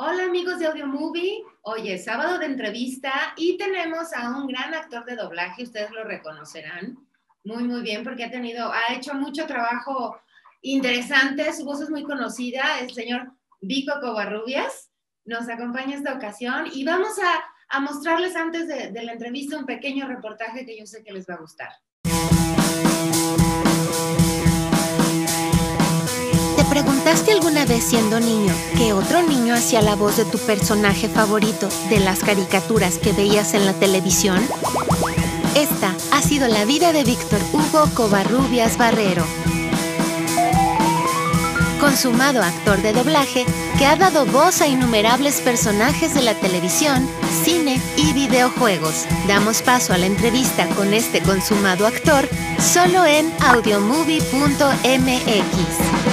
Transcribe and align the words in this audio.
Hola 0.00 0.26
amigos 0.26 0.60
de 0.60 0.66
Audio 0.66 0.86
Movie, 0.86 1.42
hoy 1.62 1.90
es 1.90 2.04
sábado 2.04 2.38
de 2.38 2.46
entrevista 2.46 3.34
y 3.36 3.58
tenemos 3.58 4.12
a 4.12 4.30
un 4.30 4.46
gran 4.46 4.72
actor 4.72 5.04
de 5.04 5.16
doblaje, 5.16 5.64
ustedes 5.64 5.90
lo 5.90 6.04
reconocerán 6.04 6.96
muy 7.42 7.64
muy 7.64 7.82
bien 7.82 8.04
porque 8.04 8.22
ha 8.22 8.30
tenido, 8.30 8.70
ha 8.72 8.94
hecho 8.94 9.12
mucho 9.14 9.44
trabajo 9.46 10.16
interesante, 10.62 11.52
su 11.52 11.64
voz 11.64 11.80
es 11.80 11.90
muy 11.90 12.04
conocida, 12.04 12.78
el 12.78 12.94
señor 12.94 13.32
Vico 13.60 13.92
Covarrubias 14.00 14.92
nos 15.24 15.48
acompaña 15.48 15.96
esta 15.96 16.14
ocasión 16.14 16.68
y 16.72 16.84
vamos 16.84 17.18
a, 17.18 17.80
mostrarles 17.80 18.36
antes 18.36 18.68
de 18.68 19.02
la 19.02 19.14
entrevista 19.14 19.58
un 19.58 19.66
pequeño 19.66 20.06
reportaje 20.06 20.64
que 20.64 20.78
yo 20.78 20.86
sé 20.86 21.02
que 21.02 21.12
les 21.12 21.28
va 21.28 21.34
a 21.34 21.38
gustar. 21.38 21.70
Preguntaste 26.68 27.32
alguna 27.32 27.64
vez 27.64 27.84
siendo 27.84 28.20
niño 28.20 28.54
que 28.76 28.92
otro 28.92 29.22
niño 29.22 29.54
hacía 29.54 29.82
la 29.82 29.96
voz 29.96 30.16
de 30.16 30.24
tu 30.24 30.38
personaje 30.38 31.08
favorito 31.08 31.68
de 31.88 32.00
las 32.00 32.20
caricaturas 32.20 32.98
que 32.98 33.12
veías 33.12 33.54
en 33.54 33.66
la 33.66 33.72
televisión? 33.72 34.40
Esta 35.54 35.94
ha 36.12 36.22
sido 36.22 36.48
la 36.48 36.64
vida 36.64 36.92
de 36.92 37.04
Víctor 37.04 37.40
Hugo 37.52 37.88
Covarrubias 37.94 38.76
Barrero, 38.76 39.24
consumado 41.80 42.42
actor 42.42 42.80
de 42.82 42.92
doblaje 42.92 43.44
que 43.78 43.86
ha 43.86 43.96
dado 43.96 44.26
voz 44.26 44.60
a 44.60 44.66
innumerables 44.66 45.40
personajes 45.40 46.14
de 46.14 46.22
la 46.22 46.34
televisión, 46.34 47.08
cine 47.44 47.80
y 47.96 48.12
videojuegos. 48.12 49.06
Damos 49.26 49.62
paso 49.62 49.92
a 49.92 49.98
la 49.98 50.06
entrevista 50.06 50.66
con 50.70 50.92
este 50.92 51.22
consumado 51.22 51.86
actor 51.86 52.28
solo 52.58 53.06
en 53.06 53.32
audiomovie.mx. 53.40 56.07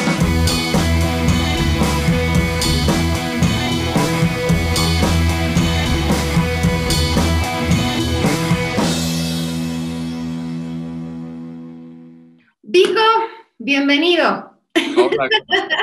Bienvenido. 13.66 14.62
Hola, 14.96 15.28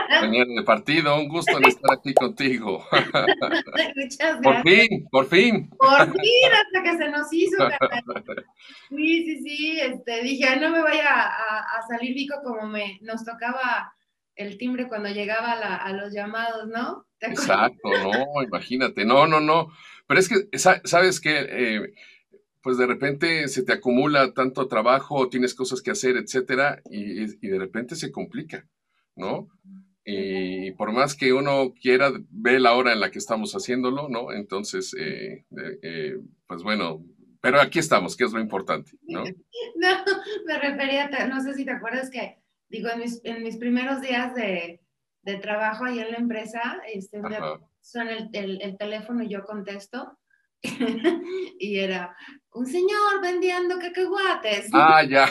compañero 0.09 0.55
de 0.55 0.63
partido, 0.63 1.17
un 1.19 1.27
gusto 1.27 1.59
estar 1.67 1.99
aquí 1.99 2.15
contigo. 2.15 2.87
Por 4.41 4.63
fin, 4.63 5.09
por 5.11 5.27
fin. 5.27 5.69
Por 5.71 6.13
fin, 6.13 6.53
hasta 6.53 6.83
que 6.85 6.97
se 6.97 7.11
nos 7.11 7.33
hizo. 7.33 7.57
Sí, 8.89 9.25
sí, 9.25 9.43
sí, 9.43 9.81
este, 9.81 10.23
dije, 10.23 10.61
no 10.61 10.71
me 10.71 10.81
vaya 10.81 11.27
a, 11.27 11.83
salir 11.89 12.15
Vico 12.15 12.37
como 12.45 12.69
me 12.69 13.01
nos 13.03 13.25
tocaba 13.25 13.93
el 14.37 14.59
timbre 14.59 14.87
cuando 14.87 15.09
llegaba 15.09 15.55
a 15.55 15.93
los 15.93 16.15
llamados, 16.15 16.69
¿no? 16.69 17.05
Exacto, 17.19 17.91
no, 18.01 18.45
imagínate, 18.45 19.05
no, 19.05 19.27
no, 19.27 19.41
no. 19.41 19.73
Pero 20.07 20.21
es 20.21 20.29
que, 20.29 20.57
¿sabes 20.57 21.21
qué? 21.21 21.47
Eh, 21.51 21.95
pues 22.63 22.79
de 22.79 22.87
repente 22.87 23.49
se 23.49 23.65
te 23.65 23.73
acumula 23.73 24.33
tanto 24.33 24.69
trabajo, 24.69 25.29
tienes 25.29 25.55
cosas 25.55 25.83
que 25.83 25.91
hacer, 25.91 26.17
etcétera, 26.17 26.81
y, 26.89 27.27
de 27.49 27.59
repente 27.59 27.97
se 27.97 28.13
complica, 28.13 28.67
¿no? 29.17 29.49
Y 30.05 30.73
por 30.73 30.93
más 30.93 31.15
que 31.15 31.33
uno 31.33 31.75
quiera, 31.81 32.13
ve 32.31 32.61
la 32.61 32.75
hora 32.75 32.93
en 32.93 33.01
la 33.01 33.11
que 33.11 33.19
estamos 33.19 33.53
haciéndolo, 33.55 34.09
¿no? 34.09 34.33
Entonces, 34.33 34.95
eh, 34.99 35.45
eh, 35.83 36.19
pues 36.47 36.63
bueno, 36.63 37.05
pero 37.41 37.61
aquí 37.61 37.81
estamos, 37.81 38.17
que 38.17 38.25
es 38.25 38.33
lo 38.33 38.41
importante, 38.41 38.93
¿no? 39.03 39.25
No, 39.77 39.89
me 40.47 40.59
refería, 40.59 41.09
no 41.27 41.41
sé 41.41 41.55
si 41.55 41.65
te 41.65 41.73
acuerdas 41.73 42.09
que, 42.11 42.39
digo, 42.69 42.89
en 42.91 43.43
mis, 43.43 43.57
primeros 43.57 44.01
días 44.01 44.33
de, 44.35 44.81
trabajo 45.41 45.85
ahí 45.85 45.99
en 45.99 46.13
la 46.13 46.19
empresa, 46.19 46.81
este, 46.87 47.21
me 47.21 47.39
suena 47.81 48.31
el, 48.33 48.63
el 48.63 48.77
teléfono 48.79 49.25
y 49.25 49.29
yo 49.29 49.45
contesto, 49.45 50.17
y 51.59 51.79
era 51.79 52.17
un 52.55 52.67
señor 52.67 53.21
vendiendo 53.23 53.79
cacahuates. 53.79 54.69
Ah, 54.73 55.03
ya. 55.09 55.27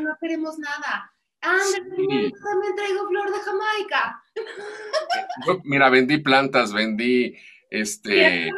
no, 0.00 0.16
queremos 0.20 0.58
nada. 0.58 1.12
también 1.40 2.76
traigo 2.76 3.08
flor 3.08 3.30
de 3.30 3.38
Jamaica. 3.38 4.22
mira, 5.64 5.88
vendí 5.88 6.18
plantas, 6.18 6.72
vendí 6.72 7.36
este 7.68 8.50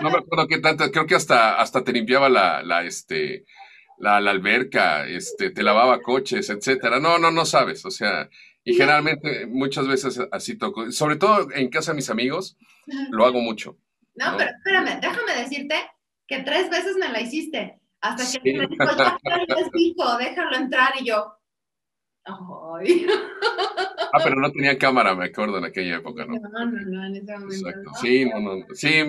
no 0.00 0.10
me 0.10 0.18
acuerdo 0.18 0.48
qué 0.48 0.58
tantas, 0.58 0.90
creo 0.90 1.06
que 1.06 1.14
hasta 1.14 1.60
hasta 1.60 1.84
te 1.84 1.92
limpiaba 1.92 2.30
la, 2.30 2.62
la 2.62 2.82
este 2.82 3.44
la, 3.98 4.16
alberca, 4.16 5.06
este, 5.06 5.50
te 5.50 5.62
lavaba 5.62 6.00
coches, 6.00 6.48
etcétera. 6.50 7.00
No, 7.00 7.18
no, 7.18 7.32
no 7.32 7.44
sabes, 7.44 7.84
o 7.84 7.90
sea, 7.90 8.28
y 8.62 8.74
generalmente 8.74 9.46
muchas 9.46 9.88
veces 9.88 10.20
así 10.30 10.56
toco, 10.56 10.92
sobre 10.92 11.16
todo 11.16 11.48
en 11.52 11.68
casa 11.68 11.90
de 11.90 11.96
mis 11.96 12.08
amigos, 12.08 12.56
lo 13.10 13.26
hago 13.26 13.40
mucho. 13.40 13.76
No, 14.14 14.36
pero 14.36 14.50
espérame, 14.50 15.00
déjame 15.00 15.34
decirte 15.34 15.74
que 16.28 16.40
tres 16.40 16.70
veces 16.70 16.96
me 16.96 17.08
la 17.08 17.20
hiciste. 17.20 17.80
Hasta 18.00 18.40
que 18.40 18.52
me 18.52 18.66
dijo, 18.68 18.84
ya 18.84 20.18
déjalo 20.18 20.56
entrar. 20.56 20.92
Y 21.00 21.06
yo, 21.06 21.38
Ay. 22.28 23.06
Ah, 24.10 24.20
pero 24.24 24.36
no 24.36 24.50
tenía 24.50 24.78
cámara, 24.78 25.14
me 25.14 25.26
acuerdo, 25.26 25.58
en 25.58 25.64
aquella 25.64 25.96
época, 25.96 26.24
¿no? 26.24 26.32
No, 26.32 26.48
no, 26.48 26.80
no, 26.80 27.06
en 27.06 27.16
ese 27.16 27.38
momento. 27.38 27.68
Exacto. 27.68 27.90
Sí, 28.00 28.24
no, 28.24 28.40
no. 28.40 28.64
Sí, 28.72 29.04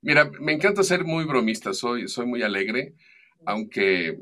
mira, 0.00 0.30
me 0.40 0.52
encanta 0.52 0.82
ser 0.82 1.04
muy 1.04 1.26
bromista, 1.26 1.74
soy, 1.74 2.08
soy 2.08 2.24
muy 2.24 2.42
alegre, 2.42 2.94
aunque 3.44 4.18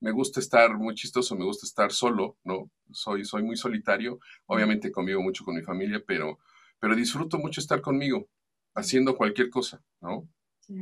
me 0.00 0.10
gusta 0.10 0.40
estar 0.40 0.76
muy 0.76 0.96
chistoso, 0.96 1.36
me 1.36 1.44
gusta 1.44 1.64
estar 1.64 1.92
solo, 1.92 2.38
¿no? 2.42 2.72
Soy, 2.90 3.24
soy 3.24 3.44
muy 3.44 3.56
solitario, 3.56 4.18
obviamente 4.46 4.90
convivo 4.90 5.22
mucho 5.22 5.44
con 5.44 5.54
mi 5.54 5.62
familia, 5.62 6.02
pero, 6.04 6.40
pero 6.80 6.96
disfruto 6.96 7.38
mucho 7.38 7.60
estar 7.60 7.80
conmigo 7.80 8.26
haciendo 8.74 9.16
cualquier 9.16 9.48
cosa, 9.48 9.80
¿no? 10.00 10.28
Sí. 10.58 10.74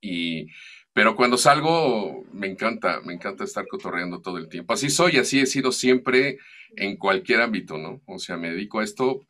Y, 0.00 0.48
pero 0.92 1.16
cuando 1.16 1.36
salgo, 1.36 2.24
me 2.32 2.46
encanta, 2.46 3.00
me 3.04 3.14
encanta 3.14 3.44
estar 3.44 3.66
cotorreando 3.66 4.20
todo 4.20 4.38
el 4.38 4.48
tiempo. 4.48 4.72
Así 4.72 4.90
soy, 4.90 5.16
así 5.18 5.40
he 5.40 5.46
sido 5.46 5.72
siempre 5.72 6.38
en 6.76 6.96
cualquier 6.96 7.40
ámbito, 7.40 7.78
¿no? 7.78 8.00
O 8.06 8.18
sea, 8.18 8.36
me 8.36 8.50
dedico 8.50 8.80
a 8.80 8.84
esto 8.84 9.20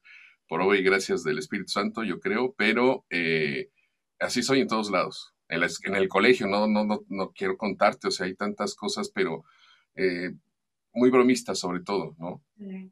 por 0.48 0.62
obra 0.62 0.78
y 0.78 0.82
gracias 0.82 1.22
del 1.24 1.38
Espíritu 1.38 1.70
Santo, 1.70 2.04
yo 2.04 2.20
creo, 2.20 2.54
pero 2.56 3.04
eh, 3.10 3.68
así 4.18 4.42
soy 4.42 4.60
en 4.60 4.68
todos 4.68 4.90
lados. 4.90 5.34
En, 5.48 5.62
en, 5.62 5.94
el 5.94 6.08
colegio, 6.08 6.46
no, 6.46 6.66
no, 6.66 6.84
no, 6.84 7.00
no 7.08 7.32
quiero 7.32 7.56
contarte, 7.56 8.08
o 8.08 8.10
sea, 8.10 8.26
hay 8.26 8.34
tantas 8.34 8.74
cosas, 8.74 9.10
pero 9.10 9.44
eh, 9.94 10.32
muy 10.92 11.10
bromista 11.10 11.54
sobre 11.54 11.80
todo, 11.80 12.14
¿no? 12.18 12.42
Sí. 12.58 12.90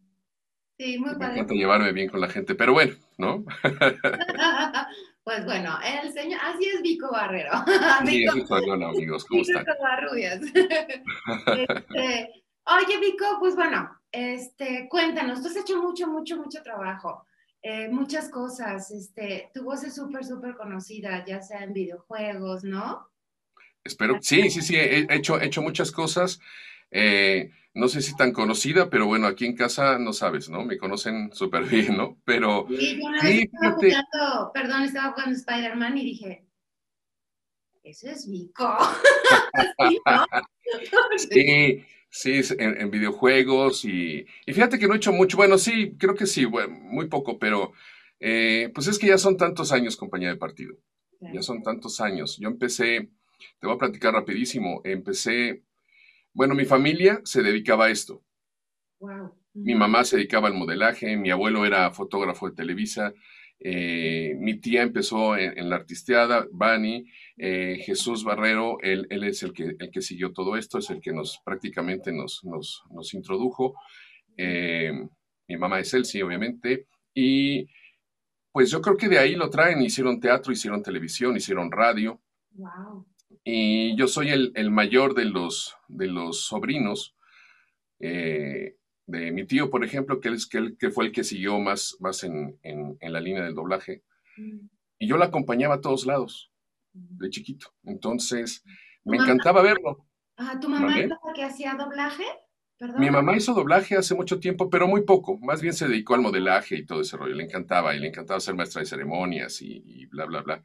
Sí, 0.79 0.99
muy 0.99 1.17
Me 1.17 1.27
encanta 1.27 1.55
llevarme 1.55 1.93
bien 1.93 2.09
con 2.09 2.21
la 2.21 2.29
gente, 2.29 2.55
pero 2.55 2.75
bueno, 2.75 2.95
¿no? 3.17 3.45
pues 5.27 5.45
bueno, 5.45 5.77
el 5.85 6.13
señor, 6.13 6.39
así 6.41 6.67
es 6.67 6.81
Vico 6.83 7.11
Barrero. 7.11 7.51
Sí, 8.07 8.23
es 8.23 8.49
bueno, 8.49 8.91
amigos, 8.91 9.25
¿cómo 9.25 9.43
están? 9.43 9.67
este, 10.55 12.45
oye, 12.65 13.01
Vico, 13.01 13.25
pues 13.41 13.57
bueno, 13.57 13.91
este, 14.13 14.87
cuéntanos, 14.89 15.43
tú 15.43 15.49
has 15.49 15.57
hecho 15.57 15.83
mucho, 15.83 16.07
mucho, 16.07 16.37
mucho 16.37 16.63
trabajo. 16.63 17.27
Eh, 17.61 17.89
muchas 17.89 18.29
cosas, 18.29 18.93
este, 18.93 19.51
tu 19.53 19.65
voz 19.65 19.83
es 19.83 19.97
súper, 19.97 20.25
súper 20.25 20.55
conocida, 20.55 21.25
ya 21.27 21.43
sea 21.43 21.65
en 21.65 21.73
videojuegos, 21.73 22.63
¿no? 22.63 23.11
Espero, 23.83 24.19
sí, 24.21 24.49
sí, 24.49 24.63
sí, 24.63 24.77
he 24.77 25.13
hecho, 25.13 25.41
he 25.41 25.47
hecho 25.47 25.61
muchas 25.61 25.91
cosas. 25.91 26.39
Eh, 26.93 27.51
no 27.77 27.89
sé 27.89 28.01
si 28.01 28.17
tan 28.17 28.33
conocida, 28.33 28.89
pero 28.89 29.07
bueno, 29.07 29.27
aquí 29.27 29.45
en 29.45 29.55
casa 29.55 29.99
no 29.99 30.15
sabes, 30.15 30.49
¿no? 30.49 30.65
Me 30.65 30.79
conocen 30.79 31.31
súper 31.35 31.65
bien, 31.65 31.95
¿no? 31.99 32.19
Pero... 32.25 32.67
Sí, 32.71 32.99
estaba 33.43 33.75
jugando, 33.75 34.51
perdón, 34.55 34.83
estaba 34.85 35.13
jugando 35.13 35.37
Spider-Man 35.37 35.99
y 35.99 36.05
dije, 36.05 36.47
ese 37.83 38.13
es 38.13 38.31
Vico. 38.31 38.77
sí, 41.19 41.85
sí, 42.09 42.41
en, 42.59 42.91
videojuegos 42.91 43.85
y, 43.85 44.27
y, 44.47 44.53
fíjate 44.55 44.79
que 44.79 44.89
no 44.89 44.95
he 44.95 44.97
hecho 44.97 45.13
mucho, 45.13 45.37
bueno, 45.37 45.59
sí, 45.59 45.97
creo 45.99 46.15
que 46.15 46.27
sí, 46.27 46.47
bueno, 46.47 46.75
muy 46.81 47.09
poco, 47.09 47.39
pero 47.39 47.75
eh, 48.21 48.71
pues 48.75 48.87
es 48.87 48.99
que 48.99 49.09
ya 49.09 49.19
son 49.19 49.37
tantos 49.37 49.71
años 49.71 49.99
compañía 49.99 50.31
de 50.31 50.37
partido, 50.37 50.79
ya 51.21 51.43
son 51.43 51.63
tantos 51.63 52.01
años. 52.01 52.39
Yo 52.39 52.49
empecé, 52.49 53.11
te 53.61 53.67
voy 53.67 53.77
a 53.77 53.79
platicar 53.79 54.15
rapidísimo, 54.15 54.81
empecé 54.83 55.66
bueno, 56.37 56.55
mi 56.55 56.67
familia 56.67 57.23
se 57.25 57.43
dedicaba 57.43 57.87
a 57.87 57.91
esto. 57.91 58.23
Mi 59.55 59.75
mamá 59.75 60.05
se 60.05 60.17
dedicaba 60.17 60.49
al 60.49 60.55
modelaje, 60.55 61.17
mi 61.17 61.31
abuelo 61.31 61.65
era 61.65 61.91
fotógrafo 61.93 62.51
de 62.51 62.55
Televisa, 62.55 63.15
eh, 63.59 64.35
mi 64.39 64.61
tía 64.61 64.83
empezó 64.83 65.35
en, 65.39 65.71
la 65.71 65.77
artisteada, 65.77 66.47
Bani, 66.53 67.07
eh, 67.39 67.79
Jesús 67.87 68.23
Barrero, 68.23 68.79
él, 68.83 69.07
es 69.11 69.43
el 69.45 69.55
que, 69.55 69.77
el 69.79 69.91
que 69.91 70.03
siguió 70.03 70.35
todo 70.35 70.59
esto, 70.59 70.77
es 70.77 70.91
el 70.91 71.01
que 71.01 71.15
nos 71.15 71.41
prácticamente 71.43 72.13
nos, 72.13 72.45
nos, 72.45 72.85
nos 72.91 73.15
introdujo. 73.15 73.75
Eh, 74.37 74.93
mi 75.49 75.57
mamá 75.57 75.81
es 75.81 75.95
Elsie, 75.95 76.23
obviamente, 76.23 76.87
y 77.15 77.67
pues 78.53 78.71
yo 78.71 78.83
creo 78.83 78.99
que 78.99 79.09
de 79.09 79.19
ahí 79.19 79.37
lo 79.37 79.49
traen, 79.49 79.81
hicieron 79.81 80.21
teatro, 80.21 80.53
hicieron 80.53 80.83
televisión, 80.83 81.35
hicieron 81.35 81.73
radio. 81.73 82.21
Wow. 82.51 83.07
Y 83.49 83.95
yo 83.95 84.09
soy 84.09 84.31
el, 84.31 84.71
mayor 84.73 85.15
de 85.15 85.25
los, 85.25 85.77
de 85.87 86.09
los 86.09 86.47
sobrinos. 86.47 87.15
Eh, 88.01 88.75
de 89.07 89.31
mi 89.31 89.47
tío, 89.47 89.71
por 89.71 89.85
ejemplo, 89.85 90.21
que, 90.21 90.31
es, 90.31 90.49
que, 90.49 90.77
que 90.77 90.91
fue 90.91 91.07
el 91.07 91.13
que 91.13 91.23
siguió 91.23 91.61
más, 91.61 91.97
más 92.01 92.25
en, 92.25 92.59
en, 92.65 92.99
la 93.01 93.21
línea 93.21 93.45
del 93.45 93.55
doblaje. 93.55 94.03
Mm. 94.37 94.67
Y 94.99 95.07
yo 95.07 95.17
la 95.17 95.27
acompañaba 95.27 95.77
a 95.77 95.81
todos 95.81 96.07
lados, 96.07 96.51
mm. 96.93 97.19
de 97.19 97.31
chiquito. 97.31 97.69
Entonces, 97.85 98.65
me 99.05 99.17
encantaba 99.17 99.63
verlo. 99.63 100.09
Ah, 100.37 100.59
¿Tu 100.61 100.69
mamá 100.69 100.99
la 100.99 101.17
que 101.33 101.45
hacía 101.45 101.75
doblaje? 101.75 102.25
Mi 102.99 103.11
mamá 103.11 103.37
hizo 103.37 103.55
doblaje 103.55 103.97
hace 103.97 104.17
mucho 104.17 104.41
tiempo, 104.41 104.69
pero 104.69 104.89
muy 104.89 105.03
poco. 105.03 105.39
Más 105.39 105.63
bien 105.63 105.73
se 105.73 105.87
dedicó 105.87 106.17
al 106.17 106.21
modelaje 106.21 106.75
y 106.75 106.85
todo 106.85 107.01
ese 107.01 107.17
rollo. 107.17 107.37
Le 107.37 107.45
encantaba 107.45 107.95
y 107.95 108.01
le 108.01 108.09
encantaba 108.09 108.41
ser 108.41 108.57
maestra 108.57 108.81
de 108.81 108.87
ceremonias 108.87 109.63
y, 109.63 110.05
bla, 110.07 110.25
bla, 110.25 110.43
bla. 110.43 110.63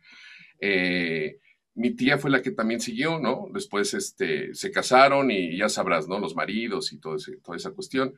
Eh, 0.60 1.38
mi 1.76 1.92
tía 1.92 2.18
fue 2.18 2.32
la 2.32 2.42
que 2.42 2.52
también 2.52 2.80
siguió, 2.80 3.20
¿no? 3.20 3.48
Después 3.54 3.94
este, 3.94 4.54
se 4.54 4.72
casaron 4.72 5.32
y 5.32 5.58
ya 5.58 5.70
sabrás, 5.70 6.08
¿no? 6.08 6.20
Los 6.20 6.36
maridos 6.36 6.92
y 6.94 7.00
todo 7.00 7.16
toda 7.44 7.58
esa 7.58 7.72
cuestión. 7.72 8.16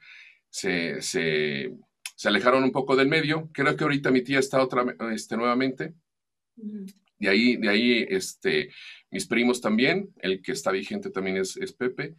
Se, 0.50 1.02
se, 1.02 1.74
se, 2.16 2.28
alejaron 2.28 2.64
un 2.64 2.72
poco 2.72 2.96
del 2.96 3.10
medio. 3.10 3.50
Creo 3.54 3.76
que 3.76 3.84
ahorita 3.84 4.12
mi 4.12 4.22
tía 4.22 4.40
está 4.40 4.62
otra, 4.62 4.86
este, 5.14 5.38
nuevamente. 5.38 5.94
De 6.56 7.30
ahí, 7.30 7.58
de 7.58 7.70
ahí, 7.70 8.06
este, 8.10 8.70
mis 9.12 9.28
primos 9.28 9.62
también. 9.62 10.10
El 10.20 10.42
que 10.42 10.52
está 10.52 10.72
vigente 10.72 11.10
también 11.10 11.38
es, 11.38 11.58
es 11.58 11.74
Pepe. 11.74 12.16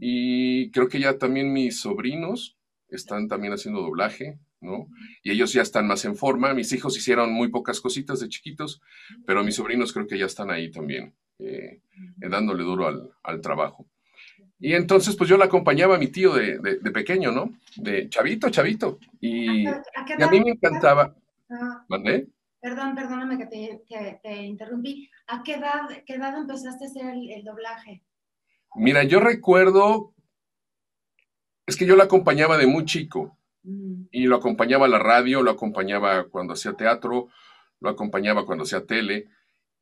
Y 0.00 0.70
creo 0.70 0.88
que 0.88 1.00
ya 1.00 1.18
también 1.18 1.52
mis 1.52 1.80
sobrinos 1.80 2.56
están 2.88 3.28
también 3.28 3.52
haciendo 3.52 3.82
doblaje, 3.82 4.38
¿no? 4.66 4.88
Y 5.22 5.30
ellos 5.30 5.52
ya 5.52 5.62
están 5.62 5.86
más 5.86 6.04
en 6.04 6.16
forma. 6.16 6.52
Mis 6.52 6.72
hijos 6.72 6.96
hicieron 6.98 7.32
muy 7.32 7.48
pocas 7.48 7.80
cositas 7.80 8.20
de 8.20 8.28
chiquitos, 8.28 8.82
pero 9.24 9.44
mis 9.44 9.54
sobrinos 9.54 9.92
creo 9.92 10.06
que 10.06 10.18
ya 10.18 10.26
están 10.26 10.50
ahí 10.50 10.70
también, 10.70 11.14
eh, 11.38 11.80
dándole 12.16 12.64
duro 12.64 13.12
al, 13.22 13.40
trabajo. 13.40 13.86
Y 14.58 14.72
entonces, 14.74 15.16
pues 15.16 15.30
yo 15.30 15.36
la 15.36 15.44
acompañaba 15.44 15.96
a 15.96 15.98
mi 15.98 16.08
tío 16.08 16.34
de, 16.34 16.58
pequeño, 16.92 17.30
¿no? 17.30 17.52
De 17.76 18.08
chavito, 18.08 18.50
chavito. 18.50 18.98
Y, 19.20 19.66
a, 19.66 20.30
mí 20.30 20.40
me 20.40 20.50
encantaba. 20.50 21.14
Ah. 21.50 21.86
Perdón, 22.60 22.94
perdóname 22.96 23.38
que 23.38 23.46
te, 24.22 24.42
interrumpí. 24.42 25.08
¿A 25.28 25.42
qué 25.42 25.54
edad, 25.54 25.82
qué 26.04 26.14
edad 26.14 26.36
empezaste 26.36 26.84
a 26.84 26.88
hacer 26.88 27.14
el 27.14 27.44
doblaje? 27.44 28.02
Mira, 28.74 29.04
yo 29.04 29.20
recuerdo, 29.20 30.14
es 31.66 31.76
que 31.76 31.86
yo 31.86 31.94
lo 31.94 32.02
acompañaba 32.02 32.56
de 32.56 32.66
muy 32.66 32.84
chico. 32.84 33.38
Y 34.10 34.26
lo 34.26 34.36
acompañaba 34.36 34.86
a 34.86 34.90
la 34.90 34.98
radio, 34.98 35.42
lo 35.42 35.50
acompañaba 35.50 36.24
cuando 36.24 36.54
hacía 36.54 36.74
teatro, 36.74 37.28
lo 37.80 37.90
acompañaba 37.90 38.46
cuando 38.46 38.64
hacía 38.64 38.86
tele 38.86 39.26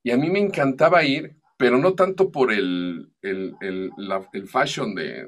y 0.04 0.10
a 0.10 0.18
mí 0.18 0.30
me 0.30 0.38
encantaba 0.38 1.02
ir, 1.02 1.36
pero 1.56 1.78
no 1.78 1.94
tanto 1.94 2.30
por 2.30 2.52
el, 2.52 3.10
el, 3.22 3.50
fashion 4.46 4.94
de, 4.94 5.26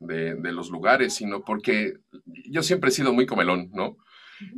de, 0.00 0.52
los 0.52 0.70
lugares, 0.70 1.14
sino 1.14 1.44
porque 1.44 1.98
yo 2.24 2.62
siempre 2.62 2.88
he 2.88 2.92
sido 2.92 3.12
muy 3.12 3.26
comelón, 3.26 3.70
¿no? 3.74 3.98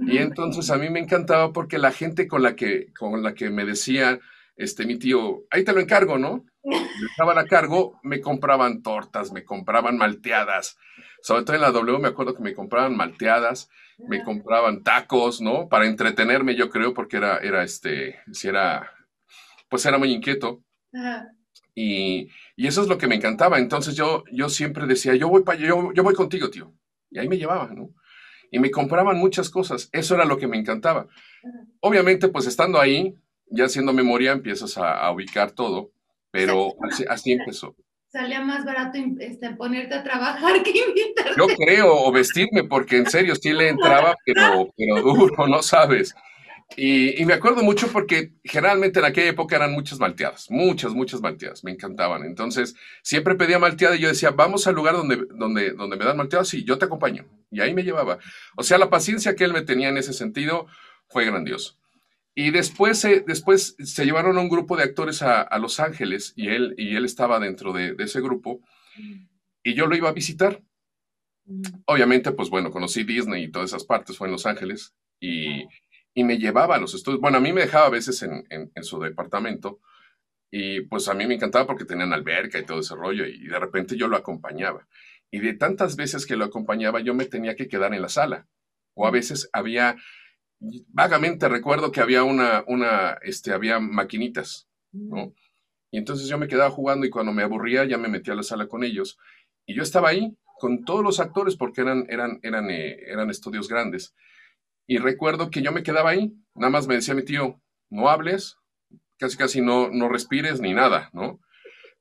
Y 0.07 0.19
entonces 0.19 0.71
a 0.71 0.77
mí 0.77 0.89
me 0.89 1.01
encantaba 1.01 1.53
porque 1.53 1.79
la 1.79 1.91
gente 1.91 2.29
con 2.29 2.43
la 2.43 2.55
que, 2.55 2.93
con 2.95 3.25
la 3.25 3.35
que 3.35 3.51
me 3.51 3.65
decía, 3.65 4.21
este, 4.55 4.87
mi 4.87 4.99
tío, 4.99 5.43
ahí 5.51 5.65
te 5.65 5.73
lo 5.73 5.81
encargo, 5.81 6.17
¿no? 6.17 6.45
estaban 7.11 7.39
a 7.39 7.47
cargo, 7.47 7.99
me 8.05 8.21
compraban 8.21 8.83
tortas, 8.83 9.33
me 9.33 9.45
compraban 9.45 9.99
malteadas. 9.99 10.79
Sobre 11.27 11.43
todo 11.43 11.57
en 11.57 11.63
la 11.63 11.73
W 11.73 11.99
me 11.99 12.07
acuerdo 12.07 12.37
que 12.37 12.43
me 12.45 12.55
compraban 12.55 12.97
malteadas, 12.97 13.69
me 13.99 14.23
compraban 14.23 14.85
tacos, 14.85 15.41
¿no? 15.41 15.69
Para 15.69 15.87
entretenerme, 15.87 16.55
yo 16.55 16.71
creo, 16.71 16.95
porque 16.95 17.17
era, 17.17 17.39
era 17.39 17.65
este, 17.65 18.21
si 18.31 18.47
era, 18.47 18.93
pues 19.69 19.85
era 19.87 19.99
muy 19.99 20.13
inquieto. 20.13 20.63
Y, 21.75 22.29
y, 22.55 22.67
eso 22.69 22.81
es 22.83 22.87
lo 22.87 22.97
que 22.97 23.09
me 23.09 23.17
encantaba. 23.17 23.59
Entonces 23.59 23.97
yo, 23.97 24.23
yo 24.31 24.49
siempre 24.49 24.87
decía, 24.87 25.17
yo 25.17 25.29
voy 25.29 25.43
para 25.43 25.59
yo, 25.59 25.93
yo 25.93 26.05
voy 26.05 26.15
contigo, 26.15 26.49
tío. 26.49 26.73
Y 27.11 27.19
ahí 27.19 27.27
me 27.29 27.39
llevaban, 27.39 27.75
¿no? 27.75 27.91
Y 28.53 28.61
me 28.61 28.71
compraban 28.71 29.19
muchas 29.19 29.51
cosas. 29.51 29.89
Eso 29.91 30.15
era 30.15 30.27
lo 30.27 30.39
que 30.39 30.47
me 30.47 30.59
encantaba. 30.59 31.09
Obviamente, 31.81 32.29
pues 32.29 32.47
estando 32.47 32.81
ahí, 32.81 33.17
ya 33.51 33.65
haciendo 33.65 33.93
memoria, 33.93 34.31
empiezas 34.31 34.79
a 34.79 35.11
ubicar 35.11 35.51
todo 35.51 35.91
pero 36.37 36.77
así, 37.09 37.33
empezó. 37.33 37.75
Salía 38.17 38.41
más 38.41 38.65
barato 38.65 38.99
este, 39.21 39.51
ponerte 39.57 39.95
a 39.95 40.03
trabajar 40.03 40.63
que 40.65 40.71
invitarte. 40.71 41.35
Yo 41.37 41.49
creo, 41.49 41.95
o 41.95 42.11
vestirme, 42.11 42.65
porque 42.65 42.97
en 42.97 43.11
serio 43.11 43.35
sí 43.35 43.53
le 43.53 43.69
entraba, 43.69 44.17
pero, 44.25 44.73
pero 44.75 45.03
duro, 45.03 45.47
no 45.47 45.63
sabes. 45.63 46.15
Y, 46.79 47.23
me 47.27 47.35
acuerdo 47.35 47.63
mucho 47.63 47.89
porque 47.93 48.33
generalmente 48.43 49.01
en 49.01 49.05
aquella 49.05 49.29
época 49.29 49.57
eran 49.57 49.73
muchas 49.73 49.99
malteadas, 49.99 50.51
muchas, 50.51 50.95
muchas 50.95 51.21
malteadas, 51.21 51.63
me 51.63 51.73
encantaban. 51.73 52.25
Entonces 52.25 52.75
siempre 53.03 53.35
pedía 53.35 53.59
malteada 53.59 53.97
y 53.97 54.01
yo 54.01 54.09
decía, 54.09 54.31
vamos 54.31 54.67
al 54.67 54.77
lugar 54.77 54.95
donde, 54.95 55.27
donde, 55.35 55.73
donde 55.73 55.97
me 55.99 56.05
dan 56.07 56.17
malteadas, 56.17 56.49
sí, 56.49 56.65
yo 56.65 56.79
te 56.79 56.87
acompaño. 56.87 57.27
Y 57.51 57.61
ahí 57.61 57.75
me 57.75 57.83
llevaba. 57.83 58.19
O 58.57 58.63
sea, 58.63 58.79
la 58.79 58.89
paciencia 58.89 59.37
que 59.37 59.45
él 59.45 59.53
me 59.53 59.61
tenía 59.61 59.91
en 59.91 59.99
ese 59.99 60.15
sentido 60.15 60.69
fue 61.07 61.27
grandioso. 61.27 61.77
Y 62.39 62.51
después, 62.51 63.03
después 63.27 63.77
se 63.83 64.05
llevaron 64.05 64.37
a 64.37 64.43
un 64.43 64.51
grupo 64.51 64.77
de 64.77 64.83
actores 64.83 65.23
a, 65.23 65.59
Los 65.59 65.81
Ángeles 65.81 66.35
y 66.37 66.49
él, 66.49 66.75
y 66.77 66.95
él 66.95 67.07
estaba 67.07 67.41
dentro 67.41 67.73
de, 67.73 67.97
ese 67.99 68.21
grupo 68.21 68.61
y 69.63 69.73
yo 69.73 69.87
lo 69.87 69.97
iba 69.97 70.11
a 70.11 70.13
visitar. 70.13 70.63
Obviamente, 71.87 72.33
pues 72.33 72.51
bueno, 72.51 72.71
conocí 72.71 73.05
Disney 73.05 73.45
y 73.45 73.51
todas 73.51 73.71
esas 73.71 73.85
partes, 73.85 74.19
fue 74.19 74.29
en 74.29 74.33
Los 74.33 74.45
Ángeles 74.45 74.95
y, 75.19 75.65
me 76.15 76.37
llevaba 76.37 76.77
a 76.77 76.79
los 76.79 76.93
estudios. 76.93 77.23
Bueno, 77.23 77.39
a 77.39 77.41
mí 77.41 77.55
me 77.55 77.63
dejaba 77.63 77.87
a 77.87 77.91
veces 77.91 78.23
en, 78.23 78.71
su 78.83 79.01
departamento 79.01 79.81
y 80.51 80.83
pues 80.83 81.09
a 81.09 81.15
mí 81.15 81.27
me 81.27 81.37
encantaba 81.37 81.67
porque 81.67 81.87
tenían 81.87 82.13
alberca 82.13 82.59
y 82.59 82.67
todo 82.67 82.81
ese 82.81 82.95
rollo 82.95 83.27
y 83.27 83.47
de 83.47 83.59
repente 83.59 83.97
yo 83.97 84.09
lo 84.09 84.17
acompañaba. 84.19 84.87
Y 85.31 85.39
de 85.39 85.55
tantas 85.55 85.97
veces 85.97 86.27
que 86.27 86.37
lo 86.37 86.45
acompañaba 86.45 87.01
yo 87.01 87.15
me 87.15 87.25
tenía 87.25 87.57
que 87.57 87.69
quedar 87.69 87.95
en 87.95 88.03
la 88.03 88.11
sala 88.11 88.47
o 88.95 89.07
a 89.07 89.11
veces 89.11 89.49
había 89.55 89.97
vagamente 90.59 91.49
recuerdo 91.49 91.93
que 91.93 92.01
había 92.01 92.25
una, 92.25 92.65
una, 92.67 93.19
este, 93.23 93.53
había 93.53 93.79
maquinitas, 93.79 94.69
¿no? 94.93 95.27
Mm. 95.27 95.33
Y 95.93 95.99
entonces 95.99 96.29
yo 96.29 96.37
me 96.37 96.49
quedaba 96.49 96.71
jugando 96.71 97.07
y 97.07 97.11
cuando 97.11 97.33
me 97.33 97.43
aburría 97.43 97.85
ya 97.85 97.97
me 97.97 98.09
metía 98.09 98.35
a 98.35 98.37
la 98.37 98.43
sala 98.43 98.67
con 98.67 98.85
ellos. 98.85 99.19
Y 99.65 99.75
yo 99.75 99.83
estaba 99.83 100.09
ahí 100.09 100.37
con 100.59 100.85
todos 100.85 101.03
los 101.03 101.21
actores 101.21 101.57
porque 101.57 101.81
eran, 101.81 102.07
eran, 102.09 102.41
eran, 102.43 102.71
eh, 102.71 102.99
eran 103.07 103.31
estudios 103.31 103.69
grandes. 103.69 104.15
Y 104.87 104.99
recuerdo 104.99 105.51
que 105.51 105.63
yo 105.63 105.73
me 105.73 105.83
quedaba 105.83 106.11
ahí, 106.11 106.35
nada 106.55 106.71
más 106.71 106.87
me 106.87 106.95
decía 106.95 107.15
mi 107.15 107.25
tío, 107.25 107.61
no 107.89 108.09
hables, 108.09 108.59
casi 109.19 109.37
casi 109.37 109.61
no, 109.61 109.89
no 109.91 110.09
respires 110.09 110.61
ni 110.61 110.75
nada, 110.75 111.11
¿no? 111.13 111.41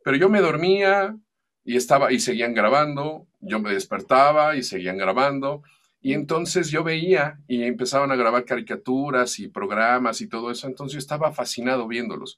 Pero 0.04 0.18
yo 0.18 0.30
me 0.30 0.42
dormía 0.42 1.18
y 1.64 1.78
estaba 1.78 2.12
y 2.12 2.20
seguían 2.20 2.54
grabando, 2.54 3.28
yo 3.40 3.60
me 3.60 3.74
despertaba 3.74 4.56
y 4.56 4.64
seguían 4.64 4.98
grabando 4.98 5.64
y 6.06 6.14
entonces 6.14 6.70
yo 6.70 6.84
veía 6.84 7.40
y 7.48 7.64
empezaban 7.64 8.12
a 8.12 8.16
grabar 8.16 8.46
caricaturas 8.46 9.40
y 9.40 9.48
programas 9.48 10.22
y 10.22 10.28
todo 10.28 10.52
eso. 10.52 10.68
Entonces 10.68 10.94
yo 10.94 11.00
estaba 11.00 11.32
fascinado 11.32 11.88
viéndolos. 11.88 12.38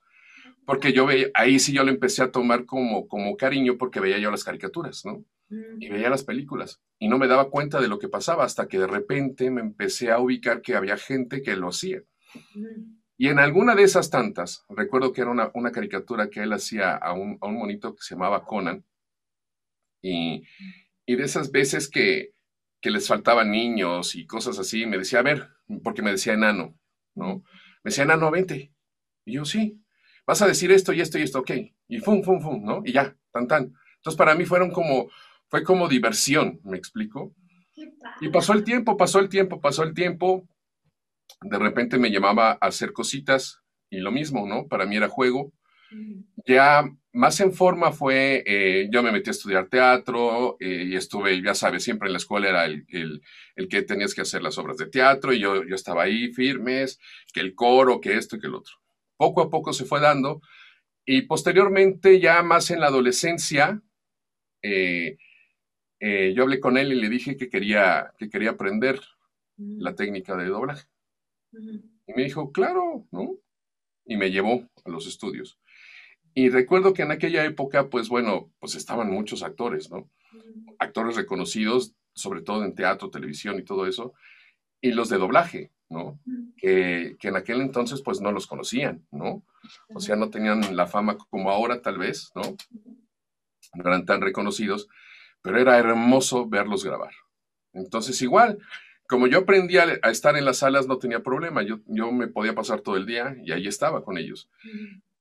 Porque 0.65 0.93
yo 0.93 1.05
veía, 1.05 1.27
ahí 1.33 1.59
sí 1.59 1.73
yo 1.73 1.83
le 1.83 1.91
empecé 1.91 2.23
a 2.23 2.31
tomar 2.31 2.63
como, 2.63 3.09
como 3.09 3.35
cariño 3.35 3.77
porque 3.77 3.99
veía 3.99 4.19
yo 4.19 4.31
las 4.31 4.45
caricaturas, 4.45 5.03
¿no? 5.05 5.25
Mm. 5.49 5.81
Y 5.81 5.89
veía 5.89 6.09
las 6.09 6.23
películas. 6.23 6.79
Y 6.97 7.09
no 7.09 7.17
me 7.17 7.27
daba 7.27 7.49
cuenta 7.49 7.81
de 7.81 7.89
lo 7.89 7.99
que 7.99 8.07
pasaba 8.07 8.45
hasta 8.45 8.69
que 8.69 8.79
de 8.79 8.87
repente 8.87 9.51
me 9.51 9.59
empecé 9.59 10.11
a 10.11 10.19
ubicar 10.19 10.61
que 10.61 10.77
había 10.77 10.95
gente 10.95 11.41
que 11.41 11.57
lo 11.57 11.67
hacía. 11.67 12.03
Mm. 12.55 12.99
Y 13.17 13.27
en 13.27 13.37
alguna 13.37 13.75
de 13.75 13.83
esas 13.83 14.09
tantas, 14.09 14.63
recuerdo 14.69 15.11
que 15.11 15.19
era 15.19 15.31
una, 15.31 15.51
una 15.53 15.73
caricatura 15.73 16.29
que 16.29 16.41
él 16.41 16.53
hacía 16.53 16.95
a 16.95 17.11
un, 17.11 17.37
a 17.41 17.47
un, 17.47 17.55
monito 17.55 17.93
que 17.95 18.01
se 18.01 18.15
llamaba 18.15 18.45
Conan. 18.45 18.85
Y, 20.01 20.43
y 21.05 21.15
de 21.17 21.23
esas 21.25 21.51
veces 21.51 21.89
que, 21.89 22.36
que 22.81 22.91
les 22.91 23.07
faltaban 23.07 23.51
niños 23.51 24.15
y 24.15 24.25
cosas 24.25 24.59
así, 24.59 24.85
me 24.85 24.97
decía, 24.97 25.19
a 25.19 25.23
ver, 25.23 25.49
porque 25.83 26.01
me 26.01 26.11
decía 26.11 26.33
enano, 26.33 26.77
¿no? 27.15 27.43
Me 27.83 27.89
decía, 27.89 28.03
enano, 28.03 28.31
vente. 28.31 28.73
Y 29.25 29.33
yo, 29.33 29.45
sí, 29.45 29.81
vas 30.25 30.41
a 30.41 30.47
decir 30.47 30.71
esto 30.71 30.93
y 30.93 31.01
esto 31.01 31.17
y 31.17 31.23
esto, 31.23 31.39
ok. 31.39 31.51
Y 31.87 31.99
fum, 31.99 32.23
fum, 32.23 32.41
fum, 32.41 32.63
¿no? 32.63 32.81
Y 32.85 32.93
ya, 32.93 33.15
tan, 33.31 33.47
tan. 33.47 33.73
Entonces, 33.97 34.17
para 34.17 34.35
mí 34.35 34.45
fueron 34.45 34.71
como, 34.71 35.09
fue 35.47 35.63
como 35.63 35.87
diversión, 35.87 36.59
¿me 36.63 36.77
explico? 36.77 37.33
Y 38.21 38.29
pasó 38.29 38.53
el 38.53 38.63
tiempo, 38.63 38.97
pasó 38.97 39.19
el 39.19 39.29
tiempo, 39.29 39.61
pasó 39.61 39.83
el 39.83 39.93
tiempo. 39.93 40.47
De 41.41 41.59
repente 41.59 41.97
me 41.97 42.11
llamaba 42.11 42.51
a 42.51 42.67
hacer 42.67 42.93
cositas 42.93 43.61
y 43.89 43.99
lo 43.99 44.11
mismo, 44.11 44.47
¿no? 44.47 44.67
Para 44.67 44.85
mí 44.85 44.95
era 44.95 45.09
juego. 45.09 45.53
Ya 46.45 46.83
más 47.13 47.39
en 47.39 47.51
forma 47.51 47.91
fue, 47.91 48.43
eh, 48.45 48.89
yo 48.91 49.01
me 49.01 49.11
metí 49.11 49.29
a 49.29 49.31
estudiar 49.31 49.69
teatro 49.69 50.57
eh, 50.59 50.85
y 50.87 50.95
estuve, 50.95 51.41
ya 51.41 51.55
sabes, 51.55 51.83
siempre 51.83 52.07
en 52.07 52.13
la 52.13 52.19
escuela 52.19 52.49
era 52.49 52.65
el, 52.65 52.85
el, 53.55 53.67
que 53.67 53.81
tenías 53.81 54.13
que 54.13 54.21
hacer 54.21 54.43
las 54.43 54.57
obras 54.57 54.77
de 54.77 54.85
teatro 54.85 55.33
y 55.33 55.39
yo, 55.39 55.63
yo 55.63 55.75
estaba 55.75 56.03
ahí 56.03 56.31
firmes, 56.31 56.99
que 57.33 57.39
el 57.39 57.55
coro, 57.55 58.01
que 58.01 58.15
esto 58.17 58.35
y 58.35 58.39
que 58.39 58.47
el 58.47 58.55
otro. 58.55 58.75
Poco 59.17 59.41
a 59.41 59.49
poco 59.49 59.73
se 59.73 59.85
fue 59.85 59.99
dando 59.99 60.41
y 61.05 61.23
posteriormente 61.23 62.19
ya 62.19 62.43
más 62.43 62.69
en 62.69 62.81
la 62.81 62.87
adolescencia, 62.87 63.81
eh, 64.61 65.17
yo 65.99 66.43
hablé 66.43 66.59
con 66.59 66.77
él 66.77 66.93
y 66.93 67.01
le 67.01 67.09
dije 67.09 67.35
que 67.35 67.49
quería, 67.49 68.13
que 68.17 68.29
quería 68.29 68.51
aprender 68.51 68.99
la 69.57 69.95
técnica 69.95 70.35
de 70.35 70.45
doblaje. 70.45 70.87
Y 71.51 72.13
me 72.13 72.23
dijo, 72.23 72.51
claro, 72.51 73.07
¿no? 73.11 73.37
Y 74.05 74.17
me 74.17 74.29
llevó 74.29 74.67
a 74.85 74.89
los 74.89 75.07
estudios. 75.07 75.57
Y 76.37 76.49
recuerdo 76.49 76.93
que 76.93 77.01
en 77.01 77.09
aquella 77.09 77.43
época, 77.45 77.89
pues 77.89 78.09
bueno, 78.09 78.53
pues 78.59 78.75
estaban 78.75 79.09
muchos 79.09 79.41
actores, 79.41 79.89
¿no? 79.89 80.07
Actores 80.77 81.15
reconocidos, 81.15 81.95
sobre 82.13 82.43
todo 82.43 82.63
en 82.63 82.75
teatro, 82.75 83.09
televisión 83.09 83.57
y 83.57 83.63
todo 83.63 83.87
eso, 83.87 84.13
y 84.79 84.91
los 84.91 85.09
de 85.09 85.17
doblaje, 85.17 85.71
¿no? 85.89 86.19
Que, 86.55 87.15
que, 87.19 87.29
en 87.29 87.37
aquel 87.37 87.61
entonces 87.61 88.03
pues 88.03 88.21
no 88.21 88.31
los 88.31 88.45
conocían, 88.45 89.03
¿no? 89.09 89.43
O 89.95 89.99
sea, 89.99 90.15
no 90.15 90.29
tenían 90.29 90.75
la 90.75 90.85
fama 90.85 91.17
como 91.17 91.49
ahora 91.49 91.81
tal 91.81 91.97
vez, 91.97 92.31
¿no? 92.35 92.43
No 93.73 93.89
eran 93.89 94.05
tan 94.05 94.21
reconocidos, 94.21 94.87
pero 95.41 95.59
era 95.59 95.79
hermoso 95.79 96.47
verlos 96.47 96.85
grabar. 96.85 97.15
Entonces 97.73 98.21
igual, 98.21 98.59
como 99.07 99.25
yo 99.25 99.39
aprendí 99.39 99.79
a, 99.79 99.85
estar 100.11 100.37
en 100.37 100.45
las 100.45 100.57
salas, 100.57 100.85
no 100.85 100.99
tenía 100.99 101.23
problema, 101.23 101.63
yo, 101.63 101.79
yo 101.87 102.11
me 102.11 102.27
podía 102.27 102.53
pasar 102.53 102.81
todo 102.81 102.95
el 102.95 103.07
día 103.07 103.35
y 103.43 103.53
ahí 103.53 103.65
estaba 103.67 104.03
con 104.03 104.19
ellos. 104.19 104.51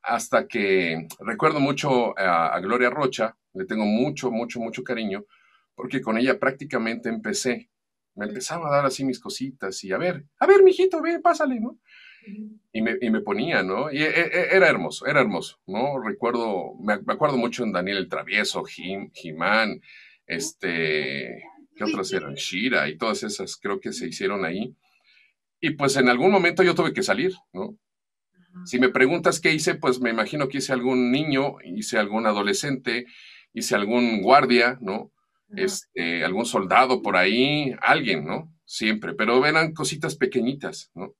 Hasta 0.07 0.47
que 0.47 1.09
recuerdo 1.21 1.59
mucho 1.59 2.17
a, 2.19 2.55
a 2.55 2.61
Gloria 2.61 2.91
Rocha, 2.91 3.37
le 3.57 3.65
tengo 3.65 3.85
mucho, 3.85 4.31
mucho, 4.31 4.61
mucho 4.61 4.85
cariño, 4.85 5.25
porque 5.75 6.01
con 6.01 6.19
ella 6.19 6.39
prácticamente 6.39 7.09
empecé. 7.09 7.71
Me 8.15 8.27
empezaba 8.27 8.69
a 8.69 8.77
dar 8.77 8.87
así 8.87 9.05
mis 9.05 9.21
cositas 9.21 9.83
y 9.85 9.93
a 9.93 9.99
ver, 9.99 10.25
a 10.39 10.47
ver, 10.47 10.63
mijito, 10.63 11.03
ven, 11.03 11.21
pásale, 11.21 11.61
¿no? 11.61 11.79
Y 12.73 12.83
me, 12.83 12.97
y 13.01 13.11
me 13.11 13.21
ponía, 13.21 13.63
¿no? 13.63 13.91
Y 13.93 14.03
e, 14.03 14.09
e, 14.09 14.57
era 14.57 14.69
hermoso, 14.69 15.07
era 15.07 15.21
hermoso, 15.21 15.61
¿no? 15.67 16.01
Recuerdo, 16.03 16.75
me, 16.81 16.95
acuerdo 16.95 17.37
mucho 17.37 17.63
en 17.63 17.73
Daniel 17.73 17.99
el 17.99 18.09
Travieso, 18.09 18.65
Jim, 18.65 19.11
Jimán, 19.13 19.81
este, 20.27 21.45
¿qué 21.77 21.85
otras 21.85 22.13
eran? 22.13 22.35
Shira 22.35 22.89
y 22.89 22.97
todas 22.97 23.23
esas 23.23 23.57
creo 23.57 23.81
que 23.81 23.93
se 23.93 24.09
hicieron 24.09 24.45
ahí. 24.45 24.75
Y 25.61 25.71
pues 25.71 25.97
en 25.97 26.09
algún 26.09 26.31
momento 26.31 26.63
yo 26.63 26.75
tuve 26.75 26.93
que 26.93 27.03
salir, 27.03 27.35
¿no? 27.53 27.77
Si 28.65 28.79
me 28.79 28.89
preguntas 28.89 29.41
qué 29.41 29.53
hice, 29.53 29.75
pues 29.75 30.01
me 30.01 30.11
imagino 30.11 30.49
que 30.49 30.59
hice 30.59 30.73
algún 30.73 31.11
niño, 31.11 31.57
hice 31.65 31.99
algún 31.99 32.27
adolescente, 32.27 33.07
hice 33.53 33.75
algún 33.75 34.23
guardia, 34.23 34.79
¿no? 34.81 35.13
Este, 35.55 36.25
algún 36.25 36.47
soldado 36.47 37.03
por 37.03 37.17
ahí, 37.17 37.75
alguien, 37.81 38.25
¿no? 38.25 38.53
Siempre, 38.65 39.15
pero 39.15 39.45
eran 39.47 39.73
cositas 39.73 40.17
pequeñitas, 40.17 40.91
¿no? 40.95 41.15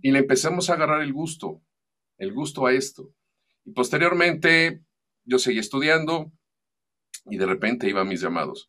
Y 0.00 0.10
le 0.12 0.20
empezamos 0.20 0.70
a 0.70 0.74
agarrar 0.74 1.02
el 1.02 1.12
gusto, 1.12 1.62
el 2.16 2.32
gusto 2.32 2.66
a 2.66 2.72
esto. 2.72 3.12
Y 3.64 3.72
posteriormente 3.72 4.80
yo 5.24 5.38
seguí 5.38 5.58
estudiando 5.58 6.32
y 7.26 7.36
de 7.36 7.46
repente 7.46 7.88
iba 7.88 8.00
a 8.00 8.06
mis 8.06 8.22
llamados. 8.22 8.68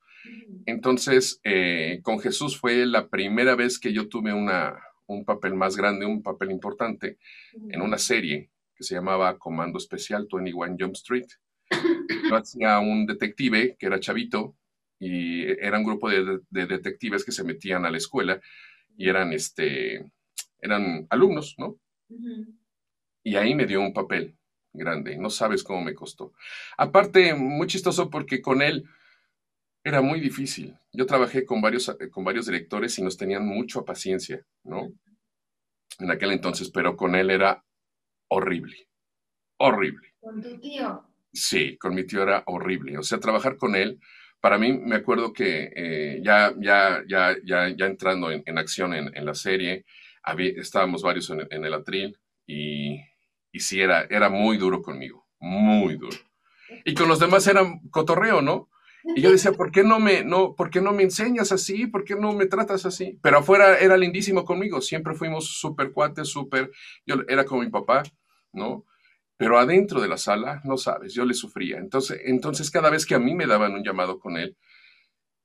Entonces, 0.66 1.40
eh, 1.44 2.02
con 2.04 2.20
Jesús 2.20 2.58
fue 2.58 2.86
la 2.86 3.08
primera 3.08 3.56
vez 3.56 3.80
que 3.80 3.94
yo 3.94 4.10
tuve 4.10 4.34
una, 4.34 4.78
un 5.14 5.26
papel 5.26 5.56
más 5.56 5.76
grande, 5.76 6.06
un 6.06 6.22
papel 6.22 6.52
importante 6.52 7.18
en 7.70 7.82
una 7.82 7.98
serie 7.98 8.50
que 8.76 8.84
se 8.84 8.96
llamaba 8.96 9.38
Comando 9.38 9.78
Especial 9.78 10.28
21 10.32 10.78
Jump 10.80 10.96
Street. 10.96 11.28
Yo 12.30 12.36
hacía 12.36 12.80
un 12.80 13.06
detective 13.06 13.76
que 13.78 13.88
era 13.88 14.00
chavito 14.00 14.56
y 15.00 15.44
era 15.44 15.78
un 15.80 15.86
grupo 15.86 16.10
de, 16.10 16.40
detectives 16.50 17.26
que 17.26 17.32
se 17.32 17.44
metían 17.44 17.86
a 17.86 17.92
la 17.92 17.98
escuela 17.98 18.40
y 18.98 19.10
eran, 19.10 19.34
este, 19.34 20.12
eran 20.60 21.08
alumnos, 21.10 21.56
¿no? 21.58 21.80
Y 23.24 23.36
ahí 23.36 23.56
me 23.56 23.66
dio 23.66 23.82
un 23.82 23.94
papel 23.94 24.36
grande, 24.74 25.18
no 25.18 25.30
sabes 25.30 25.64
cómo 25.64 25.82
me 25.82 25.96
costó. 25.96 26.34
Aparte, 26.78 27.34
muy 27.34 27.68
chistoso 27.68 28.10
porque 28.10 28.42
con 28.42 28.62
él 28.62 28.86
era 29.84 30.02
muy 30.02 30.20
difícil. 30.20 30.78
Yo 30.92 31.06
trabajé 31.06 31.46
con 31.46 31.62
varios, 31.62 31.96
con 32.12 32.24
varios 32.24 32.46
directores 32.46 32.98
y 33.00 33.04
nos 33.04 33.18
tenían 33.18 33.46
mucha 33.46 33.82
paciencia, 33.82 34.46
¿no? 34.64 34.92
En 36.00 36.12
aquel 36.12 36.32
entonces, 36.32 36.70
pero 36.70 36.96
con 36.96 37.16
él 37.16 37.30
era 37.30 37.64
horrible, 38.30 38.88
horrible. 39.58 40.14
¿Con 40.20 40.42
tu 40.42 40.60
tío? 40.60 41.04
Sí, 41.32 41.78
con 41.78 41.94
mi 41.94 42.06
tío 42.06 42.24
era 42.24 42.44
horrible. 42.48 42.98
O 42.98 43.04
sea, 43.04 43.20
trabajar 43.20 43.58
con 43.58 43.76
él, 43.76 44.00
para 44.40 44.58
mí 44.58 44.74
me 44.74 44.96
acuerdo 44.96 45.34
que 45.34 45.72
eh, 45.76 46.22
ya, 46.24 46.54
ya, 46.60 47.04
ya, 47.08 47.36
ya, 47.44 47.70
ya 47.70 47.86
entrando 47.86 48.32
en, 48.32 48.58
acción 48.58 48.94
en, 48.94 49.26
la 49.26 49.34
serie, 49.34 49.86
estábamos 50.38 51.02
varios 51.02 51.30
en, 51.30 51.66
el 51.66 51.74
atril 51.74 52.18
y, 52.46 53.02
y 53.52 53.60
sí, 53.60 53.82
era, 53.82 54.04
era 54.10 54.30
muy 54.30 54.58
duro 54.58 54.82
conmigo, 54.82 55.28
muy 55.40 55.96
duro. 55.96 56.18
Y 56.86 56.94
con 56.94 57.08
los 57.08 57.20
demás 57.20 57.46
era 57.48 57.64
cotorreo, 57.92 58.42
¿no? 58.42 58.70
Y 59.04 59.22
yo 59.22 59.32
decía, 59.32 59.54
¿por 59.54 59.72
qué 59.72 59.84
no 59.84 60.00
me, 60.00 60.24
no, 60.24 60.56
¿por 60.56 60.70
qué 60.70 60.82
no 60.82 60.92
me 60.92 61.04
enseñas 61.04 61.52
así? 61.52 61.88
¿Por 61.88 62.04
qué 62.04 62.16
no 62.16 62.34
me 62.34 62.48
tratas 62.48 62.86
así? 62.86 63.18
Pero 63.22 63.40
afuera 63.40 63.78
era 63.78 63.98
lindísimo 63.98 64.44
conmigo, 64.44 64.82
siempre 64.82 65.16
fuimos 65.16 65.48
súper 65.48 65.92
cuates, 65.92 66.28
súper, 66.28 66.72
yo 67.06 67.16
era 67.28 67.46
como 67.46 67.62
mi 67.62 67.70
papá, 67.70 68.04
¿no? 68.52 68.86
Pero 69.38 69.58
adentro 69.58 70.02
de 70.02 70.10
la 70.10 70.18
sala, 70.18 70.62
no 70.66 70.78
sabes, 70.78 71.14
yo 71.14 71.24
le 71.24 71.34
sufría. 71.34 71.78
Entonces, 71.78 72.20
entonces 72.26 72.70
cada 72.70 72.90
vez 72.90 73.06
que 73.06 73.16
a 73.16 73.20
mí 73.20 73.34
me 73.36 73.48
daban 73.48 73.74
un 73.74 73.84
llamado 73.84 74.20
con 74.20 74.36
él, 74.36 74.58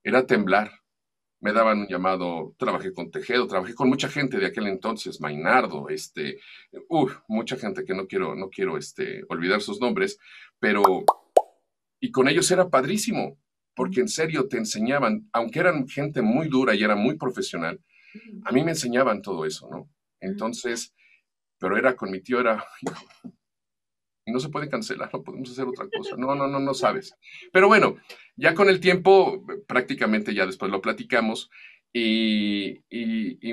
era 0.02 0.26
temblar. 0.26 0.72
Me 1.40 1.52
daban 1.52 1.80
un 1.80 1.86
llamado, 1.86 2.54
trabajé 2.58 2.92
con 2.92 3.10
Tejedo, 3.10 3.46
trabajé 3.46 3.74
con 3.74 3.88
mucha 3.88 4.08
gente 4.08 4.38
de 4.38 4.46
aquel 4.46 4.66
entonces, 4.66 5.20
Mainardo, 5.20 5.88
este, 5.90 6.38
uff, 6.88 7.18
mucha 7.28 7.56
gente 7.56 7.84
que 7.84 7.94
no 7.94 8.06
quiero, 8.06 8.34
no 8.34 8.48
quiero 8.48 8.78
este, 8.78 9.22
olvidar 9.28 9.60
sus 9.60 9.78
nombres, 9.78 10.18
pero, 10.58 10.82
y 12.00 12.10
con 12.10 12.28
ellos 12.28 12.50
era 12.50 12.70
padrísimo, 12.70 13.38
porque 13.74 14.00
en 14.00 14.08
serio 14.08 14.48
te 14.48 14.58
enseñaban, 14.58 15.28
aunque 15.32 15.60
eran 15.60 15.88
gente 15.88 16.22
muy 16.22 16.48
dura 16.48 16.74
y 16.74 16.82
era 16.82 16.96
muy 16.96 17.16
profesional, 17.16 17.80
a 18.44 18.52
mí 18.52 18.62
me 18.62 18.72
enseñaban 18.72 19.22
todo 19.22 19.44
eso, 19.44 19.68
¿no? 19.70 19.90
Entonces, 20.20 20.94
pero 21.58 21.76
era 21.76 21.96
con 21.96 22.10
mi 22.10 22.20
tío, 22.20 22.40
era, 22.40 22.64
y 24.26 24.32
no 24.32 24.40
se 24.40 24.48
puede 24.48 24.68
cancelar, 24.68 25.10
no 25.12 25.22
podemos 25.22 25.50
hacer 25.50 25.66
otra 25.66 25.86
cosa. 25.94 26.16
No, 26.16 26.34
no, 26.34 26.48
no, 26.48 26.58
no 26.58 26.74
sabes. 26.74 27.14
Pero 27.52 27.68
bueno, 27.68 27.96
ya 28.36 28.54
con 28.54 28.68
el 28.68 28.80
tiempo, 28.80 29.44
prácticamente 29.66 30.34
ya 30.34 30.46
después 30.46 30.70
lo 30.70 30.80
platicamos. 30.80 31.50
Y, 31.96 32.82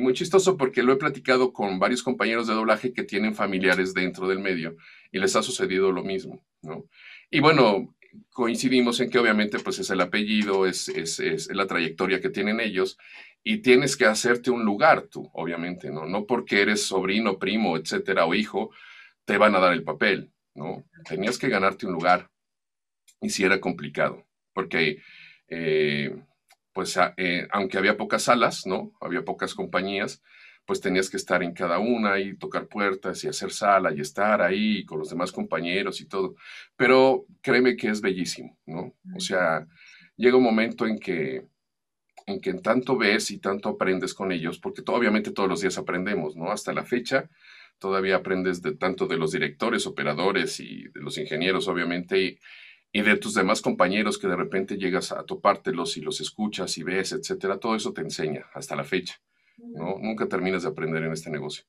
muy 0.02 0.14
chistoso 0.14 0.58
porque 0.58 0.82
lo 0.82 0.94
he 0.94 0.98
platicado 0.98 1.54
con 1.54 1.78
varios 1.78 2.02
compañeros 2.02 2.48
de 2.48 2.56
doblaje 2.56 2.92
que 2.92 3.04
tienen 3.04 3.36
familiares 3.36 3.94
dentro 3.94 4.28
del 4.28 4.40
medio 4.40 4.76
y 5.12 5.20
les 5.20 5.36
ha 5.36 5.44
sucedido 5.44 5.92
lo 5.92 6.04
mismo, 6.04 6.44
¿no? 6.64 6.86
Y 7.30 7.40
bueno, 7.40 7.94
coincidimos 8.32 9.00
en 9.00 9.10
que 9.10 9.20
obviamente 9.20 9.60
pues 9.60 9.80
es 9.80 9.90
el 9.90 10.02
apellido, 10.02 10.66
es, 10.66 10.88
es, 10.90 11.20
es, 11.20 11.54
la 11.54 11.68
trayectoria 11.68 12.20
que 12.20 12.30
tienen 12.30 12.60
ellos 12.60 12.98
y 13.44 13.60
tienes 13.60 13.98
que 13.98 14.06
hacerte 14.06 14.52
un 14.52 14.64
lugar 14.64 15.04
tú, 15.04 15.30
obviamente, 15.34 15.90
¿no? 15.90 16.06
No 16.06 16.26
porque 16.26 16.62
eres 16.62 16.86
sobrino, 16.86 17.40
primo, 17.40 17.78
etcétera, 17.78 18.26
o 18.26 18.34
hijo, 18.34 18.72
te 19.26 19.38
van 19.38 19.56
a 19.56 19.60
dar 19.60 19.74
el 19.74 19.84
papel. 19.84 20.32
¿no? 20.54 20.84
Tenías 21.08 21.38
que 21.38 21.50
ganarte 21.50 21.86
un 21.86 21.94
lugar 21.94 22.30
y 23.22 23.30
si 23.30 23.44
era 23.44 23.60
complicado, 23.60 24.26
porque 24.54 25.02
eh, 25.48 26.16
pues 26.74 26.98
eh, 27.18 27.48
aunque 27.52 27.78
había 27.78 27.98
pocas 27.98 28.24
salas, 28.24 28.66
¿no? 28.66 28.94
Había 29.02 29.24
pocas 29.24 29.54
compañías, 29.54 30.22
pues 30.72 30.80
tenías 30.80 31.10
que 31.10 31.18
estar 31.18 31.44
en 31.44 31.52
cada 31.52 31.80
una 31.80 32.18
y 32.18 32.38
tocar 32.38 32.66
puertas 32.70 33.22
y 33.26 33.28
hacer 33.28 33.52
sala 33.52 33.94
y 33.94 34.00
estar 34.00 34.42
ahí 34.42 34.86
con 34.86 35.00
los 35.00 35.10
demás 35.10 35.30
compañeros 35.34 36.00
y 36.00 36.06
todo. 36.06 36.36
Pero 36.78 37.26
créeme 37.42 37.76
que 37.76 37.90
es 37.90 38.00
bellísimo, 38.00 38.58
¿no? 38.66 38.96
O 39.14 39.20
sea, 39.20 39.68
llega 40.16 40.38
un 40.38 40.44
momento 40.44 40.88
en 40.88 40.98
que 40.98 41.46
en 42.26 42.40
que 42.40 42.54
tanto 42.54 42.98
ves 42.98 43.32
y 43.32 43.40
tanto 43.40 43.68
aprendes 43.68 44.14
con 44.14 44.32
ellos, 44.32 44.60
porque 44.60 44.82
obviamente 44.88 45.32
todos 45.32 45.50
los 45.50 45.60
días 45.60 45.78
aprendemos, 45.78 46.38
¿no? 46.38 46.54
Hasta 46.54 46.72
la 46.72 46.86
fecha, 46.86 47.30
todavía 47.78 48.16
aprendes 48.16 48.62
de 48.62 48.74
tanto 48.78 49.08
de 49.08 49.18
los 49.18 49.34
directores, 49.34 49.86
operadores 49.86 50.58
y 50.62 50.84
de 50.84 51.02
los 51.02 51.18
ingenieros, 51.18 51.68
obviamente, 51.68 52.40
y, 52.94 53.02
de 53.02 53.18
tus 53.18 53.34
demás 53.34 53.60
compañeros 53.60 54.18
que 54.18 54.30
de 54.30 54.38
repente 54.38 54.78
llegas 54.78 55.12
a 55.12 55.26
topártelos 55.26 55.98
y 55.98 56.02
los 56.02 56.22
escuchas 56.22 56.78
y 56.78 56.84
ves, 56.84 57.12
etcétera, 57.12 57.60
todo 57.60 57.76
eso 57.76 57.92
te 57.92 58.00
enseña 58.00 58.46
hasta 58.54 58.78
la 58.78 58.86
fecha, 58.86 59.16
¿no? 59.58 59.98
Nunca 60.00 60.28
terminas 60.28 60.64
de 60.64 60.70
aprender 60.70 61.04
en 61.04 61.12
este 61.12 61.30
negocio. 61.30 61.66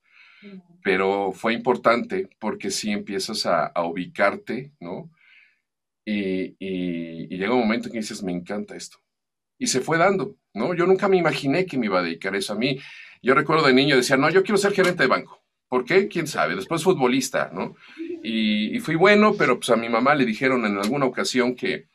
Pero 0.82 1.32
fue 1.32 1.54
importante 1.54 2.28
porque 2.40 2.70
sí 2.70 2.90
empiezas 2.90 3.46
a, 3.46 3.72
ubicarte, 3.84 4.72
¿no? 4.80 5.10
Y, 6.04 6.56
y, 6.58 7.28
llega 7.28 7.54
un 7.54 7.60
momento 7.60 7.86
en 7.86 7.92
que 7.92 8.00
dices, 8.00 8.22
me 8.22 8.32
encanta 8.32 8.74
esto. 8.74 8.98
Y 9.56 9.68
se 9.68 9.80
fue 9.80 9.98
dando, 9.98 10.36
¿no? 10.52 10.74
Yo 10.74 10.86
nunca 10.86 11.08
me 11.08 11.16
imaginé 11.16 11.64
que 11.64 11.78
me 11.78 11.86
iba 11.86 12.00
a 12.00 12.02
dedicar 12.02 12.34
eso 12.34 12.54
a 12.54 12.56
mí. 12.56 12.80
Yo 13.22 13.34
recuerdo 13.34 13.66
de 13.66 13.72
niño, 13.72 13.94
decía, 13.94 14.16
no, 14.16 14.28
yo 14.30 14.42
quiero 14.42 14.58
ser 14.58 14.72
gerente 14.72 15.04
de 15.04 15.08
banco. 15.08 15.42
¿Por 15.72 15.86
qué? 15.86 16.06
¿Quién 16.06 16.26
sabe? 16.26 16.54
Después 16.54 16.82
futbolista, 16.82 17.50
¿no? 17.50 17.76
Y, 18.22 18.78
fui 18.80 18.94
bueno, 18.94 19.34
pero 19.38 19.58
pues 19.58 19.70
a 19.70 19.76
mi 19.76 19.88
mamá 19.88 20.14
le 20.14 20.26
dijeron 20.26 20.66
en 20.66 20.76
alguna 20.76 21.06
ocasión 21.06 21.56
que, 21.56 21.86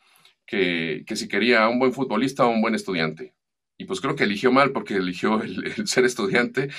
que, 0.48 1.06
si 1.16 1.28
quería 1.28 1.68
un 1.68 1.78
buen 1.78 1.94
futbolista 1.94 2.46
o 2.46 2.50
un 2.50 2.60
buen 2.60 2.74
estudiante. 2.74 3.36
Y 3.78 3.86
pues 3.86 4.02
creo 4.02 4.16
que 4.16 4.24
eligió 4.24 4.52
mal 4.52 4.72
porque 4.72 4.96
eligió 4.96 5.42
el, 5.42 5.88
ser 5.88 6.06
estudiante. 6.06 6.70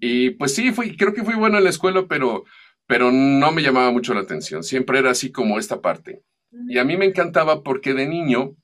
Y 0.00 0.30
pues 0.30 0.54
sí, 0.54 0.72
fui, 0.72 0.96
creo 0.96 1.12
que 1.12 1.24
fui 1.24 1.34
bueno 1.34 1.58
en 1.58 1.64
la 1.64 1.70
escuela, 1.70 2.06
pero, 2.08 2.44
pero 2.86 3.12
no 3.12 3.52
me 3.52 3.62
llamaba 3.62 3.90
mucho 3.90 4.14
la 4.14 4.20
atención. 4.20 4.62
Siempre 4.62 4.98
era 4.98 5.10
así 5.10 5.30
como 5.30 5.58
esta 5.58 5.80
parte. 5.80 6.22
Y 6.68 6.78
a 6.78 6.84
mí 6.84 6.96
me 6.96 7.04
encantaba 7.04 7.62
porque 7.62 7.94
de 7.94 8.06
niño, 8.06 8.56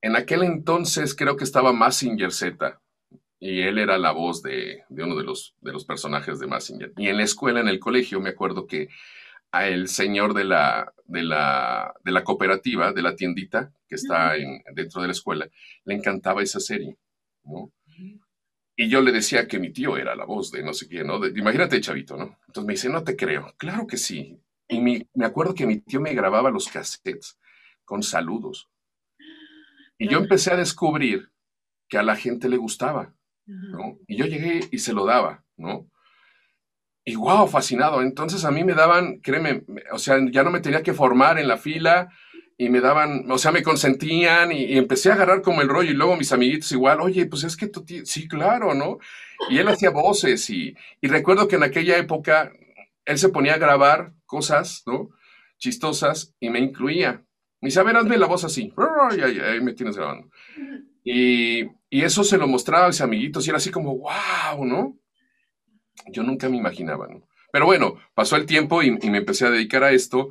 en 0.00 0.16
aquel 0.16 0.42
entonces 0.42 1.14
creo 1.14 1.36
que 1.36 1.44
estaba 1.44 1.72
Massinger 1.72 2.32
Z 2.32 2.80
y 3.40 3.60
él 3.60 3.78
era 3.78 3.98
la 3.98 4.12
voz 4.12 4.42
de, 4.42 4.84
uno 4.90 5.16
de 5.16 5.24
los, 5.24 5.54
de 5.60 5.72
los 5.72 5.84
personajes 5.84 6.38
de 6.38 6.46
Massinger. 6.46 6.92
Y 6.96 7.08
en 7.08 7.18
la 7.18 7.24
escuela, 7.24 7.60
en 7.60 7.68
el 7.68 7.78
colegio, 7.78 8.20
me 8.20 8.30
acuerdo 8.30 8.66
que 8.66 8.88
el 9.52 9.88
señor 9.88 10.34
de 10.34 10.44
la, 10.44 10.92
de 11.04 11.22
la, 11.22 11.94
de 12.04 12.12
la 12.12 12.24
cooperativa, 12.24 12.92
de 12.92 13.02
la 13.02 13.16
tiendita 13.16 13.72
que 13.88 13.94
está 13.94 14.34
dentro 14.74 15.00
de 15.00 15.08
la 15.08 15.12
escuela, 15.12 15.48
le 15.84 15.94
encantaba 15.94 16.42
esa 16.42 16.60
serie, 16.60 16.96
¿no? 17.44 17.72
Y 18.80 18.88
yo 18.88 19.00
le 19.00 19.10
decía 19.10 19.48
que 19.48 19.58
mi 19.58 19.72
tío 19.72 19.96
era 19.96 20.14
la 20.14 20.24
voz 20.24 20.52
de 20.52 20.62
no 20.62 20.72
sé 20.72 20.86
quién, 20.86 21.08
¿no? 21.08 21.26
imagínate, 21.26 21.80
chavito, 21.80 22.16
¿no? 22.16 22.38
Entonces 22.46 22.64
me 22.64 22.74
dice, 22.74 22.88
no 22.88 23.02
te 23.02 23.16
creo. 23.16 23.52
Claro 23.56 23.88
que 23.88 23.96
sí. 23.96 24.40
Y 24.68 24.80
me 24.80 25.24
acuerdo 25.24 25.54
que 25.54 25.66
mi 25.66 25.80
tío 25.80 26.00
me 26.00 26.14
grababa 26.14 26.50
los 26.50 26.68
cassettes 26.68 27.40
con 27.84 28.04
saludos. 28.04 28.68
Y 29.98 30.08
yo 30.08 30.18
empecé 30.18 30.52
a 30.52 30.56
descubrir 30.56 31.32
que 31.88 31.98
a 31.98 32.04
la 32.04 32.14
gente 32.14 32.48
le 32.48 32.56
gustaba, 32.56 33.14
¿no? 33.46 33.98
Y 34.06 34.16
yo 34.16 34.26
llegué 34.26 34.60
y 34.70 34.78
se 34.78 34.92
lo 34.92 35.06
daba, 35.06 35.44
¿no? 35.56 35.90
Y 37.08 37.16
wow, 37.16 37.46
fascinado. 37.46 38.02
Entonces 38.02 38.44
a 38.44 38.50
mí 38.50 38.64
me 38.64 38.74
daban, 38.74 39.20
créeme, 39.20 39.62
o 39.92 39.98
sea, 39.98 40.18
ya 40.30 40.42
no 40.42 40.50
me 40.50 40.60
tenía 40.60 40.82
que 40.82 40.92
formar 40.92 41.38
en 41.38 41.48
la 41.48 41.56
fila, 41.56 42.10
y 42.58 42.68
me 42.68 42.80
daban, 42.80 43.30
o 43.30 43.38
sea, 43.38 43.50
me 43.50 43.62
consentían 43.62 44.52
y, 44.52 44.76
empecé 44.76 45.10
a 45.10 45.14
agarrar 45.14 45.40
como 45.40 45.62
el 45.62 45.68
rollo 45.68 45.90
y 45.90 45.94
luego 45.94 46.16
mis 46.16 46.32
amiguitos 46.32 46.70
igual, 46.72 47.00
oye, 47.00 47.24
pues 47.24 47.44
es 47.44 47.56
que 47.56 47.68
tú, 47.68 47.82
sí, 48.04 48.28
claro, 48.28 48.74
¿no? 48.74 48.98
Y 49.48 49.58
él 49.58 49.68
hacía 49.68 49.88
voces 49.88 50.50
y, 50.50 50.76
y, 51.00 51.08
recuerdo 51.08 51.48
que 51.48 51.56
en 51.56 51.62
aquella 51.62 51.96
época 51.96 52.52
él 53.06 53.16
se 53.16 53.30
ponía 53.30 53.54
a 53.54 53.58
grabar 53.58 54.12
cosas, 54.26 54.82
¿no? 54.86 55.08
Chistosas 55.56 56.34
y 56.40 56.50
me 56.50 56.58
incluía. 56.58 57.24
Me 57.62 57.68
dice, 57.68 57.80
a 57.80 57.84
ver, 57.84 57.96
hazme 57.96 58.18
la 58.18 58.26
voz 58.26 58.44
así. 58.44 58.74
Y 59.16 59.20
ahí, 59.22 59.60
me 59.62 59.72
tienes 59.72 59.96
grabando. 59.96 60.28
Y, 61.04 61.62
y, 61.88 62.02
eso 62.02 62.22
se 62.22 62.36
lo 62.36 62.46
mostraba 62.48 62.84
a 62.84 62.88
mis 62.88 63.00
amiguitos 63.00 63.46
y 63.46 63.50
era 63.50 63.56
así 63.56 63.70
como, 63.70 63.96
wow, 63.96 64.64
¿no? 64.64 64.98
Yo 66.06 66.22
nunca 66.22 66.48
me 66.48 66.56
imaginaba, 66.56 67.08
¿no? 67.08 67.22
Pero 67.50 67.66
bueno, 67.66 67.96
pasó 68.14 68.36
el 68.36 68.46
tiempo 68.46 68.82
y, 68.82 68.90
me 68.90 69.18
empecé 69.18 69.46
a 69.46 69.50
dedicar 69.50 69.82
a 69.82 69.92
esto 69.92 70.30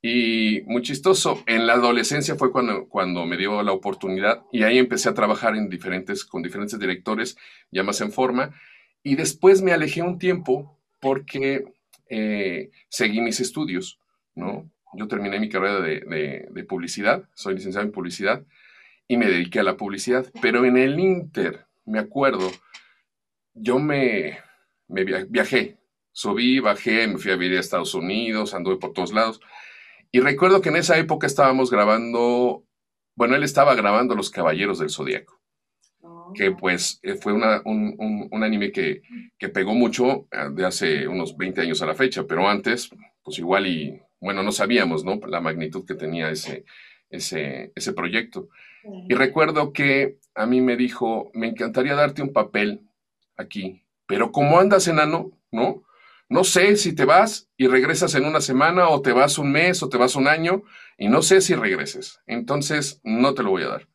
y 0.00 0.62
muy 0.66 0.82
chistoso, 0.82 1.42
en 1.46 1.66
la 1.66 1.74
adolescencia 1.74 2.36
fue 2.36 2.52
cuando, 2.52 2.88
cuando 2.88 3.24
me 3.24 3.36
dio 3.36 3.62
la 3.62 3.72
oportunidad 3.72 4.42
y 4.52 4.62
ahí 4.62 4.78
empecé 4.78 5.08
a 5.08 5.14
trabajar 5.14 5.56
en 5.56 5.68
diferentes, 5.68 6.24
con 6.24 6.42
diferentes 6.42 6.78
directores, 6.78 7.36
ya 7.70 7.82
más 7.82 8.00
en 8.00 8.12
forma. 8.12 8.54
Y 9.02 9.16
después 9.16 9.62
me 9.62 9.72
alejé 9.72 10.02
un 10.02 10.18
tiempo 10.18 10.78
porque 11.00 11.64
eh, 12.08 12.70
seguí 12.88 13.20
mis 13.20 13.40
estudios, 13.40 13.98
¿no? 14.34 14.70
Yo 14.94 15.08
terminé 15.08 15.40
mi 15.40 15.48
carrera 15.48 15.80
de, 15.80 16.64
publicidad, 16.68 17.28
soy 17.34 17.54
licenciado 17.54 17.86
en 17.86 17.92
publicidad 17.92 18.44
y 19.08 19.16
me 19.16 19.26
dediqué 19.26 19.60
a 19.60 19.64
la 19.64 19.76
publicidad. 19.76 20.26
Pero 20.40 20.64
en 20.64 20.76
el 20.76 20.98
Inter, 21.00 21.66
me 21.84 21.98
acuerdo, 21.98 22.50
yo 23.54 23.78
me, 23.78 24.38
me 24.94 25.04
viajé, 25.04 25.76
subí, 26.12 26.60
bajé, 26.60 27.08
me 27.08 27.18
fui 27.18 27.32
a 27.32 27.36
vivir 27.36 27.58
a 27.58 27.60
Estados 27.60 27.94
Unidos, 27.94 28.54
anduve 28.54 28.76
por 28.76 28.92
todos 28.92 29.12
lados. 29.12 29.40
Y 30.12 30.20
recuerdo 30.20 30.60
que 30.60 30.68
en 30.68 30.76
esa 30.76 30.96
época 30.96 31.26
estábamos 31.26 31.70
grabando, 31.70 32.64
bueno, 33.16 33.34
él 33.34 33.42
estaba 33.42 33.74
grabando 33.74 34.14
Los 34.14 34.30
Caballeros 34.30 34.78
del 34.78 34.90
Zodíaco, 34.90 35.40
que 36.34 36.50
oh. 36.50 36.56
pues 36.56 37.00
eh, 37.02 37.16
fue 37.16 37.32
una, 37.32 37.60
un, 37.64 38.28
un, 38.30 38.44
anime 38.44 38.70
que, 38.70 39.02
que, 39.36 39.48
pegó 39.48 39.74
mucho 39.74 40.28
eh, 40.30 40.50
de 40.52 40.64
hace 40.64 41.08
unos 41.08 41.36
20 41.36 41.62
años 41.62 41.82
a 41.82 41.86
la 41.86 41.94
fecha, 41.94 42.24
pero 42.28 42.48
antes, 42.48 42.90
pues 43.24 43.38
igual 43.38 43.66
y, 43.66 44.00
bueno, 44.20 44.44
no 44.44 44.52
sabíamos, 44.52 45.04
¿no? 45.04 45.18
La 45.26 45.40
magnitud 45.40 45.84
que 45.84 45.96
tenía 45.96 46.30
ese, 46.30 46.64
ese, 47.10 47.72
ese 47.74 47.92
proyecto. 47.92 48.48
Y 49.08 49.14
recuerdo 49.14 49.72
que 49.72 50.18
a 50.34 50.46
mí 50.46 50.60
me 50.60 50.76
dijo, 50.76 51.30
me 51.34 51.48
encantaría 51.48 51.94
darte 51.94 52.22
un 52.22 52.32
papel 52.32 52.82
aquí, 53.36 53.83
pero 54.06 54.32
como 54.32 54.58
andas 54.58 54.88
enano, 54.88 55.32
¿no? 55.50 55.84
No 56.28 56.44
sé 56.44 56.76
si 56.76 56.94
te 56.94 57.04
vas 57.04 57.50
y 57.56 57.66
regresas 57.66 58.14
en 58.14 58.24
una 58.24 58.40
semana 58.40 58.88
o 58.88 59.02
te 59.02 59.12
vas 59.12 59.38
un 59.38 59.52
mes 59.52 59.82
o 59.82 59.88
te 59.88 59.98
vas 59.98 60.16
un 60.16 60.26
año 60.26 60.62
y 60.98 61.08
no 61.08 61.22
sé 61.22 61.40
si 61.40 61.54
regreses. 61.54 62.20
Entonces, 62.26 63.00
no 63.04 63.34
te 63.34 63.42
lo 63.42 63.50
voy 63.50 63.62
a 63.62 63.68
dar. 63.68 63.88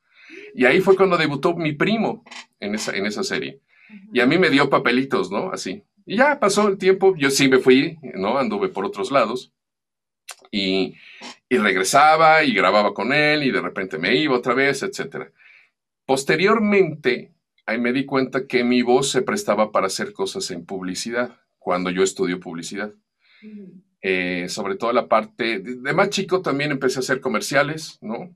Y 0.53 0.65
ahí 0.65 0.81
fue 0.81 0.95
cuando 0.95 1.17
debutó 1.17 1.55
mi 1.55 1.73
primo 1.73 2.23
en 2.59 2.75
esa, 2.75 2.95
en 2.95 3.05
esa 3.05 3.23
serie. 3.23 3.61
Y 4.13 4.19
a 4.19 4.25
mí 4.25 4.37
me 4.37 4.49
dio 4.49 4.69
papelitos, 4.69 5.31
¿no? 5.31 5.51
Así. 5.51 5.83
Y 6.05 6.17
ya 6.17 6.39
pasó 6.39 6.67
el 6.67 6.77
tiempo, 6.77 7.15
yo 7.17 7.29
sí 7.29 7.47
me 7.47 7.59
fui, 7.59 7.97
¿no? 8.15 8.37
Anduve 8.37 8.69
por 8.69 8.85
otros 8.85 9.11
lados. 9.11 9.51
Y, 10.51 10.95
y 11.47 11.57
regresaba 11.57 12.43
y 12.43 12.53
grababa 12.53 12.93
con 12.93 13.13
él 13.13 13.43
y 13.43 13.51
de 13.51 13.61
repente 13.61 13.97
me 13.97 14.15
iba 14.15 14.35
otra 14.35 14.53
vez, 14.53 14.83
etc. 14.83 15.31
Posteriormente, 16.05 17.31
ahí 17.69 17.77
me 17.77 17.93
di 17.93 18.05
cuenta 18.05 18.47
que 18.47 18.63
mi 18.63 18.81
voz 18.81 19.11
se 19.11 19.21
prestaba 19.21 19.71
para 19.71 19.87
hacer 19.87 20.11
cosas 20.11 20.49
en 20.49 20.65
publicidad 20.65 21.39
cuando 21.59 21.91
yo 21.91 22.01
estudio 22.01 22.39
publicidad. 22.39 22.91
Eh, 24.01 24.49
sobre 24.49 24.75
todo 24.75 24.91
la 24.91 25.07
parte 25.07 25.59
de, 25.59 25.93
más 25.93 26.09
chico 26.09 26.41
también 26.41 26.71
empecé 26.71 26.97
a 26.97 27.01
hacer 27.01 27.21
comerciales, 27.21 27.99
¿no? 28.01 28.35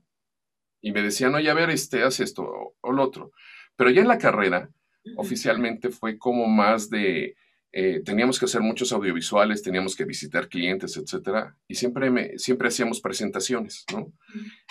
Y 0.80 0.92
me 0.92 1.02
decían, 1.02 1.34
oye, 1.34 1.50
a 1.50 1.54
ver, 1.54 1.70
este, 1.70 2.04
haz 2.04 2.20
esto 2.20 2.76
o, 2.80 2.92
lo 2.92 3.02
otro. 3.02 3.32
Pero 3.74 3.90
ya 3.90 4.02
en 4.02 4.08
la 4.08 4.18
carrera, 4.18 4.70
oficialmente 5.16 5.90
fue 5.90 6.16
como 6.16 6.46
más 6.46 6.88
de, 6.88 7.34
eh, 7.76 8.02
teníamos 8.04 8.38
que 8.38 8.44
hacer 8.44 8.60
muchos 8.60 8.92
audiovisuales, 8.92 9.60
teníamos 9.60 9.96
que 9.96 10.04
visitar 10.04 10.48
clientes, 10.48 10.96
etcétera, 10.96 11.56
y 11.66 11.74
siempre, 11.74 12.08
me, 12.08 12.38
siempre 12.38 12.68
hacíamos 12.68 13.00
presentaciones, 13.00 13.84
¿no? 13.92 14.12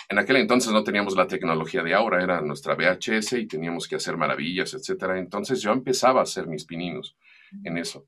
En 0.08 0.18
aquel 0.18 0.36
entonces 0.36 0.72
no 0.72 0.82
teníamos 0.84 1.14
la 1.14 1.26
tecnología 1.26 1.82
de 1.82 1.92
ahora, 1.92 2.24
era 2.24 2.40
nuestra 2.40 2.74
VHS 2.74 3.34
y 3.34 3.46
teníamos 3.46 3.88
que 3.88 3.96
hacer 3.96 4.16
maravillas, 4.16 4.72
etcétera. 4.72 5.18
Entonces 5.18 5.60
yo 5.60 5.72
empezaba 5.72 6.20
a 6.20 6.22
hacer 6.22 6.46
mis 6.46 6.64
pininos 6.64 7.14
en 7.62 7.76
eso 7.76 8.06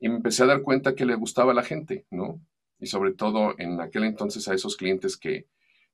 y 0.00 0.08
me 0.08 0.16
empecé 0.16 0.42
a 0.42 0.46
dar 0.46 0.62
cuenta 0.62 0.96
que 0.96 1.06
le 1.06 1.14
gustaba 1.14 1.52
a 1.52 1.54
la 1.54 1.62
gente, 1.62 2.04
¿no? 2.10 2.40
Y 2.80 2.86
sobre 2.86 3.12
todo 3.12 3.54
en 3.58 3.80
aquel 3.80 4.02
entonces 4.02 4.48
a 4.48 4.54
esos 4.54 4.76
clientes 4.76 5.16
que, 5.16 5.46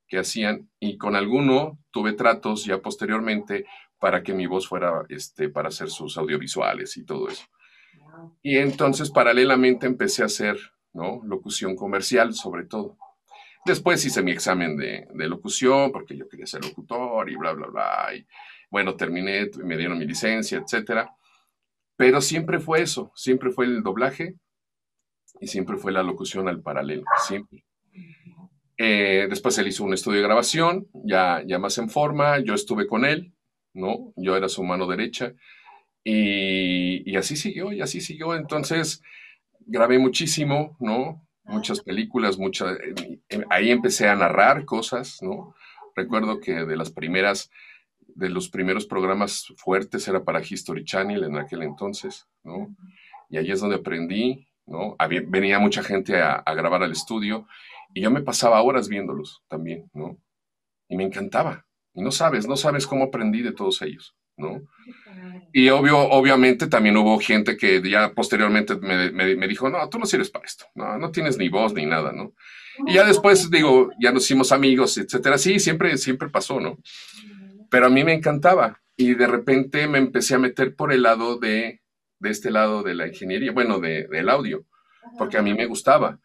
que 0.07 0.17
hacían, 0.17 0.71
y 0.79 0.97
con 0.97 1.15
alguno 1.15 1.77
tuve 1.91 2.13
tratos 2.13 2.65
ya 2.65 2.79
posteriormente 2.79 3.67
para 3.99 4.23
que 4.23 4.33
mi 4.33 4.47
voz 4.47 4.67
fuera, 4.67 5.05
este, 5.09 5.49
para 5.49 5.67
hacer 5.67 5.91
sus 5.91 6.17
audiovisuales 6.17 6.97
y 6.97 7.05
todo 7.05 7.29
eso. 7.29 7.43
Y 8.41 8.57
entonces 8.57 9.09
paralelamente 9.09 9.85
empecé 9.85 10.23
a 10.23 10.27
hacer, 10.27 10.57
¿no? 10.93 11.21
Locución 11.23 11.75
comercial 11.75 12.33
sobre 12.33 12.65
todo. 12.65 12.97
Después 13.65 14.03
hice 14.05 14.21
mi 14.21 14.31
examen 14.31 14.75
de, 14.75 15.07
locución 15.13 15.91
porque 15.91 16.17
yo 16.17 16.27
quería 16.27 16.45
ser 16.45 16.63
locutor 16.65 17.29
y 17.29 17.35
bla, 17.35 17.53
bla, 17.53 17.67
bla. 17.67 18.15
Y 18.15 18.25
bueno, 18.69 18.95
terminé, 18.95 19.49
me 19.63 19.77
dieron 19.77 19.97
mi 19.97 20.05
licencia, 20.05 20.59
etcétera. 20.59 21.15
Pero 21.95 22.19
siempre 22.21 22.59
fue 22.59 22.81
eso, 22.81 23.11
siempre 23.15 23.51
fue 23.51 23.65
el 23.65 23.83
doblaje 23.83 24.35
y 25.39 25.47
siempre 25.47 25.77
fue 25.77 25.91
la 25.91 26.03
locución 26.03 26.47
al 26.49 26.61
paralelo, 26.61 27.03
siempre. 27.25 27.63
Eh, 28.77 29.27
después 29.29 29.57
él 29.59 29.67
hizo 29.67 29.83
un 29.83 29.93
estudio 29.93 30.17
de 30.17 30.27
grabación, 30.27 30.87
ya, 31.05 31.43
ya 31.45 31.59
más 31.59 31.77
en 31.77 31.89
forma, 31.89 32.39
yo 32.39 32.55
estuve 32.55 32.87
con 32.87 33.05
él, 33.05 33.33
¿no? 33.73 34.11
Yo 34.15 34.35
era 34.35 34.49
su 34.49 34.63
mano 34.63 34.87
derecha 34.87 35.33
y, 36.03 37.09
y 37.09 37.15
así 37.15 37.35
siguió, 37.35 37.71
y 37.71 37.81
así 37.81 38.01
siguió. 38.01 38.35
Entonces 38.35 39.01
grabé 39.65 39.99
muchísimo, 39.99 40.75
¿no? 40.79 41.25
Muchas 41.45 41.81
películas, 41.81 42.37
muchas, 42.37 42.77
eh, 43.29 43.43
ahí 43.49 43.71
empecé 43.71 44.07
a 44.07 44.15
narrar 44.15 44.65
cosas, 44.65 45.21
¿no? 45.21 45.55
Recuerdo 45.95 46.39
que 46.39 46.65
de 46.65 46.75
las 46.77 46.89
primeras 46.91 47.51
de 48.15 48.29
los 48.29 48.49
primeros 48.49 48.85
programas 48.85 49.47
fuertes 49.57 50.07
era 50.07 50.23
para 50.23 50.41
History 50.41 50.83
Channel 50.85 51.23
en 51.23 51.37
aquel 51.37 51.63
entonces, 51.63 52.27
¿no? 52.43 52.75
Y 53.29 53.37
ahí 53.37 53.51
es 53.51 53.59
donde 53.59 53.77
aprendí, 53.77 54.47
¿no? 54.65 54.95
venía 55.27 55.59
mucha 55.59 55.83
gente 55.83 56.21
a, 56.21 56.43
grabar 56.53 56.83
al 56.83 56.91
estudio 56.91 57.47
y 57.93 58.01
yo 58.01 58.11
me 58.11 58.21
pasaba 58.21 58.61
horas 58.61 58.87
viéndolos 58.87 59.43
también, 59.47 59.89
¿no? 59.93 60.17
Y 60.87 60.97
me 60.97 61.03
encantaba. 61.03 61.65
Y 61.93 62.01
no 62.01 62.11
sabes, 62.11 62.47
no 62.47 62.55
sabes 62.55 62.87
cómo 62.87 63.05
aprendí 63.05 63.41
de 63.41 63.51
todos 63.51 63.81
ellos, 63.81 64.15
¿no? 64.37 64.61
Y 65.51 65.69
obvio, 65.69 65.97
obviamente 65.97 66.67
también 66.67 66.97
hubo 66.97 67.19
gente 67.19 67.55
que 67.57 67.81
ya 67.87 68.13
posteriormente 68.13 68.75
me, 68.77 69.11
me, 69.11 69.47
dijo, 69.47 69.69
no, 69.69 69.87
tú 69.89 69.99
no 69.99 70.05
sirves 70.05 70.29
para 70.29 70.45
esto, 70.45 70.65
no, 70.75 70.97
no 70.97 71.11
tienes 71.11 71.37
ni 71.37 71.49
voz 71.49 71.73
ni 71.73 71.85
nada, 71.85 72.11
¿no? 72.11 72.33
Y 72.87 72.93
ya 72.93 73.05
después, 73.05 73.49
digo, 73.51 73.91
ya 73.99 74.11
nos 74.11 74.23
hicimos 74.23 74.51
amigos, 74.51 74.97
etcétera. 74.97 75.37
Sí, 75.37 75.59
siempre, 75.59 75.97
siempre 75.97 76.29
pasó, 76.29 76.59
¿no? 76.59 76.79
Pero 77.69 77.85
a 77.85 77.89
mí 77.89 78.03
me 78.03 78.13
encantaba 78.13 78.81
y 78.95 79.13
de 79.13 79.27
repente 79.27 79.87
me 79.87 79.99
empecé 79.99 80.35
a 80.35 80.39
meter 80.39 80.75
por 80.75 80.91
el 80.91 81.03
lado 81.03 81.37
de, 81.37 81.81
de 82.19 82.29
este 82.29 82.51
lado 82.51 82.83
de 82.83 82.95
la 82.95 83.07
ingeniería, 83.07 83.51
bueno, 83.51 83.79
de, 83.79 84.07
del 84.07 84.29
audio, 84.29 84.65
porque 85.17 85.37
a 85.37 85.41
mí 85.41 85.53
me 85.53 85.65
gustaba. 85.65 86.19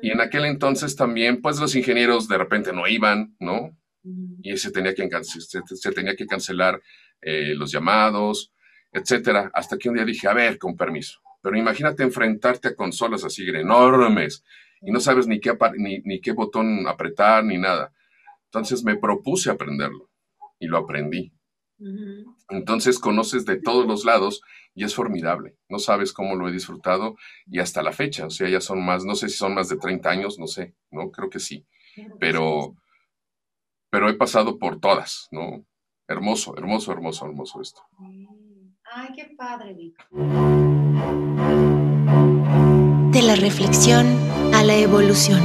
Y 0.00 0.10
en 0.10 0.20
aquel 0.20 0.44
entonces 0.44 0.96
también, 0.96 1.40
pues 1.42 1.58
los 1.58 1.74
ingenieros 1.74 2.28
de 2.28 2.38
repente 2.38 2.72
no 2.72 2.86
iban, 2.86 3.34
¿no? 3.40 3.76
Y 4.42 4.56
se 4.56 4.70
tenía 4.70 4.94
que, 4.94 5.08
se, 5.22 5.92
tenía 5.92 6.16
que 6.16 6.26
cancelar 6.26 6.80
eh, 7.22 7.54
los 7.54 7.72
llamados, 7.72 8.52
etcétera. 8.92 9.50
Hasta 9.54 9.78
que 9.78 9.88
un 9.88 9.94
día 9.94 10.04
dije, 10.04 10.28
a 10.28 10.34
ver, 10.34 10.58
con 10.58 10.76
permiso. 10.76 11.20
Pero 11.40 11.56
imagínate 11.56 12.02
enfrentarte 12.02 12.68
a 12.68 12.76
consolas 12.76 13.24
así 13.24 13.48
enormes 13.48 14.44
y 14.80 14.90
no 14.92 15.00
sabes 15.00 15.26
ni 15.26 15.40
qué, 15.40 15.56
ni, 15.76 16.00
ni 16.00 16.20
qué 16.20 16.32
botón 16.32 16.86
apretar 16.86 17.44
ni 17.44 17.58
nada. 17.58 17.92
Entonces 18.46 18.84
me 18.84 18.96
propuse 18.96 19.50
aprenderlo 19.50 20.10
y 20.58 20.66
lo 20.66 20.78
aprendí. 20.78 21.32
Entonces 22.48 22.98
conoces 22.98 23.44
de 23.44 23.60
todos 23.60 23.86
los 23.86 24.04
lados 24.04 24.42
y 24.74 24.84
es 24.84 24.94
formidable. 24.94 25.56
No 25.68 25.78
sabes 25.78 26.12
cómo 26.12 26.36
lo 26.36 26.48
he 26.48 26.52
disfrutado 26.52 27.16
y 27.46 27.58
hasta 27.58 27.82
la 27.82 27.92
fecha, 27.92 28.26
o 28.26 28.30
sea, 28.30 28.48
ya 28.48 28.60
son 28.60 28.84
más, 28.84 29.04
no 29.04 29.14
sé 29.14 29.28
si 29.28 29.36
son 29.36 29.54
más 29.54 29.68
de 29.68 29.76
30 29.76 30.08
años, 30.08 30.38
no 30.38 30.46
sé, 30.46 30.74
¿no? 30.90 31.10
Creo 31.10 31.28
que 31.28 31.40
sí. 31.40 31.66
Pero, 32.20 32.76
pero 33.90 34.08
he 34.08 34.14
pasado 34.14 34.58
por 34.58 34.80
todas, 34.80 35.28
¿no? 35.30 35.66
Hermoso, 36.12 36.54
hermoso, 36.58 36.92
hermoso, 36.92 37.24
hermoso 37.24 37.62
esto. 37.62 37.80
Ay, 38.94 39.08
qué 39.16 39.34
padre, 39.34 39.72
Vic. 39.72 39.96
De 43.12 43.22
la 43.22 43.34
reflexión 43.34 44.06
a 44.52 44.62
la 44.62 44.76
evolución. 44.76 45.40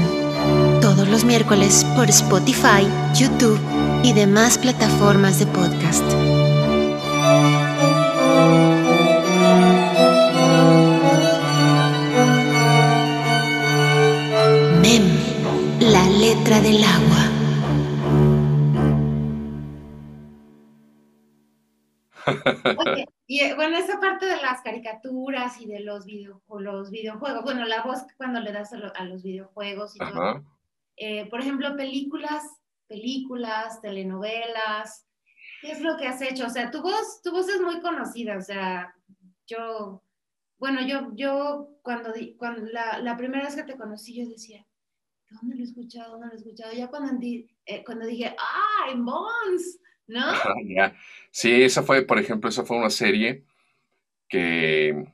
Todos 0.81 1.07
los 1.07 1.23
miércoles 1.23 1.85
por 1.95 2.09
Spotify, 2.09 2.83
YouTube 3.17 3.57
y 4.03 4.11
demás 4.11 4.57
plataformas 4.57 5.39
de 5.39 5.45
podcast. 5.47 6.03
Mem, 14.81 15.05
la 15.79 16.09
letra 16.09 16.59
del 16.59 16.83
agua. 16.83 17.16
Y 23.27 23.39
eh, 23.41 23.55
bueno, 23.55 23.77
esa 23.77 23.99
parte 23.99 24.25
de 24.25 24.37
las 24.37 24.61
caricaturas 24.61 25.59
y 25.59 25.67
de 25.67 25.79
los, 25.81 26.05
video, 26.05 26.41
los 26.59 26.89
videojuegos, 26.89 27.43
bueno, 27.43 27.65
la 27.65 27.83
voz 27.83 27.99
cuando 28.17 28.39
le 28.39 28.51
das 28.51 28.73
a, 28.73 29.03
los 29.05 29.23
videojuegos 29.23 29.95
y 29.95 29.99
todo. 29.99 30.43
Eh, 30.97 31.27
por 31.29 31.41
ejemplo, 31.41 31.75
películas, 31.75 32.43
películas, 32.87 33.81
telenovelas, 33.81 35.05
¿qué 35.61 35.71
es 35.71 35.81
lo 35.81 35.97
que 35.97 36.07
has 36.07 36.21
hecho? 36.21 36.47
O 36.47 36.49
sea, 36.49 36.71
tu 36.71 36.81
voz, 36.81 37.21
tu 37.21 37.31
voz 37.31 37.47
es 37.49 37.61
muy 37.61 37.79
conocida, 37.81 38.37
o 38.37 38.41
sea, 38.41 38.95
yo, 39.45 40.03
bueno, 40.57 40.81
yo, 40.85 41.11
yo 41.13 41.69
cuando, 41.81 42.13
cuando 42.37 42.65
la, 42.71 43.15
primera 43.17 43.45
vez 43.45 43.55
que 43.55 43.63
te 43.63 43.77
conocí, 43.77 44.15
yo 44.15 44.29
decía, 44.29 44.65
¿dónde 45.29 45.55
lo 45.55 45.61
he 45.61 45.65
escuchado? 45.65 46.11
¿Dónde 46.11 46.27
lo 46.27 46.33
he 46.33 46.37
escuchado? 46.37 46.73
Ya 46.73 46.87
cuando, 46.87 47.13
eh, 47.21 47.83
cuando 47.85 48.05
dije, 48.05 48.35
¡ah, 48.37 48.91
¿No? 50.07 50.21
Sí, 51.31 51.63
esa 51.63 51.83
fue, 51.83 52.03
por 52.03 52.19
ejemplo, 52.19 52.49
esa 52.49 52.63
fue 52.63 52.77
una 52.77 52.89
serie 52.89 53.43
que, 54.29 55.05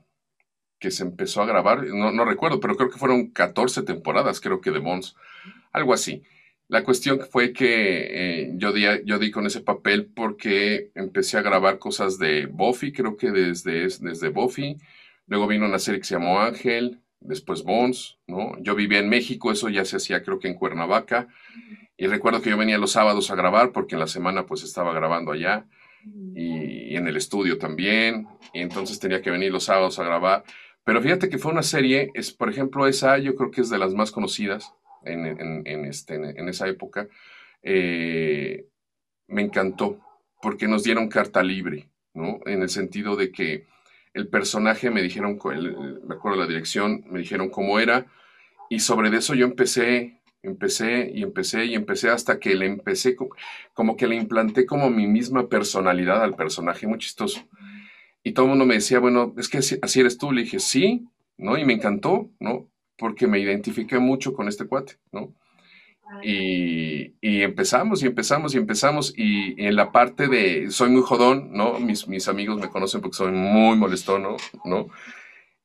que 0.79 0.91
se 0.91 1.03
empezó 1.03 1.41
a 1.41 1.45
grabar, 1.45 1.84
no, 1.86 2.12
no 2.12 2.25
recuerdo, 2.25 2.60
pero 2.60 2.75
creo 2.75 2.89
que 2.89 2.99
fueron 2.99 3.32
14 3.32 3.84
temporadas, 3.84 4.39
creo 4.39 4.62
que 4.62 4.71
de 4.71 4.79
Bones, 4.79 5.15
algo 5.71 5.93
así. 5.93 6.23
La 6.67 6.84
cuestión 6.84 7.19
fue 7.29 7.53
que 7.53 8.41
eh, 8.45 8.51
yo, 8.56 8.71
di, 8.71 8.86
yo 9.06 9.19
di 9.19 9.32
con 9.32 9.45
ese 9.45 9.62
papel 9.62 10.08
porque 10.08 10.91
empecé 10.95 11.38
a 11.38 11.41
grabar 11.41 11.77
cosas 11.77 12.17
de 12.17 12.47
Buffy, 12.47 12.93
creo 12.93 13.17
que 13.17 13.32
desde, 13.32 13.88
desde 13.99 14.29
Buffy. 14.29 14.77
Luego 15.27 15.47
vino 15.47 15.65
una 15.65 15.79
serie 15.79 15.99
que 15.99 16.08
se 16.08 16.15
llamó 16.15 16.39
Ángel, 16.41 16.99
después 17.19 17.63
Bones, 17.63 18.17
¿no? 18.27 18.58
Yo 18.62 18.75
vivía 18.75 18.99
en 18.99 19.10
México, 19.10 19.51
eso 19.51 19.69
ya 19.69 19.86
se 19.86 19.97
hacía 19.97 20.23
creo 20.23 20.39
que 20.39 20.47
en 20.47 20.56
Cuernavaca. 20.56 21.27
Y 21.97 22.08
recuerdo 22.08 22.41
que 22.41 22.49
yo 22.49 22.58
venía 22.58 22.77
los 22.77 22.91
sábados 22.91 23.29
a 23.32 23.36
grabar 23.36 23.71
porque 23.71 23.95
en 23.95 23.99
la 23.99 24.08
semana 24.08 24.45
pues 24.45 24.63
estaba 24.63 24.93
grabando 24.93 25.32
allá 25.32 25.65
y, 26.36 26.95
en 26.95 27.08
el 27.08 27.17
estudio 27.17 27.58
también. 27.58 28.27
Y 28.53 28.62
entonces 28.62 28.99
tenía 28.99 29.21
que 29.21 29.32
venir 29.32 29.51
los 29.51 29.65
sábados 29.65 29.99
a 29.99 30.03
grabar. 30.03 30.43
Pero 30.84 31.01
fíjate 31.01 31.29
que 31.29 31.38
fue 31.38 31.51
una 31.51 31.63
serie, 31.63 32.12
es, 32.13 32.32
por 32.32 32.49
ejemplo, 32.49 32.88
esa 32.88 33.17
yo 33.17 33.36
creo 33.36 33.51
que 33.51 33.62
es 33.62 33.69
de 33.69 33.77
las 33.77 33.93
más 33.93 34.12
conocidas 34.12 34.73
en, 35.06 35.86
este, 35.86 36.15
en 36.15 36.49
esa 36.49 36.67
época, 36.67 37.08
eh, 37.62 38.67
me 39.27 39.41
encantó 39.41 39.99
porque 40.41 40.67
nos 40.67 40.84
dieron 40.84 41.08
carta 41.08 41.41
libre, 41.41 41.88
¿no? 42.13 42.39
En 42.45 42.62
el 42.62 42.69
sentido 42.69 43.15
de 43.15 43.32
que 43.32 43.65
el 44.13 44.27
personaje 44.27 44.91
me 44.91 45.01
dijeron, 45.01 45.39
me 46.06 46.15
acuerdo 46.15 46.38
la 46.38 46.47
dirección, 46.47 47.06
me 47.10 47.19
dijeron 47.19 47.49
cómo 47.49 47.79
era, 47.79 48.06
y 48.69 48.79
sobre 48.79 49.15
eso 49.15 49.34
yo 49.34 49.45
empecé, 49.45 50.19
empecé 50.43 51.12
y 51.13 51.23
empecé 51.23 51.65
y 51.65 51.73
empecé 51.73 52.10
hasta 52.10 52.39
que 52.39 52.56
le 52.56 52.67
empecé, 52.67 53.15
como 53.73 53.97
que 53.97 54.08
le 54.08 54.15
implanté 54.15 54.65
como 54.65 54.89
mi 54.89 55.08
misma 55.08 55.49
personalidad 55.49 56.21
al 56.21 56.36
personaje, 56.36 56.86
muy 56.86 56.99
chistoso. 56.99 57.41
Y 58.23 58.34
todo 58.34 58.45
el 58.45 58.49
mundo 58.51 58.65
me 58.65 58.75
decía, 58.75 58.99
bueno, 58.99 59.34
es 59.38 59.49
que 59.49 59.58
así 59.58 59.99
eres 59.99 60.17
tú. 60.17 60.32
Le 60.32 60.43
dije, 60.43 60.60
sí, 60.60 61.06
¿no? 61.38 61.58
Y 61.58 61.65
me 61.65 61.73
encantó, 61.73 62.29
¿no? 62.39 62.69
porque 62.97 63.27
me 63.27 63.39
identifiqué 63.39 63.99
mucho 63.99 64.34
con 64.34 64.47
este 64.47 64.65
cuate, 64.65 64.97
¿no? 65.12 65.34
Y, 66.23 67.12
empezamos 67.21 68.03
y 68.03 68.06
empezamos 68.06 68.53
y 68.53 68.58
empezamos 68.58 69.13
y, 69.17 69.56
en 69.62 69.75
la 69.75 69.91
parte 69.91 70.27
de, 70.27 70.69
soy 70.69 70.89
muy 70.89 71.01
jodón, 71.01 71.51
¿no? 71.53 71.79
Mis, 71.79 72.08
mis 72.08 72.27
amigos 72.27 72.60
me 72.60 72.69
conocen 72.69 73.01
porque 73.01 73.17
soy 73.17 73.32
muy 73.32 73.75
molestón, 73.75 74.23
¿no? 74.63 74.88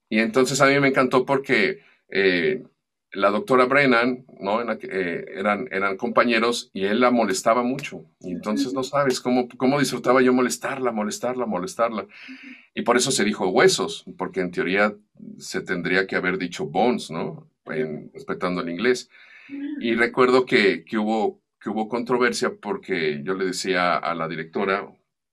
Y 0.08 0.20
entonces 0.20 0.60
a 0.60 0.66
mí 0.66 0.80
me 0.80 0.88
encantó 0.88 1.26
porque 1.26 1.80
eh, 2.08 2.64
la 3.12 3.30
doctora 3.30 3.64
Brennan, 3.64 4.26
¿no? 4.40 4.60
Eh, 4.60 5.24
eran, 5.34 5.68
eran 5.70 5.96
compañeros 5.96 6.70
y 6.72 6.84
él 6.84 7.00
la 7.00 7.10
molestaba 7.10 7.62
mucho. 7.62 8.04
Y 8.20 8.32
entonces 8.32 8.74
no 8.74 8.82
sabes 8.82 9.20
cómo, 9.20 9.48
cómo 9.56 9.78
disfrutaba 9.78 10.20
yo 10.22 10.32
molestarla, 10.32 10.92
molestarla, 10.92 11.46
molestarla. 11.46 12.06
Y 12.74 12.82
por 12.82 12.96
eso 12.96 13.10
se 13.10 13.24
dijo 13.24 13.48
huesos, 13.48 14.04
porque 14.18 14.40
en 14.40 14.50
teoría 14.50 14.94
se 15.38 15.62
tendría 15.62 16.06
que 16.06 16.16
haber 16.16 16.38
dicho 16.38 16.66
bones, 16.66 17.10
¿no? 17.10 17.48
respetando 18.14 18.62
el 18.62 18.70
inglés. 18.70 19.10
Y 19.80 19.94
recuerdo 19.94 20.46
que, 20.46 20.84
que, 20.84 20.98
hubo, 20.98 21.40
que 21.60 21.70
hubo 21.70 21.88
controversia 21.88 22.54
porque 22.60 23.22
yo 23.22 23.34
le 23.34 23.46
decía 23.46 23.96
a 23.96 24.14
la 24.14 24.28
directora, 24.28 24.90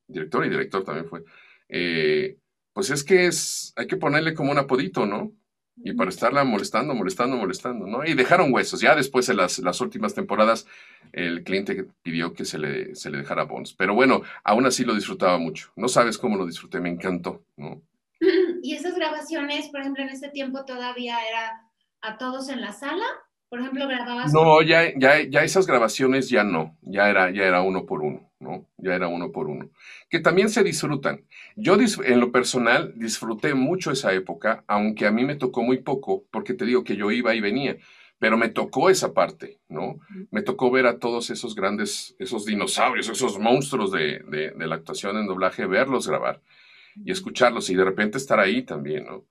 directora 0.08 0.46
y 0.46 0.50
director 0.50 0.84
también 0.84 1.08
fue, 1.08 1.24
eh, 1.70 2.38
pues 2.74 2.90
es 2.90 3.04
que 3.04 3.28
es, 3.28 3.74
hay 3.76 3.88
que 3.88 3.98
ponerle 3.98 4.34
como 4.34 4.52
un 4.52 4.58
apodito, 4.58 5.06
¿no? 5.06 5.32
Y 5.78 5.94
para 5.94 6.10
estarla 6.10 6.44
molestando, 6.44 6.94
molestando, 6.94 7.36
molestando, 7.36 7.86
¿no? 7.86 8.06
Y 8.06 8.14
dejaron 8.14 8.54
huesos. 8.54 8.82
Ya 8.82 8.96
después 8.96 9.28
en 9.30 9.38
las, 9.38 9.60
las 9.60 9.82
últimas 9.82 10.14
temporadas, 10.14 10.66
el 11.12 11.44
cliente 11.44 11.88
pidió 12.02 12.34
que 12.34 12.46
se 12.46 12.58
le, 12.58 12.96
se 12.96 13.10
le 13.10 13.18
dejara 13.20 13.44
bonos. 13.44 13.74
Pero 13.74 13.94
bueno, 13.94 14.22
aún 14.44 14.66
así 14.66 14.86
lo 14.86 14.96
disfrutaba 14.96 15.38
mucho. 15.38 15.72
No 15.76 15.88
sabes 15.88 16.18
cómo 16.18 16.38
lo 16.38 16.46
disfruté, 16.46 16.80
me 16.80 16.90
encantó, 16.90 17.44
¿no? 17.58 17.82
¿Y 18.64 18.74
esas 18.74 18.96
grabaciones, 18.96 19.68
por 19.70 19.82
ejemplo, 19.82 20.04
en 20.04 20.10
ese 20.10 20.30
tiempo 20.30 20.64
todavía 20.66 21.18
era 21.28 21.62
a 22.02 22.18
todos 22.18 22.50
en 22.50 22.62
la 22.62 22.72
sala? 22.72 23.06
Por 23.50 23.60
ejemplo, 23.60 23.88
grababas... 23.88 24.34
No, 24.34 24.62
ya, 24.62 24.92
ya, 24.98 25.22
ya 25.22 25.44
esas 25.44 25.68
grabaciones 25.68 26.30
ya 26.30 26.44
no, 26.44 26.78
ya 26.82 27.10
era, 27.10 27.32
ya 27.32 27.44
era 27.44 27.62
uno 27.62 27.86
por 27.86 28.02
uno, 28.02 28.30
¿no? 28.46 28.70
Ya 28.78 28.96
era 28.96 29.10
uno 29.10 29.32
por 29.32 29.48
uno. 29.48 29.70
Que 30.10 30.20
también 30.20 30.50
se 30.50 30.64
disfrutan. 30.64 31.26
Yo 31.58 31.76
en 31.76 32.20
lo 32.20 32.32
personal 32.32 32.94
disfruté 32.96 33.54
mucho 33.54 33.92
esa 33.92 34.14
época, 34.14 34.64
aunque 34.68 35.06
a 35.06 35.12
mí 35.12 35.26
me 35.26 35.36
tocó 35.36 35.64
muy 35.64 35.80
poco, 35.80 36.24
porque 36.32 36.54
te 36.54 36.66
digo 36.66 36.84
que 36.84 36.96
yo 36.96 37.12
iba 37.12 37.36
y 37.36 37.42
venía, 37.42 37.78
pero 38.20 38.38
me 38.38 38.50
tocó 38.50 38.90
esa 38.90 39.14
parte, 39.14 39.60
¿no? 39.68 40.00
Me 40.32 40.42
tocó 40.42 40.72
ver 40.72 40.86
a 40.86 41.00
todos 41.00 41.30
esos 41.30 41.56
grandes, 41.56 42.16
esos 42.20 42.46
dinosaurios, 42.46 43.10
esos 43.10 43.38
monstruos 43.40 43.92
de, 43.92 44.20
de, 44.56 44.68
la 44.68 44.76
actuación 44.76 45.18
en 45.18 45.28
doblaje, 45.28 45.66
verlos 45.66 46.08
grabar 46.08 46.42
y 47.04 47.12
escucharlos 47.12 47.70
y 47.70 47.76
de 47.76 47.84
repente 47.84 48.18
estar 48.18 48.40
ahí 48.40 48.64
también, 48.64 49.06
¿no? 49.06 49.26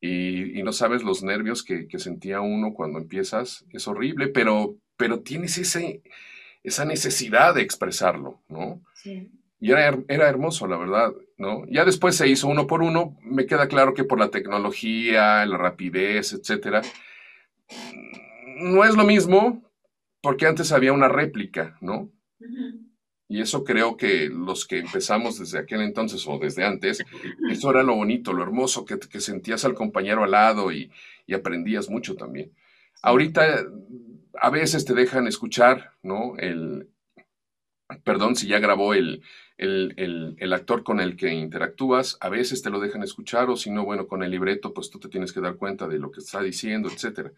Y, 0.00 0.62
no 0.62 0.72
sabes 0.72 1.02
los 1.02 1.22
nervios 1.22 1.62
que, 1.62 1.86
sentía 1.98 2.40
uno 2.40 2.74
cuando 2.74 2.98
empiezas, 2.98 3.64
es 3.70 3.88
horrible, 3.88 4.28
pero, 4.28 4.76
pero 4.96 5.20
tienes 5.20 5.56
ese, 5.58 6.02
esa 6.66 6.84
necesidad 6.84 7.54
de 7.54 7.62
expresarlo, 7.62 8.40
¿no? 8.48 8.82
Sí. 8.94 9.30
Y 9.60 9.70
era, 9.70 9.96
era, 10.08 10.28
hermoso, 10.28 10.66
la 10.66 10.76
verdad, 10.76 11.14
¿no? 11.38 11.64
Ya 11.70 11.84
después 11.84 12.16
se 12.16 12.28
hizo 12.28 12.48
uno 12.48 12.66
por 12.66 12.82
uno, 12.82 13.16
me 13.22 13.46
queda 13.46 13.68
claro 13.68 13.94
que 13.94 14.02
por 14.02 14.18
la 14.18 14.30
tecnología, 14.30 15.46
la 15.46 15.56
rapidez, 15.56 16.32
etcétera, 16.32 16.82
no 18.58 18.84
es 18.84 18.96
lo 18.96 19.04
mismo, 19.04 19.62
porque 20.20 20.46
antes 20.46 20.72
había 20.72 20.92
una 20.92 21.08
réplica, 21.08 21.78
¿no? 21.80 22.10
Y 23.28 23.40
eso 23.40 23.62
creo 23.62 23.96
que 23.96 24.28
los 24.28 24.66
que 24.66 24.80
empezamos 24.80 25.38
desde 25.38 25.60
aquel 25.60 25.82
entonces 25.82 26.26
o 26.26 26.38
desde 26.38 26.64
antes, 26.64 27.04
eso 27.48 27.70
era 27.70 27.84
lo 27.84 27.94
bonito, 27.94 28.32
lo 28.32 28.42
hermoso, 28.42 28.84
que, 28.84 28.98
que 28.98 29.20
sentías 29.20 29.64
al 29.64 29.74
compañero 29.74 30.24
al 30.24 30.32
lado 30.32 30.72
y, 30.72 30.90
y, 31.26 31.34
aprendías 31.34 31.88
mucho 31.88 32.16
también. 32.16 32.52
Ahorita 33.02 33.64
a 34.40 34.50
veces 34.50 34.84
te 34.84 34.94
dejan 34.94 35.26
escuchar, 35.26 35.92
¿no? 36.02 36.36
El, 36.38 36.90
perdón, 38.04 38.36
si 38.36 38.48
ya 38.48 38.58
grabó 38.58 38.94
el, 38.94 39.22
el, 39.58 40.36
el, 40.38 40.52
actor 40.52 40.82
con 40.82 41.00
el 41.00 41.16
que 41.16 41.32
interactúas, 41.32 42.18
a 42.20 42.28
veces 42.28 42.62
te 42.62 42.70
lo 42.70 42.80
dejan 42.80 43.02
escuchar 43.02 43.48
o 43.50 43.56
si 43.56 43.70
no, 43.70 43.84
bueno, 43.84 44.06
con 44.06 44.22
el 44.22 44.30
libreto, 44.30 44.74
pues 44.74 44.90
tú 44.90 44.98
te 44.98 45.08
tienes 45.08 45.32
que 45.32 45.40
dar 45.40 45.56
cuenta 45.56 45.86
de 45.88 45.98
lo 45.98 46.10
que 46.10 46.20
está 46.20 46.42
diciendo, 46.42 46.88
etcétera. 46.88 47.32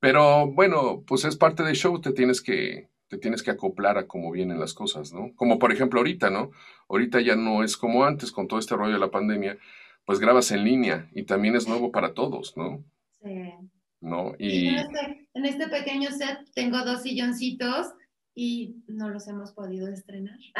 Pero 0.00 0.46
bueno, 0.52 1.04
pues 1.06 1.24
es 1.24 1.36
parte 1.36 1.62
del 1.62 1.76
show, 1.76 2.00
te 2.00 2.12
tienes 2.12 2.40
que, 2.40 2.88
te 3.08 3.18
tienes 3.18 3.42
que 3.42 3.50
acoplar 3.50 3.98
a 3.98 4.06
cómo 4.06 4.30
vienen 4.30 4.60
las 4.60 4.74
cosas, 4.74 5.12
¿no? 5.12 5.32
Como 5.34 5.58
por 5.58 5.72
ejemplo 5.72 6.00
ahorita, 6.00 6.30
¿no? 6.30 6.50
Ahorita 6.88 7.20
ya 7.20 7.36
no 7.36 7.64
es 7.64 7.76
como 7.76 8.04
antes 8.04 8.32
con 8.32 8.48
todo 8.48 8.58
este 8.58 8.76
rollo 8.76 8.94
de 8.94 9.00
la 9.00 9.10
pandemia, 9.10 9.58
pues 10.04 10.20
grabas 10.20 10.50
en 10.52 10.64
línea 10.64 11.08
y 11.12 11.24
también 11.24 11.56
es 11.56 11.68
nuevo 11.68 11.90
para 11.92 12.14
todos, 12.14 12.56
¿no? 12.56 12.84
Sí. 13.22 13.52
¿No? 14.00 14.34
Y... 14.38 14.68
En, 14.68 14.76
este, 14.76 15.28
en 15.34 15.44
este 15.44 15.68
pequeño 15.68 16.10
set 16.10 16.38
tengo 16.54 16.84
dos 16.84 17.02
silloncitos 17.02 17.88
y 18.34 18.76
no 18.86 19.10
los 19.10 19.26
hemos 19.26 19.52
podido 19.52 19.88
estrenar. 19.88 20.38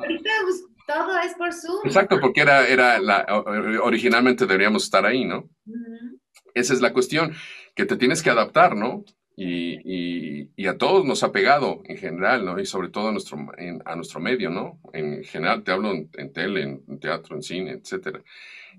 Pues, 0.00 0.64
todo 0.86 1.18
es 1.20 1.34
por 1.34 1.52
Zoom. 1.52 1.80
Exacto, 1.84 2.18
porque 2.18 2.40
era, 2.40 2.66
era 2.66 2.98
la, 2.98 3.26
originalmente 3.82 4.46
deberíamos 4.46 4.84
estar 4.84 5.04
ahí, 5.04 5.24
¿no? 5.24 5.48
Esa 6.54 6.72
es 6.72 6.80
la 6.80 6.94
cuestión, 6.94 7.34
que 7.76 7.84
te 7.84 7.96
tienes 7.96 8.22
que 8.22 8.30
adaptar, 8.30 8.74
¿no? 8.74 9.04
Y, 9.36 10.48
y, 10.56 10.66
a 10.66 10.78
todos 10.78 11.04
nos 11.04 11.22
ha 11.22 11.30
pegado 11.30 11.82
en 11.84 11.98
general, 11.98 12.44
¿no? 12.44 12.58
Y 12.58 12.66
sobre 12.66 12.88
todo 12.88 13.08
a 13.08 13.12
nuestro, 13.12 13.38
a 13.84 13.94
nuestro 13.94 14.18
medio, 14.18 14.50
¿no? 14.50 14.80
En 14.92 15.22
general, 15.22 15.62
te 15.62 15.70
hablo 15.70 15.92
en, 15.92 16.10
en 16.14 16.32
tele, 16.32 16.62
en 16.62 16.98
teatro, 16.98 17.36
en 17.36 17.42
cine, 17.42 17.72
etcétera 17.72 18.22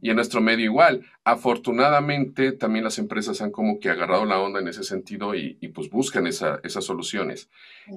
y 0.01 0.09
en 0.09 0.15
nuestro 0.15 0.41
medio 0.41 0.65
igual. 0.65 1.05
Afortunadamente, 1.23 2.51
también 2.51 2.83
las 2.83 2.99
empresas 2.99 3.41
han 3.41 3.51
como 3.51 3.79
que 3.79 3.89
agarrado 3.89 4.25
la 4.25 4.39
onda 4.39 4.59
en 4.59 4.67
ese 4.67 4.83
sentido 4.83 5.35
y, 5.35 5.55
pues 5.73 5.89
buscan 5.89 6.27
esa, 6.27 6.59
esas 6.63 6.85
soluciones. 6.85 7.49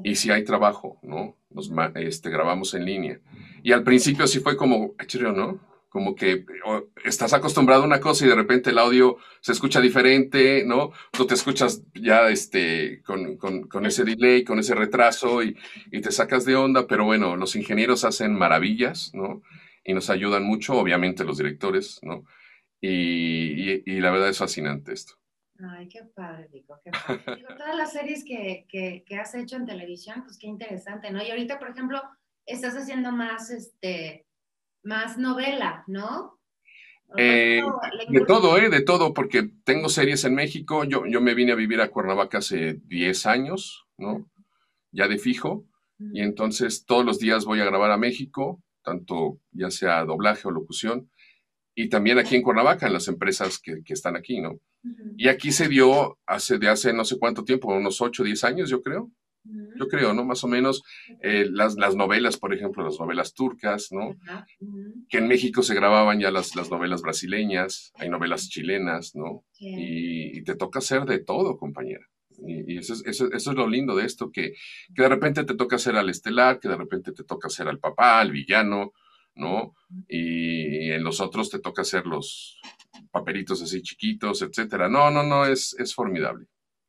Y 0.04 0.16
si 0.16 0.30
hay 0.30 0.44
trabajo, 0.44 0.98
¿no? 1.02 1.36
Nos 1.50 1.70
este, 1.96 2.30
grabamos 2.30 2.74
en 2.74 2.84
línea. 2.84 3.20
Y 3.62 3.72
al 3.72 3.84
principio 3.84 4.26
sí 4.26 4.40
fue 4.40 4.56
como, 4.56 4.94
¿no? 5.34 5.60
Como 5.88 6.14
que 6.14 6.46
estás 7.04 7.34
acostumbrado 7.34 7.82
a 7.82 7.86
una 7.86 8.00
cosa 8.00 8.24
y 8.24 8.28
de 8.28 8.34
repente 8.34 8.70
el 8.70 8.78
audio 8.78 9.18
se 9.42 9.52
escucha 9.52 9.78
diferente, 9.78 10.64
¿no? 10.66 10.90
Tú 11.10 11.26
te 11.26 11.34
escuchas 11.34 11.82
ya 11.94 12.30
este, 12.30 13.02
con, 13.02 13.36
con, 13.36 13.68
con 13.68 13.84
ese 13.84 14.02
delay, 14.02 14.42
con 14.42 14.58
ese 14.58 14.74
retraso 14.74 15.42
y, 15.42 15.54
y 15.90 16.00
te 16.00 16.10
sacas 16.10 16.46
de 16.46 16.56
onda, 16.56 16.86
pero 16.86 17.04
bueno, 17.04 17.36
los 17.36 17.56
ingenieros 17.56 18.04
hacen 18.04 18.34
maravillas, 18.34 19.10
¿no? 19.12 19.42
Y 19.84 19.94
nos 19.94 20.10
ayudan 20.10 20.44
mucho, 20.44 20.78
obviamente 20.78 21.24
los 21.24 21.38
directores, 21.38 21.98
¿no? 22.02 22.24
Y, 22.80 23.82
y, 23.88 24.00
la 24.00 24.10
verdad 24.10 24.28
es 24.28 24.38
fascinante 24.38 24.92
esto. 24.92 25.14
Ay, 25.60 25.88
qué 25.88 26.02
padre, 26.02 26.48
Rico, 26.52 26.80
qué 26.84 26.90
padre. 26.90 27.36
Digo, 27.36 27.48
todas 27.56 27.76
las 27.76 27.92
series 27.92 28.24
que, 28.24 28.66
que, 28.68 29.04
que, 29.06 29.16
has 29.16 29.34
hecho 29.36 29.56
en 29.56 29.66
televisión, 29.66 30.24
pues 30.24 30.36
qué 30.36 30.48
interesante, 30.48 31.10
¿no? 31.12 31.22
Y 31.22 31.30
ahorita, 31.30 31.60
por 31.60 31.70
ejemplo, 31.70 32.02
estás 32.44 32.74
haciendo 32.74 33.12
más, 33.12 33.50
este, 33.50 34.26
más 34.82 35.16
novela, 35.16 35.84
¿no? 35.86 36.40
Eh, 37.16 37.62
de 38.08 38.24
todo, 38.24 38.58
¿eh? 38.58 38.68
De 38.68 38.80
todo, 38.80 39.14
porque 39.14 39.50
tengo 39.64 39.88
series 39.88 40.24
en 40.24 40.34
México. 40.34 40.84
Yo, 40.84 41.06
yo 41.06 41.20
me 41.20 41.34
vine 41.34 41.52
a 41.52 41.56
vivir 41.56 41.80
a 41.80 41.90
Cuernavaca 41.90 42.38
hace 42.38 42.80
10 42.86 43.26
años, 43.26 43.86
¿no? 43.98 44.28
Ya 44.90 45.06
de 45.08 45.18
fijo. 45.18 45.66
Y 46.12 46.20
entonces 46.20 46.84
todos 46.84 47.04
los 47.04 47.20
días 47.20 47.44
voy 47.44 47.60
a 47.60 47.64
grabar 47.64 47.92
a 47.92 47.96
México 47.96 48.60
tanto 48.82 49.38
ya 49.52 49.70
sea 49.70 50.04
doblaje 50.04 50.48
o 50.48 50.50
locución, 50.50 51.10
y 51.74 51.88
también 51.88 52.18
aquí 52.18 52.36
en 52.36 52.42
Cuernavaca, 52.42 52.86
en 52.86 52.92
las 52.92 53.08
empresas 53.08 53.58
que, 53.58 53.82
están 53.86 54.16
aquí, 54.16 54.40
¿no? 54.40 54.60
Y 55.16 55.28
aquí 55.28 55.52
se 55.52 55.68
dio 55.68 56.18
hace, 56.26 56.58
de 56.58 56.68
hace 56.68 56.92
no 56.92 57.04
sé 57.04 57.18
cuánto 57.18 57.44
tiempo, 57.44 57.72
unos 57.74 58.00
8 58.00 58.22
o 58.22 58.26
10 58.26 58.44
años, 58.44 58.70
yo 58.70 58.82
creo. 58.82 59.10
Yo 59.76 59.88
creo, 59.88 60.14
¿no? 60.14 60.24
Más 60.24 60.44
o 60.44 60.48
menos 60.48 60.84
eh, 61.20 61.48
las, 61.50 61.74
las, 61.74 61.96
novelas, 61.96 62.36
por 62.36 62.54
ejemplo, 62.54 62.84
las 62.84 63.00
novelas 63.00 63.34
turcas, 63.34 63.88
¿no? 63.90 64.16
Que 65.08 65.18
en 65.18 65.26
México 65.26 65.62
se 65.62 65.74
grababan 65.74 66.20
ya 66.20 66.30
las, 66.30 66.54
las 66.54 66.70
novelas 66.70 67.02
brasileñas, 67.02 67.92
hay 67.96 68.08
novelas 68.08 68.48
chilenas, 68.48 69.16
¿no? 69.16 69.44
y, 69.58 70.42
te 70.44 70.54
toca 70.54 70.78
hacer 70.78 71.06
de 71.06 71.18
todo, 71.18 71.56
compañera. 71.56 72.06
Y, 72.46 72.78
eso, 72.78 72.94
es, 72.94 73.02
eso, 73.06 73.28
es 73.32 73.46
lo 73.46 73.68
lindo 73.68 73.94
de 73.94 74.06
esto, 74.06 74.30
que, 74.30 74.54
que, 74.94 75.02
de 75.02 75.08
repente 75.08 75.44
te 75.44 75.54
toca 75.54 75.78
ser 75.78 75.96
al 75.96 76.08
estelar, 76.08 76.58
que 76.60 76.68
de 76.68 76.76
repente 76.76 77.12
te 77.12 77.24
toca 77.24 77.48
ser 77.48 77.68
al 77.68 77.78
papá, 77.78 78.20
al 78.20 78.30
villano, 78.30 78.92
¿no? 79.34 79.74
Y 80.08 80.90
en 80.90 81.04
los 81.04 81.20
otros 81.20 81.50
te 81.50 81.58
toca 81.58 81.82
hacer 81.82 82.06
los 82.06 82.60
papelitos 83.10 83.62
así 83.62 83.82
chiquitos, 83.82 84.42
etcétera. 84.42 84.88
No, 84.88 85.10
no, 85.10 85.22
no, 85.22 85.46
es, 85.46 85.74
es 85.78 85.94
formidable. 85.94 86.46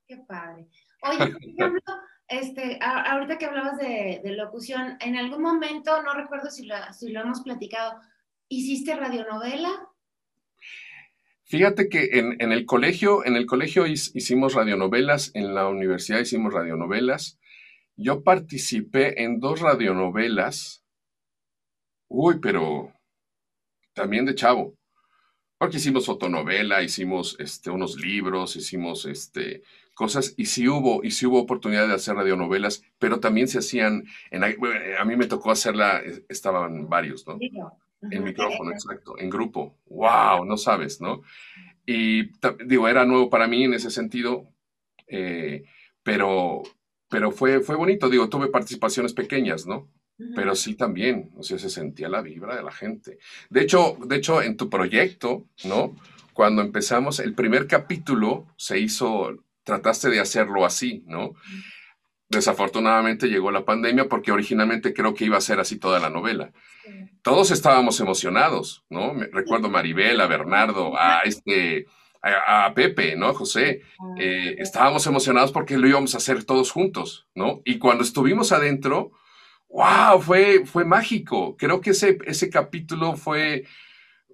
Qué 0.08 0.18
padre. 0.28 0.68
Oye, 1.02 1.32
por 1.32 1.44
ejemplo, 1.44 1.82
este, 2.28 2.80
ahorita 2.82 3.38
que 3.38 3.46
hablabas 3.46 3.78
de, 3.78 4.22
de, 4.24 4.32
locución, 4.32 4.98
en 5.00 5.18
algún 5.18 5.42
momento, 5.42 6.02
no 6.02 6.14
recuerdo 6.14 6.50
si 6.50 6.66
lo, 6.66 6.76
si 6.94 7.12
lo 7.12 7.22
hemos 7.22 7.42
platicado, 7.42 8.00
¿hiciste 8.48 8.96
radionovela? 8.96 9.90
Fíjate 11.46 11.90
que 11.90 12.10
en, 12.14 12.52
el 12.52 12.66
colegio, 12.66 13.26
en 13.26 13.36
el 13.36 13.46
colegio 13.46 13.86
hicimos 13.86 14.54
radionovelas, 14.54 15.32
en 15.34 15.54
la 15.54 15.68
universidad 15.68 16.20
hicimos 16.20 16.54
radionovelas. 16.54 17.40
Yo 17.96 18.24
participé 18.24 19.24
en 19.24 19.40
dos 19.40 19.60
radionovelas. 19.60 20.84
Uy, 22.08 22.40
pero 22.40 22.94
también 23.94 24.26
de 24.26 24.36
chavo. 24.36 24.76
Porque 25.58 25.78
hicimos 25.78 26.06
fotonovela, 26.06 26.82
hicimos 26.82 27.36
este, 27.40 27.70
unos 27.70 27.98
libros, 27.98 28.56
hicimos 28.56 29.06
este, 29.06 29.64
cosas, 29.94 30.34
y 30.38 30.46
sí 30.46 30.68
hubo, 30.68 31.04
y 31.04 31.12
sí 31.12 31.26
hubo 31.26 31.40
oportunidad 31.40 31.88
de 31.88 31.94
hacer 31.94 32.16
radionovelas, 32.16 32.84
pero 33.00 33.20
también 33.20 33.48
se 33.48 33.60
hacían, 33.60 34.04
en, 34.32 34.44
a 34.44 35.06
mí 35.06 35.16
me 35.16 35.28
tocó 35.28 35.52
hacerla, 35.52 36.02
estaban 36.28 36.90
varios, 36.90 37.26
¿no? 37.28 37.38
En 38.12 38.24
micrófono, 38.24 38.72
exacto, 38.72 39.18
en 39.18 39.30
grupo. 39.30 39.78
¡Wow! 39.86 40.46
No 40.46 40.58
sabes, 40.58 41.00
¿no? 41.02 41.22
Y 41.86 42.32
digo, 42.66 42.88
era 42.88 43.06
nuevo 43.06 43.30
para 43.30 43.48
mí 43.48 43.64
en 43.64 43.74
ese 43.74 43.90
sentido, 43.90 44.50
eh, 45.08 45.64
pero, 46.02 46.64
pero 47.10 47.32
fue, 47.32 47.62
fue 47.62 47.76
bonito. 47.76 48.10
Digo, 48.10 48.30
tuve 48.30 48.48
participaciones 48.48 49.14
pequeñas, 49.14 49.66
¿no? 49.66 49.90
Pero 50.36 50.56
sí 50.56 50.76
también, 50.76 51.32
o 51.36 51.44
sea, 51.44 51.58
se 51.58 51.70
sentía 51.70 52.08
la 52.08 52.22
vibra 52.22 52.56
de 52.56 52.64
la 52.64 52.72
gente. 52.72 53.18
De 53.50 53.62
hecho, 53.62 53.98
de 54.06 54.16
hecho, 54.16 54.42
en 54.42 54.56
tu 54.56 54.70
proyecto, 54.70 55.46
¿no? 55.66 55.96
Cuando 56.34 56.62
empezamos, 56.62 57.20
el 57.20 57.34
primer 57.34 57.68
capítulo 57.68 58.48
se 58.56 58.80
hizo, 58.80 59.36
trataste 59.64 60.10
de 60.10 60.20
hacerlo 60.20 60.66
así, 60.66 61.04
¿no? 61.08 61.34
Desafortunadamente 62.30 63.28
llegó 63.28 63.52
la 63.52 63.66
pandemia 63.66 64.08
porque 64.10 64.32
originalmente 64.32 64.94
creo 64.94 65.14
que 65.14 65.26
iba 65.26 65.38
a 65.38 65.42
ser 65.42 65.60
así 65.60 65.78
toda 65.78 66.00
la 66.00 66.10
novela. 66.10 66.52
Todos 67.22 67.52
estábamos 67.52 68.00
emocionados, 68.00 68.84
¿no? 68.90 69.14
Recuerdo 69.32 69.68
a 69.68 69.72
Maribel, 69.72 70.20
a 70.20 70.28
Bernardo, 70.28 70.98
a 70.98 71.22
este, 71.22 71.86
a, 72.22 72.74
Pepe, 72.74 73.16
¿no? 73.16 73.34
José. 73.34 73.82
Ah, 74.00 74.16
eh, 74.20 74.56
estábamos 74.60 75.06
emocionados 75.06 75.52
porque 75.52 75.78
lo 75.78 75.88
íbamos 75.88 76.14
a 76.14 76.18
hacer 76.18 76.44
todos 76.44 76.72
juntos, 76.72 77.28
¿no? 77.36 77.62
Y 77.66 77.78
cuando 77.78 78.04
estuvimos 78.04 78.52
adentro, 78.52 79.12
wow, 79.70 80.22
fue, 80.22 80.66
fue 80.66 80.86
mágico. 80.86 81.58
Creo 81.58 81.82
que 81.82 81.92
ese, 81.92 82.18
ese 82.26 82.50
capítulo 82.50 83.16
fue, 83.16 83.66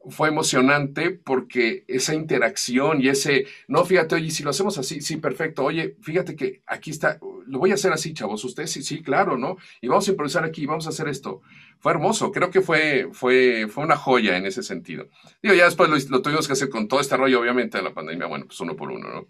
fue 0.08 0.30
emocionante 0.30 1.12
porque 1.12 1.84
esa 1.88 2.14
interacción 2.14 3.02
y 3.02 3.10
ese, 3.10 3.46
no, 3.68 3.84
fíjate, 3.86 4.16
oye, 4.16 4.32
si 4.32 4.44
lo 4.44 4.52
hacemos 4.52 4.78
así, 4.78 5.02
sí, 5.02 5.18
perfecto, 5.18 5.64
oye, 5.64 5.96
fíjate 6.02 6.36
que 6.36 6.62
aquí 6.66 6.92
está, 6.92 7.20
lo 7.48 7.60
voy 7.60 7.72
a 7.72 7.76
hacer 7.76 7.92
así, 7.92 8.14
chavos, 8.14 8.44
ustedes 8.46 8.72
sí, 8.72 8.82
sí, 8.82 9.02
claro, 9.02 9.38
¿no? 9.38 9.58
Y 9.82 9.88
vamos 9.88 10.08
a 10.08 10.12
improvisar 10.12 10.44
aquí, 10.46 10.66
vamos 10.66 10.86
a 10.86 10.90
hacer 10.90 11.08
esto. 11.08 11.42
Fue 11.80 11.92
hermoso, 11.92 12.32
creo 12.32 12.50
que 12.50 12.62
fue, 12.62 13.10
fue, 13.12 13.68
fue 13.70 13.84
una 13.84 13.96
joya 13.96 14.38
en 14.38 14.46
ese 14.46 14.64
sentido. 14.64 15.08
Digo, 15.42 15.56
ya 15.56 15.66
después 15.66 16.10
lo, 16.10 16.22
tuvimos 16.22 16.48
que 16.48 16.54
hacer 16.54 16.70
con 16.70 16.88
todo 16.88 17.00
este 17.00 17.18
rollo, 17.18 17.40
obviamente, 17.40 17.78
de 17.78 17.84
la 17.84 17.94
pandemia, 17.94 18.28
bueno, 18.28 18.46
pues 18.46 18.60
uno 18.62 18.76
por 18.76 18.92
uno, 18.92 19.10
¿no? 19.10 19.28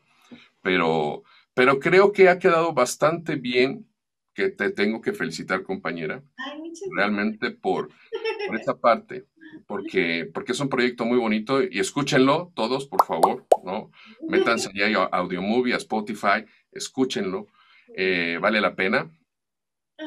Pero, 0.62 1.24
pero 1.54 1.80
creo 1.80 2.12
que 2.12 2.30
ha 2.30 2.40
quedado 2.40 2.74
bastante 2.74 3.36
bien, 3.36 3.88
que 4.34 4.50
te 4.50 4.72
tengo 4.72 5.02
que 5.02 5.14
felicitar, 5.14 5.64
compañera, 5.64 6.24
realmente 6.96 7.52
por, 7.52 7.90
por 8.48 8.56
esa 8.56 8.78
parte 8.78 9.26
porque, 9.70 10.28
porque 10.34 10.54
es 10.54 10.60
un 10.62 10.68
proyecto 10.68 11.06
muy 11.06 11.20
bonito 11.20 11.62
y 11.62 11.80
escúchenlo 11.80 12.52
todos, 12.56 12.88
por 12.88 13.06
favor, 13.06 13.46
¿no? 13.64 13.92
Métanse 14.28 14.72
ya 14.74 14.88
a 15.04 15.18
Audiomovie, 15.20 15.76
a 15.76 15.78
Spotify, 15.78 16.44
escúchenlo, 16.72 17.46
eh, 17.96 18.40
vale 18.42 18.62
la 18.62 18.74
pena. 18.74 19.12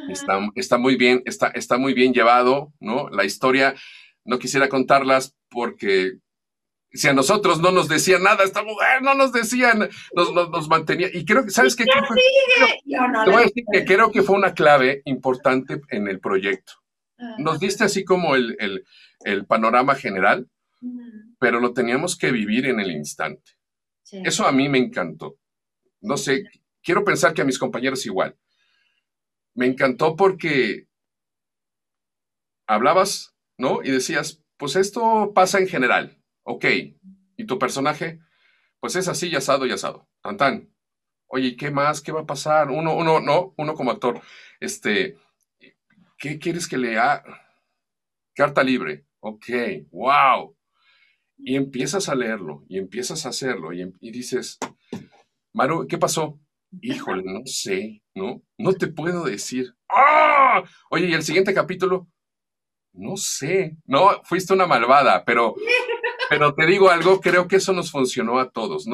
Está, 0.09 0.41
está, 0.57 0.79
muy 0.79 0.97
bien, 0.97 1.23
está, 1.27 1.47
está 1.55 1.79
muy 1.79 1.95
bien 1.95 2.13
llevado, 2.13 2.73
¿no? 2.81 3.09
La 3.11 3.25
historia, 3.25 3.77
no 4.25 4.41
quisiera 4.41 4.69
contarlas 4.69 5.37
porque 5.49 6.15
si 6.91 7.07
a 7.07 7.13
nosotros 7.13 7.61
no 7.61 7.71
nos 7.71 7.87
decían 7.87 8.25
nada, 8.25 8.43
esta 8.43 8.65
mujer 8.65 9.01
no 9.03 9.15
nos 9.15 9.33
decían, 9.33 9.89
nos, 10.13 10.33
nos, 10.35 10.69
mantenía. 10.69 11.09
Y 11.13 11.25
creo 11.25 11.45
que, 11.45 11.51
¿sabes 11.51 11.77
qué? 11.77 11.85
te 11.85 13.31
voy 13.31 13.43
a 13.43 13.47
decir 13.47 13.65
que 13.73 13.85
creo 13.85 14.11
que 14.11 14.23
fue 14.23 14.35
una 14.35 14.55
clave 14.55 15.03
importante 15.05 15.81
en 15.91 16.09
el 16.09 16.19
proyecto. 16.19 16.82
Nos 17.39 17.61
diste 17.61 17.85
así 17.85 18.05
como 18.05 18.35
el, 18.35 18.57
el 19.25 19.47
panorama 19.47 19.95
general, 19.95 20.49
pero 21.39 21.61
lo 21.61 21.73
teníamos 21.73 22.17
que 22.17 22.33
vivir 22.33 22.67
en 22.67 22.81
el 22.81 22.91
instante. 22.91 23.53
Eso 24.11 24.47
a 24.47 24.53
mí 24.53 24.69
me 24.69 24.79
encantó. 24.79 25.39
No 26.01 26.17
sé, 26.17 26.45
quiero 26.83 27.05
pensar 27.05 27.33
que 27.33 27.43
a 27.43 27.45
mis 27.47 27.59
compañeros 27.59 28.05
igual. 28.07 28.37
Me 29.55 29.67
encantó 29.67 30.17
porque 30.17 30.89
hablabas, 32.67 33.35
¿no? 33.59 33.83
Y 33.83 33.91
decías, 33.91 34.43
pues 34.57 34.77
esto 34.77 35.33
pasa 35.35 35.59
en 35.59 35.69
general, 35.69 36.19
ok. 36.43 36.65
¿Y 37.37 37.47
tu 37.47 37.59
personaje? 37.59 38.21
Pues 38.81 38.97
es 38.97 39.09
así, 39.09 39.29
y 39.29 39.37
asado 39.37 39.67
y 39.67 39.73
asado. 39.73 40.09
Tan 40.23 40.37
tan. 40.37 40.69
Oye, 41.27 41.57
¿qué 41.57 41.71
más? 41.71 42.01
¿Qué 42.01 42.13
va 42.13 42.23
a 42.23 42.27
pasar? 42.27 42.71
Uno, 42.71 42.95
uno, 42.95 43.21
no, 43.21 43.55
uno 43.57 43.75
como 43.75 43.91
actor, 43.91 44.21
este, 44.61 45.17
¿qué 46.23 46.39
quieres 46.39 46.69
que 46.69 46.79
lea? 46.79 47.25
Carta 48.33 48.63
libre. 48.63 49.05
Ok, 49.19 49.47
wow. 49.91 50.57
Y 51.37 51.57
empiezas 51.57 52.09
a 52.09 52.15
leerlo 52.15 52.65
y 52.69 52.79
empiezas 52.79 53.27
a 53.27 53.31
hacerlo 53.31 53.73
y, 53.73 53.83
em, 53.83 53.93
dices, 54.01 54.57
Maru, 55.53 55.89
¿qué 55.89 55.99
pasó? 55.99 56.39
Híjole, 56.81 57.25
no 57.25 57.41
sé, 57.45 58.03
¿no? 58.15 58.41
No 58.57 58.73
te 58.73 58.87
puedo 58.87 59.25
decir. 59.25 59.75
¡Ah! 59.89 60.63
Oye, 60.91 61.09
¿y 61.09 61.13
el 61.13 61.25
siguiente 61.25 61.53
capítulo? 61.53 62.09
No 62.93 63.17
sé. 63.17 63.77
No, 63.85 64.23
fuiste 64.23 64.55
una 64.55 64.69
malvada, 64.69 65.25
pero, 65.25 65.57
pero 66.31 66.55
te 66.55 66.67
digo 66.67 66.89
algo, 66.89 67.21
creo 67.21 67.49
que 67.49 67.57
eso 67.57 67.73
nos 67.73 67.91
funcionó 67.91 68.39
a 68.39 68.51
todos. 68.51 68.87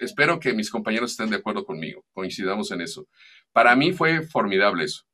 espero 0.00 0.40
que 0.40 0.54
mis 0.54 0.70
compañeros 0.70 1.10
estén 1.10 1.28
de 1.28 1.36
acuerdo 1.36 1.66
conmigo, 1.66 2.06
coincidamos 2.14 2.70
en 2.70 2.80
eso. 2.80 3.06
Para 3.52 3.76
mí 3.76 3.92
fue 3.92 4.22
formidable 4.22 4.84
eso. 4.84 5.09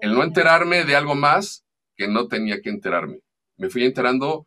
El 0.00 0.14
no 0.14 0.22
enterarme 0.22 0.84
de 0.84 0.96
algo 0.96 1.14
más 1.14 1.64
que 1.96 2.08
no 2.08 2.28
tenía 2.28 2.60
que 2.60 2.70
enterarme. 2.70 3.20
Me 3.56 3.70
fui 3.70 3.84
enterando 3.84 4.46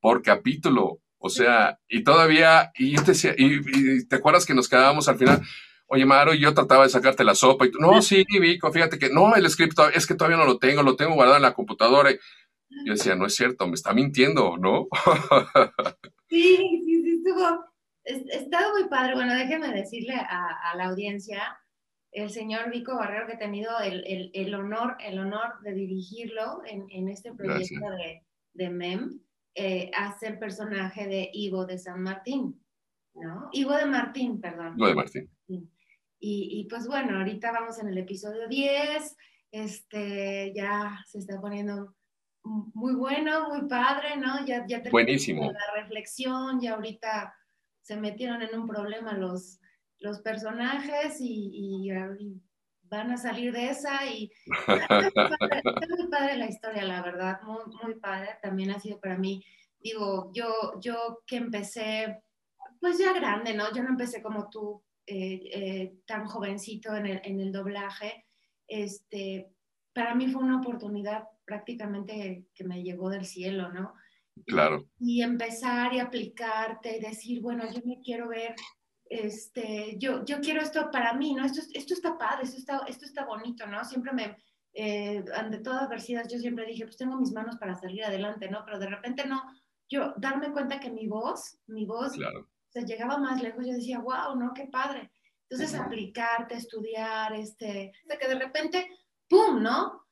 por 0.00 0.22
capítulo, 0.22 1.00
o 1.18 1.30
sea, 1.30 1.78
y 1.88 2.02
todavía, 2.02 2.72
y 2.74 2.96
te 2.96 3.12
decía, 3.12 3.34
y 3.38 4.04
te 4.06 4.16
acuerdas 4.16 4.44
que 4.44 4.54
nos 4.54 4.68
quedábamos 4.68 5.08
al 5.08 5.18
final, 5.18 5.40
oye, 5.92 6.06
Maro, 6.06 6.32
yo 6.32 6.54
trataba 6.54 6.84
de 6.84 6.88
sacarte 6.88 7.22
la 7.22 7.34
sopa. 7.34 7.66
Y 7.66 7.70
tú, 7.70 7.78
no, 7.78 8.00
sí, 8.00 8.24
Vico, 8.40 8.72
fíjate 8.72 8.98
que 8.98 9.10
no, 9.10 9.34
el 9.36 9.48
script 9.48 9.78
es 9.94 10.06
que 10.06 10.14
todavía 10.14 10.38
no 10.38 10.46
lo 10.46 10.58
tengo, 10.58 10.82
lo 10.82 10.96
tengo 10.96 11.14
guardado 11.14 11.36
en 11.36 11.42
la 11.42 11.52
computadora. 11.52 12.10
Y 12.10 12.18
yo 12.86 12.94
decía, 12.94 13.14
no 13.14 13.26
es 13.26 13.34
cierto, 13.34 13.66
me 13.68 13.74
está 13.74 13.92
mintiendo, 13.92 14.56
¿no? 14.56 14.88
sí, 16.30 16.56
sí, 16.56 17.02
sí, 17.02 17.22
estuvo, 17.24 17.64
estado 18.04 18.72
muy 18.72 18.88
padre. 18.88 19.14
Bueno, 19.14 19.34
déjeme 19.34 19.68
decirle 19.68 20.14
a, 20.14 20.74
la 20.76 20.86
audiencia, 20.86 21.58
el 22.12 22.30
señor 22.30 22.70
Vico 22.70 22.94
Barrero, 22.94 23.26
que 23.26 23.32
he 23.32 23.38
tenido 23.38 23.80
el, 23.80 24.30
el, 24.34 24.54
honor, 24.54 24.96
el 25.00 25.18
honor 25.18 25.60
de 25.62 25.72
dirigirlo 25.72 26.62
en, 26.66 26.86
en 26.90 27.08
este 27.08 27.32
proyecto 27.32 27.90
de, 27.90 28.22
de, 28.52 28.70
MEM, 28.70 29.20
eh, 29.54 29.90
hace 29.96 30.28
el 30.28 30.38
personaje 30.38 31.06
de 31.06 31.30
Ivo 31.32 31.64
de 31.64 31.78
San 31.78 32.02
Martín, 32.02 32.62
¿no? 33.14 33.48
Ivo 33.52 33.74
de 33.74 33.86
Martín, 33.86 34.40
perdón. 34.40 34.74
Ivo 34.76 34.88
de 34.88 34.94
Martín. 34.94 35.30
Y, 36.24 36.68
pues 36.70 36.86
bueno, 36.86 37.18
ahorita 37.18 37.50
vamos 37.50 37.80
en 37.80 37.88
el 37.88 37.98
episodio 37.98 38.46
10, 38.46 39.16
este, 39.50 40.52
ya 40.54 41.02
se 41.04 41.18
está 41.18 41.40
poniendo 41.40 41.96
muy 42.44 42.94
bueno, 42.94 43.48
muy 43.48 43.66
padre, 43.66 44.16
¿no? 44.18 44.46
Ya, 44.46 44.64
ya 44.68 44.82
Buenísimo. 44.88 45.50
la 45.50 45.82
reflexión, 45.82 46.60
ya 46.60 46.74
ahorita 46.74 47.34
se 47.80 47.96
metieron 47.96 48.40
en 48.40 48.56
un 48.56 48.68
problema 48.68 49.14
los, 49.14 49.58
los 50.02 50.20
personajes 50.20 51.16
y, 51.20 51.90
van 52.84 53.10
a 53.10 53.16
salir 53.16 53.54
de 53.54 53.70
esa 53.70 54.04
y 54.06 54.30
está 54.68 55.30
muy, 55.88 56.08
padre, 56.10 56.36
la 56.36 56.46
historia, 56.46 56.84
la 56.84 57.00
verdad, 57.00 57.40
muy, 57.42 57.62
muy 57.82 57.94
padre. 57.94 58.36
También 58.42 58.70
ha 58.70 58.78
sido 58.78 59.00
para 59.00 59.16
mí, 59.16 59.42
digo, 59.80 60.30
yo, 60.34 60.78
yo 60.78 61.22
que 61.26 61.36
empecé, 61.36 62.22
pues 62.78 62.98
ya 62.98 63.14
grande, 63.14 63.54
¿no? 63.54 63.72
Yo 63.74 63.82
no 63.82 63.88
empecé 63.88 64.22
como 64.22 64.50
tú 64.50 64.82
eh, 65.06 65.40
eh, 65.54 65.94
tan 66.06 66.26
jovencito 66.26 66.94
en 66.94 67.06
el, 67.06 67.20
en 67.24 67.40
el, 67.40 67.50
doblaje, 67.50 68.26
este, 68.68 69.50
para 69.92 70.14
mí 70.14 70.28
fue 70.28 70.42
una 70.42 70.58
oportunidad 70.58 71.24
prácticamente 71.44 72.46
que 72.54 72.64
me 72.64 72.82
llegó 72.82 73.10
del 73.10 73.24
cielo, 73.24 73.72
¿no? 73.72 73.94
Claro. 74.46 74.86
Y, 74.98 75.22
empezar 75.22 75.92
y 75.92 75.98
aplicarte 75.98 76.98
y 76.98 77.00
decir, 77.00 77.40
bueno, 77.40 77.64
yo 77.72 77.80
me 77.84 78.00
quiero 78.00 78.28
ver, 78.28 78.54
este, 79.12 79.96
yo, 79.98 80.24
yo 80.24 80.40
quiero 80.40 80.60
esto 80.60 80.90
para 80.90 81.14
mí, 81.14 81.34
¿no? 81.34 81.44
Esto, 81.44 81.60
esto 81.72 81.94
está 81.94 82.16
padre, 82.16 82.44
esto 82.44 82.58
está, 82.58 82.80
esto 82.86 83.04
está 83.04 83.24
bonito, 83.24 83.66
¿no? 83.66 83.84
Siempre 83.84 84.12
me, 84.12 84.36
eh, 84.72 85.24
ante 85.34 85.58
todas 85.58 85.82
adversidades, 85.82 86.32
yo 86.32 86.38
siempre 86.38 86.66
dije, 86.66 86.84
pues 86.84 86.96
tengo 86.96 87.16
mis 87.16 87.32
manos 87.32 87.56
para 87.56 87.74
salir 87.74 88.04
adelante, 88.04 88.48
¿no? 88.48 88.64
Pero 88.64 88.78
de 88.78 88.86
repente 88.86 89.26
no, 89.26 89.42
yo 89.88 90.14
darme 90.16 90.52
cuenta 90.52 90.80
que 90.80 90.90
mi 90.90 91.06
voz, 91.06 91.58
mi 91.66 91.84
voz 91.86 92.12
claro 92.12 92.48
sea, 92.72 92.84
llegaba 92.84 93.18
más 93.18 93.42
lejos, 93.42 93.66
yo 93.66 93.74
decía, 93.74 94.00
wow, 94.00 94.34
¿no? 94.36 94.52
Qué 94.54 94.66
padre. 94.66 95.12
Entonces, 95.48 95.78
aplicarte, 95.78 96.54
estudiar, 96.54 97.34
este, 97.34 97.92
de 98.04 98.18
que 98.18 98.28
de 98.28 98.36
repente, 98.36 98.88
¡pum!, 99.28 99.62
¿no? 99.62 100.06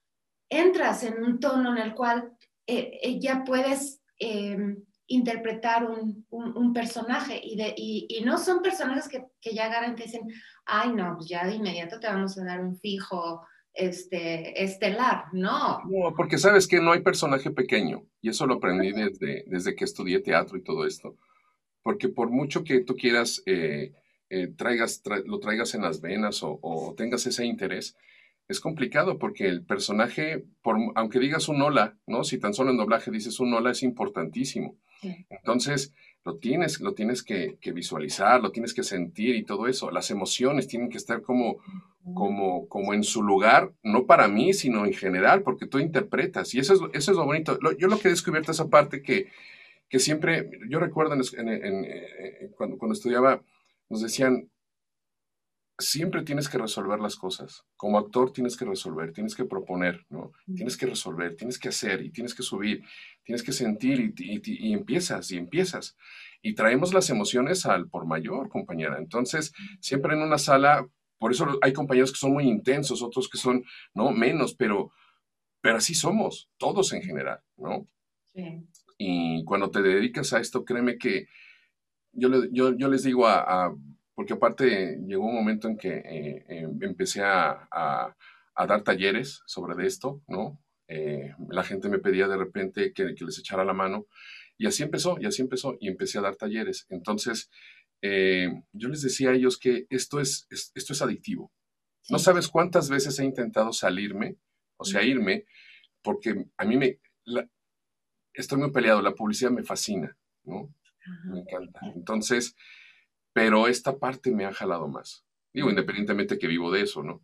Entras 0.48 1.02
en 1.04 1.22
un 1.22 1.40
tono 1.40 1.74
en 1.76 1.78
el 1.78 1.94
cual 1.94 2.36
eh, 2.66 2.98
eh, 3.02 3.18
ya 3.18 3.42
puedes 3.44 4.02
em, 4.18 4.84
interpretar 5.10 5.84
un, 5.84 6.24
un, 6.30 6.72
personaje 6.72 7.40
y, 7.42 7.56
de, 7.56 7.74
y, 7.76 8.06
y, 8.08 8.24
no 8.24 8.38
son 8.38 8.62
personajes 8.62 9.08
que, 9.08 9.26
que 9.40 9.54
ya 9.54 9.66
agarran 9.66 9.94
que 9.94 10.04
dicen, 10.04 10.22
ay, 10.64 10.92
no, 10.92 11.16
pues 11.16 11.28
ya 11.28 11.46
de 11.46 11.56
inmediato 11.56 12.00
te 12.00 12.06
vamos 12.06 12.38
a 12.38 12.44
dar 12.44 12.60
un 12.60 12.76
fijo 12.76 13.42
este, 13.74 14.62
estelar, 14.62 15.24
no. 15.32 15.80
No, 15.84 16.14
porque 16.16 16.38
sabes 16.38 16.66
que 16.66 16.80
no 16.80 16.92
hay 16.92 17.00
personaje 17.00 17.50
pequeño 17.50 18.04
y 18.20 18.30
eso 18.30 18.46
lo 18.46 18.54
aprendí 18.54 18.92
desde, 18.92 19.44
desde 19.46 19.74
que 19.74 19.84
estudié 19.84 20.20
teatro 20.20 20.56
y 20.56 20.62
todo 20.62 20.86
esto 20.86 21.16
porque 21.82 22.08
por 22.08 22.30
mucho 22.30 22.64
que 22.64 22.80
tú 22.80 22.96
quieras 22.96 23.42
eh, 23.46 23.92
eh, 24.28 24.48
traigas, 24.56 25.02
lo 25.24 25.40
traigas 25.40 25.74
en 25.74 25.82
las 25.82 26.00
venas 26.00 26.40
o, 26.42 26.94
tengas 26.96 27.26
ese 27.26 27.44
interés, 27.44 27.96
es 28.50 28.60
complicado 28.60 29.18
porque 29.18 29.46
el 29.46 29.64
personaje, 29.64 30.44
por, 30.62 30.76
aunque 30.94 31.18
digas 31.20 31.48
un 31.48 31.62
hola, 31.62 31.96
¿no? 32.06 32.24
Si 32.24 32.38
tan 32.38 32.52
solo 32.52 32.70
en 32.70 32.76
doblaje 32.76 33.10
dices 33.10 33.40
un 33.40 33.54
hola, 33.54 33.70
es 33.70 33.82
importantísimo. 33.82 34.76
Entonces, 35.30 35.94
lo 36.24 36.36
tienes, 36.36 36.80
lo 36.80 36.92
tienes 36.92 37.22
que, 37.22 37.56
visualizar, 37.72 38.42
lo 38.42 38.50
tienes 38.50 38.74
que 38.74 38.82
sentir 38.82 39.36
y 39.36 39.44
todo 39.44 39.66
eso. 39.66 39.90
Las 39.90 40.10
emociones 40.10 40.66
tienen 40.66 40.90
que 40.90 40.98
estar 40.98 41.22
como, 41.22 41.58
como, 42.14 42.68
como 42.68 42.92
en 42.92 43.04
su 43.04 43.22
lugar, 43.22 43.72
no 43.82 44.04
para 44.04 44.28
mí, 44.28 44.52
sino 44.52 44.84
en 44.84 44.92
general, 44.92 45.42
porque 45.42 45.66
tú 45.66 45.78
interpretas. 45.78 46.54
Y 46.54 46.58
eso 46.58 46.74
es, 46.74 46.80
eso 46.92 47.10
es 47.12 47.16
lo 47.16 47.24
bonito. 47.24 47.58
yo 47.78 47.88
lo 47.88 47.98
que 47.98 48.08
he 48.08 48.10
descubierto 48.10 48.52
esa 48.52 48.68
parte 48.68 49.00
que 49.00 49.28
que 49.90 49.98
siempre, 49.98 50.48
yo 50.68 50.78
recuerdo 50.78 51.16
eh, 51.16 52.50
cuando, 52.56 52.78
cuando 52.78 52.94
estudiaba, 52.94 53.42
nos 53.90 54.00
decían, 54.00 54.48
siempre 55.80 56.22
tienes 56.22 56.48
que 56.48 56.58
resolver 56.58 57.00
las 57.00 57.16
cosas. 57.16 57.64
Como 57.76 57.98
actor 57.98 58.32
tienes 58.32 58.56
que 58.56 58.64
resolver, 58.64 59.12
tienes 59.12 59.34
que 59.34 59.44
proponer, 59.44 60.06
¿no? 60.08 60.32
Tienes 60.54 60.76
que 60.76 60.86
resolver, 60.86 61.36
tienes 61.36 61.58
que 61.58 61.68
hacer 61.68 62.02
y 62.02 62.10
tienes 62.10 62.34
que 62.34 62.42
subir, 62.42 62.82
tienes 63.24 63.42
que 63.42 63.52
sentir 63.52 64.14
y, 64.16 64.72
empiezas 64.72 65.30
y 65.30 65.36
empiezas. 65.36 65.96
Y 66.42 66.54
traemos 66.54 66.94
las 66.94 67.10
emociones 67.10 67.66
al 67.66 67.88
por 67.88 68.06
mayor, 68.06 68.48
compañera. 68.48 68.98
Entonces, 68.98 69.52
siempre 69.80 70.14
en 70.14 70.22
una 70.22 70.38
sala, 70.38 70.86
por 71.18 71.32
eso 71.32 71.58
hay 71.62 71.72
compañeros 71.72 72.12
que 72.12 72.18
son 72.18 72.32
muy 72.32 72.44
intensos, 72.44 73.02
otros 73.02 73.28
que 73.28 73.38
son, 73.38 73.64
¿no? 73.94 74.10
Menos, 74.10 74.54
pero, 74.54 74.92
pero 75.60 75.76
así 75.76 75.94
somos, 75.94 76.48
todos 76.56 76.92
en 76.92 77.02
general, 77.02 77.40
¿no? 77.56 77.86
Sí. 78.34 78.66
Y 78.98 79.44
cuando 79.44 79.70
te 79.70 79.82
dedicas 79.82 80.32
a 80.32 80.40
esto, 80.40 80.64
créeme 80.64 80.98
que 80.98 81.26
yo, 82.12 82.28
yo, 82.50 82.76
yo 82.76 82.88
les 82.88 83.02
digo 83.04 83.26
a, 83.26 83.74
porque 84.20 84.34
aparte 84.34 84.98
llegó 85.06 85.24
un 85.24 85.34
momento 85.34 85.66
en 85.66 85.78
que 85.78 85.88
eh, 85.88 86.44
eh, 86.46 86.68
empecé 86.82 87.22
a, 87.22 87.66
a, 87.72 88.66
dar 88.66 88.84
talleres 88.84 89.40
sobre 89.46 89.86
esto, 89.86 90.22
¿no? 90.28 90.62
Eh, 90.88 91.34
la 91.48 91.64
gente 91.64 91.88
me 91.88 92.00
pedía 92.00 92.28
de 92.28 92.36
repente 92.36 92.92
que, 92.92 93.14
que, 93.14 93.24
les 93.24 93.38
echara 93.38 93.64
la 93.64 93.72
mano 93.72 94.08
y 94.58 94.66
así 94.66 94.82
empezó, 94.82 95.16
y 95.18 95.24
así 95.24 95.40
empezó, 95.40 95.78
y 95.80 95.88
empecé 95.88 96.18
a 96.18 96.20
dar 96.20 96.36
talleres. 96.36 96.84
Entonces, 96.90 97.48
yo 98.02 98.88
les 98.90 99.00
decía 99.00 99.30
a 99.30 99.32
ellos 99.32 99.56
que 99.56 99.86
esto 99.88 100.20
es, 100.20 100.46
esto 100.50 100.92
es 100.92 101.00
adictivo. 101.00 101.50
No 102.10 102.18
sabes 102.18 102.48
cuántas 102.48 102.90
veces 102.90 103.18
he 103.20 103.24
intentado 103.24 103.72
salirme, 103.72 104.36
o 104.76 104.84
sea, 104.84 105.02
irme, 105.02 105.46
porque 106.02 106.44
a 106.58 106.66
mí 106.66 106.76
me, 106.76 106.98
estoy 108.34 108.58
muy 108.58 108.70
peleado, 108.70 109.00
la 109.00 109.14
publicidad 109.14 109.50
me 109.50 109.62
fascina, 109.62 110.14
¿no? 110.44 110.74
Me 111.24 111.40
encanta. 111.40 111.80
Entonces, 111.96 112.54
pero 113.32 113.68
esta 113.68 113.98
parte 113.98 114.30
me 114.30 114.44
ha 114.44 114.52
jalado 114.52 114.88
más. 114.88 115.24
Digo, 115.52 115.70
independientemente 115.70 116.38
que 116.38 116.46
vivo 116.46 116.70
de 116.70 116.82
eso, 116.82 117.02
¿no? 117.02 117.22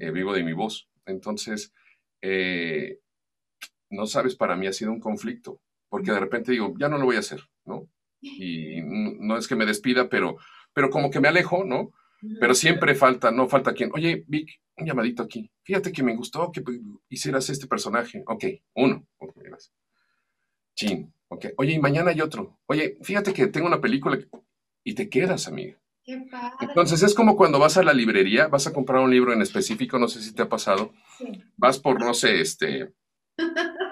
Eh, 0.00 0.10
vivo 0.10 0.32
de 0.32 0.42
mi 0.42 0.52
voz. 0.52 0.88
Entonces, 1.06 1.72
eh, 2.20 2.98
no 3.90 4.06
sabes, 4.06 4.36
para 4.36 4.56
mí 4.56 4.66
ha 4.66 4.72
sido 4.72 4.92
un 4.92 5.00
conflicto, 5.00 5.60
porque 5.88 6.12
de 6.12 6.20
repente 6.20 6.52
digo, 6.52 6.74
ya 6.78 6.88
no 6.88 6.98
lo 6.98 7.06
voy 7.06 7.16
a 7.16 7.20
hacer, 7.20 7.40
¿no? 7.64 7.88
Y 8.20 8.82
no 8.82 9.36
es 9.36 9.46
que 9.46 9.54
me 9.54 9.64
despida, 9.64 10.08
pero, 10.08 10.38
pero 10.72 10.90
como 10.90 11.10
que 11.10 11.20
me 11.20 11.28
alejo, 11.28 11.64
¿no? 11.64 11.92
Pero 12.40 12.52
siempre 12.52 12.96
falta, 12.96 13.30
no 13.30 13.48
falta 13.48 13.72
quien, 13.72 13.90
oye, 13.94 14.24
Vic, 14.26 14.60
un 14.76 14.86
llamadito 14.86 15.22
aquí. 15.22 15.50
Fíjate 15.62 15.92
que 15.92 16.02
me 16.02 16.16
gustó 16.16 16.50
que 16.50 16.64
hicieras 17.08 17.48
este 17.48 17.68
personaje. 17.68 18.24
Ok, 18.26 18.44
uno. 18.74 19.06
Okay. 19.18 19.44
Chin, 20.74 21.12
ok. 21.28 21.46
Oye, 21.58 21.74
y 21.74 21.78
mañana 21.78 22.10
hay 22.10 22.20
otro. 22.20 22.58
Oye, 22.66 22.98
fíjate 23.02 23.32
que 23.32 23.46
tengo 23.46 23.68
una 23.68 23.80
película 23.80 24.18
y 24.88 24.94
te 24.94 25.10
quedas, 25.10 25.48
amiga. 25.48 25.76
Qué 26.02 26.16
padre. 26.30 26.56
Entonces 26.60 27.02
es 27.02 27.14
como 27.14 27.36
cuando 27.36 27.58
vas 27.58 27.76
a 27.76 27.82
la 27.82 27.92
librería, 27.92 28.48
vas 28.48 28.66
a 28.66 28.72
comprar 28.72 29.02
un 29.02 29.10
libro 29.10 29.34
en 29.34 29.42
específico, 29.42 29.98
no 29.98 30.08
sé 30.08 30.22
si 30.22 30.34
te 30.34 30.40
ha 30.40 30.48
pasado. 30.48 30.94
Sí. 31.18 31.26
Vas 31.58 31.78
por, 31.78 32.00
no 32.00 32.14
sé, 32.14 32.40
este, 32.40 32.94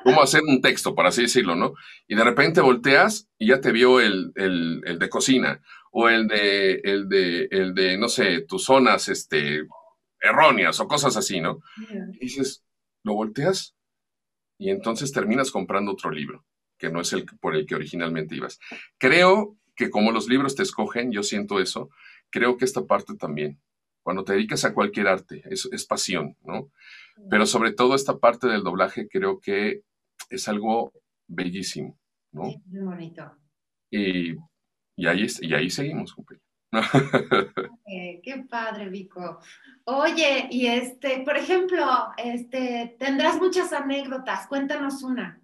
cómo 0.02 0.22
hacer 0.22 0.40
un 0.48 0.62
texto, 0.62 0.94
por 0.94 1.04
así 1.04 1.20
decirlo, 1.20 1.54
¿no? 1.54 1.74
Y 2.08 2.14
de 2.14 2.24
repente 2.24 2.62
volteas 2.62 3.28
y 3.36 3.48
ya 3.48 3.60
te 3.60 3.72
vio 3.72 4.00
el, 4.00 4.32
de 4.32 5.08
cocina 5.10 5.60
o 5.92 6.08
el 6.08 6.28
de, 6.28 6.80
el 6.82 7.10
de, 7.10 7.48
el 7.50 7.74
de, 7.74 7.98
no 7.98 8.08
sé, 8.08 8.40
tus 8.40 8.64
zonas, 8.64 9.08
este, 9.08 9.66
erróneas 10.18 10.80
o 10.80 10.88
cosas 10.88 11.14
así, 11.18 11.42
¿no? 11.42 11.60
Y 12.14 12.20
dices, 12.20 12.64
lo 13.02 13.12
volteas 13.12 13.76
y 14.56 14.70
entonces 14.70 15.12
terminas 15.12 15.50
comprando 15.50 15.92
otro 15.92 16.10
libro 16.10 16.46
que 16.78 16.88
no 16.88 17.02
es 17.02 17.12
el 17.12 17.26
por 17.26 17.54
el 17.54 17.66
que 17.66 17.74
originalmente 17.74 18.34
ibas. 18.34 18.58
Creo 18.96 19.58
que 19.76 19.90
como 19.90 20.10
los 20.10 20.28
libros 20.28 20.56
te 20.56 20.62
escogen, 20.62 21.12
yo 21.12 21.22
siento 21.22 21.60
eso, 21.60 21.90
creo 22.30 22.56
que 22.56 22.64
esta 22.64 22.84
parte 22.84 23.14
también. 23.14 23.60
cuando 24.02 24.22
te 24.22 24.34
dedicas 24.34 24.64
a 24.64 24.72
cualquier 24.72 25.08
arte, 25.08 25.42
es, 25.50 25.68
es 25.72 25.84
pasión, 25.84 26.36
¿no? 26.44 26.70
Pero 27.28 27.44
sobre 27.44 27.72
todo 27.72 27.96
esta 27.96 28.18
parte 28.18 28.46
del 28.46 28.62
doblaje 28.62 29.08
creo 29.08 29.40
que 29.40 29.82
es 30.30 30.48
algo 30.48 30.92
bellísimo, 31.26 31.98
¿no? 32.30 32.44
Sí, 32.50 32.62
muy 32.66 32.84
bonito. 32.84 33.32
Y, 33.90 34.34
y, 34.96 35.06
ahí, 35.08 35.26
y 35.40 35.54
ahí 35.54 35.70
seguimos, 35.70 36.14
compañero. 36.14 36.44
Eh, 37.88 38.20
qué 38.22 38.44
padre, 38.50 38.88
Vico. 38.88 39.40
Oye, 39.84 40.48
y 40.50 40.66
este, 40.66 41.20
por 41.20 41.36
ejemplo, 41.36 41.86
este, 42.16 42.96
tendrás 42.98 43.38
muchas 43.38 43.72
anécdotas. 43.72 44.48
Cuéntanos 44.48 45.02
una. 45.04 45.40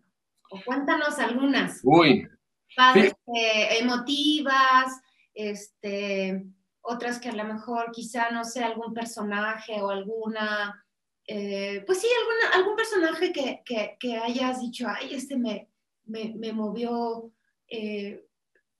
O 0.51 0.61
cuéntanos 0.65 1.19
algunas. 1.21 1.81
Uy. 1.85 2.29
Padres, 2.77 3.13
eh, 3.35 3.79
emotivas, 3.81 5.01
este, 5.35 6.45
otras 6.81 7.19
que 7.19 7.29
a 7.29 7.35
lo 7.35 7.45
mejor 7.45 7.91
quizá, 7.93 8.31
no 8.31 8.45
sé, 8.45 8.63
algún 8.63 8.93
personaje 8.93 9.81
o 9.81 9.91
alguna, 9.91 10.85
eh, 11.27 11.83
pues 11.87 12.01
sí, 12.01 12.09
alguna, 12.19 12.57
algún 12.57 12.77
personaje 12.77 13.33
que, 13.33 13.63
que, 13.65 13.97
que, 13.99 14.17
hayas 14.17 14.61
dicho, 14.61 14.87
ay, 14.89 15.15
este 15.15 15.37
me, 15.37 15.69
me, 16.05 16.35
me 16.37 16.53
movió 16.53 17.33
eh, 17.69 18.25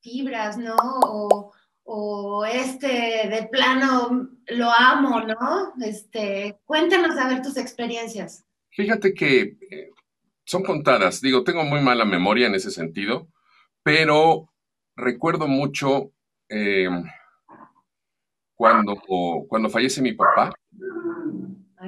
fibras, 0.01 0.59
¿no? 0.59 0.77
O, 0.77 1.53
o 1.85 2.45
este 2.45 3.29
de 3.29 3.49
plano 3.51 4.31
lo 4.49 4.71
amo, 4.71 5.21
¿no? 5.21 5.73
Este, 5.85 6.59
cuéntanos 6.65 7.17
a 7.19 7.29
ver 7.29 7.43
tus 7.43 7.57
experiencias. 7.57 8.45
Fíjate 8.71 9.15
que 9.15 9.57
son 10.45 10.63
contadas, 10.63 11.21
digo, 11.21 11.45
tengo 11.45 11.65
muy 11.65 11.81
mala 11.81 12.05
memoria 12.05 12.47
en 12.47 12.55
ese 12.55 12.71
sentido, 12.71 13.29
pero 13.83 14.49
recuerdo 14.97 15.49
mucho 15.49 16.13
eh, 16.49 16.89
cuando, 18.55 18.97
cuando 19.49 19.69
fallece 19.69 20.03
mi 20.03 20.13
papá, 20.13 20.53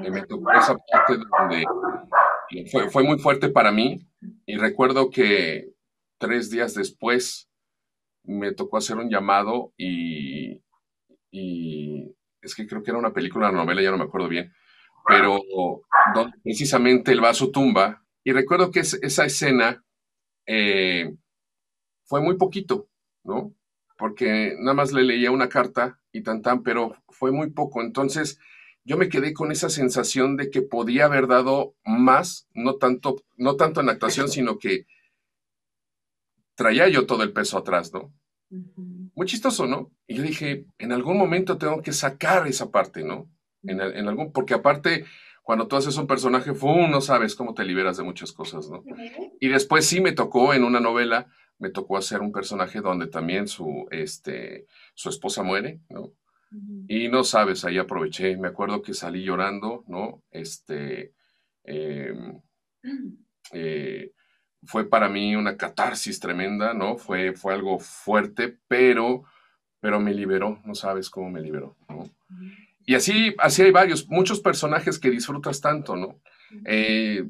eh, 0.03 0.11
me 0.11 0.22
tocó 0.26 0.51
esa 0.53 0.76
parte 0.76 1.16
donde 1.16 1.64
fue, 2.70 2.90
fue 2.90 3.05
muy 3.05 3.18
fuerte 3.18 3.49
para 3.49 3.70
mí 3.70 4.07
y 4.47 4.57
recuerdo 4.57 5.11
que 5.11 5.72
tres 6.18 6.51
días 6.51 6.74
después 6.74 7.49
me 8.24 8.53
tocó 8.53 8.78
hacer 8.78 8.97
un 8.97 9.11
llamado 9.11 9.72
y, 9.76 10.61
es 12.40 12.55
que 12.55 12.66
creo 12.66 12.82
que 12.82 12.90
era 12.90 12.99
una 12.99 13.12
película, 13.12 13.49
una 13.49 13.64
novela, 13.64 13.82
ya 13.82 13.90
no 13.90 13.99
me 13.99 14.05
acuerdo 14.05 14.28
bien, 14.28 14.53
pero 15.07 15.40
donde 16.14 16.32
precisamente 16.42 17.12
él 17.12 17.24
va 17.24 17.30
a 17.30 17.34
su 17.34 17.51
tumba. 17.51 18.05
Y 18.22 18.32
recuerdo 18.32 18.70
que 18.70 18.80
esa 18.80 19.24
escena 19.24 19.82
eh, 20.47 21.14
fue 22.15 22.21
muy 22.21 22.37
poquito, 22.37 22.87
¿no? 23.25 23.53
Porque 23.99 24.55
nada 24.61 24.75
más 24.75 24.93
le 24.93 25.03
leía 25.03 25.33
una 25.33 25.49
carta 25.49 25.99
y 26.12 26.23
tan 26.23 26.43
tan, 26.43 26.62
pero 26.62 26.95
fue 27.09 27.33
muy 27.33 27.51
poco. 27.51 27.83
Entonces 27.83 28.39
yo 28.85 28.97
me 28.97 29.09
quedé 29.09 29.35
con 29.35 29.51
esa 29.51 29.69
sensación 29.69 30.37
de 30.37 30.49
que 30.49 30.62
podía 30.62 31.07
haber 31.07 31.27
dado 31.27 31.75
más, 31.85 32.47
no 32.55 32.77
tanto, 32.77 33.17
no 33.37 33.57
tanto 33.57 33.81
en 33.81 33.89
actuación, 33.89 34.29
sino 34.29 34.61
que 34.61 34.87
traía 36.55 36.87
yo 36.87 37.05
todo 37.05 37.25
el 37.25 37.33
peso 37.33 37.59
atrás, 37.59 37.93
¿no? 37.93 38.15
Muy 39.17 39.27
chistoso, 39.27 39.67
¿no? 39.67 39.91
Y 40.07 40.15
yo 40.15 40.23
dije, 40.23 40.67
en 40.79 40.93
algún 40.93 41.19
momento 41.19 41.59
tengo 41.59 41.83
que 41.83 41.93
sacar 41.93 42.47
esa 42.47 42.71
parte, 42.71 43.03
¿no? 43.03 43.29
En, 43.65 43.81
algún, 43.81 44.31
porque 44.31 44.55
aparte, 44.55 45.05
cuando 45.43 45.67
tú 45.67 45.75
haces 45.75 45.97
un 45.97 46.07
personaje, 46.07 46.55
¡fum! 46.55 46.93
no 46.93 47.01
sabes 47.01 47.35
cómo 47.35 47.55
te 47.55 47.65
liberas 47.65 47.97
de 47.97 48.05
muchas 48.05 48.31
cosas, 48.31 48.71
¿no? 48.71 48.85
Y 49.41 49.49
después 49.49 49.85
sí 49.85 50.01
me 50.01 50.12
tocó 50.12 50.55
en 50.55 50.62
una 50.62 50.79
novela, 50.79 51.29
me 51.59 51.70
tocó 51.70 51.96
hacer 51.96 52.20
un 52.20 52.32
personaje 52.32 52.80
donde 52.80 53.07
también 53.07 53.48
su, 53.48 53.86
este, 53.90 54.66
su 54.94 55.09
esposa 55.09 55.42
muere, 55.42 55.80
¿no? 55.88 56.12
Y 56.86 57.09
no 57.09 57.24
sabes, 57.24 57.64
ahí 57.64 57.78
aproveché, 57.78 58.36
me 58.36 58.48
acuerdo 58.48 58.80
que 58.80 58.94
salí 58.94 59.24
llorando, 59.24 59.84
¿no? 59.88 60.22
Este, 60.30 61.12
em, 61.64 62.40
eh, 63.52 64.12
fue 64.62 64.88
para 64.88 65.09
mí 65.09 65.34
una 65.34 65.57
catarsis 65.57 66.20
tremenda, 66.20 66.72
¿no? 66.72 66.96
Fue, 66.96 67.32
fue 67.32 67.55
algo 67.55 67.78
fuerte, 67.80 68.57
pero, 68.68 69.24
pero 69.80 69.98
me 69.98 70.14
liberó, 70.14 70.61
no 70.64 70.74
sabes 70.74 71.11
cómo 71.11 71.30
me 71.30 71.40
liberó, 71.40 71.76
¿no? 71.88 72.05
Y 72.86 72.94
así, 72.94 73.34
así 73.38 73.62
hay 73.62 73.70
varios, 73.70 74.09
muchos 74.09 74.40
personajes 74.40 74.98
que 74.98 75.11
disfrutas 75.11 75.61
tanto, 75.61 75.96
¿no? 75.96 76.20
Eh, 76.64 77.24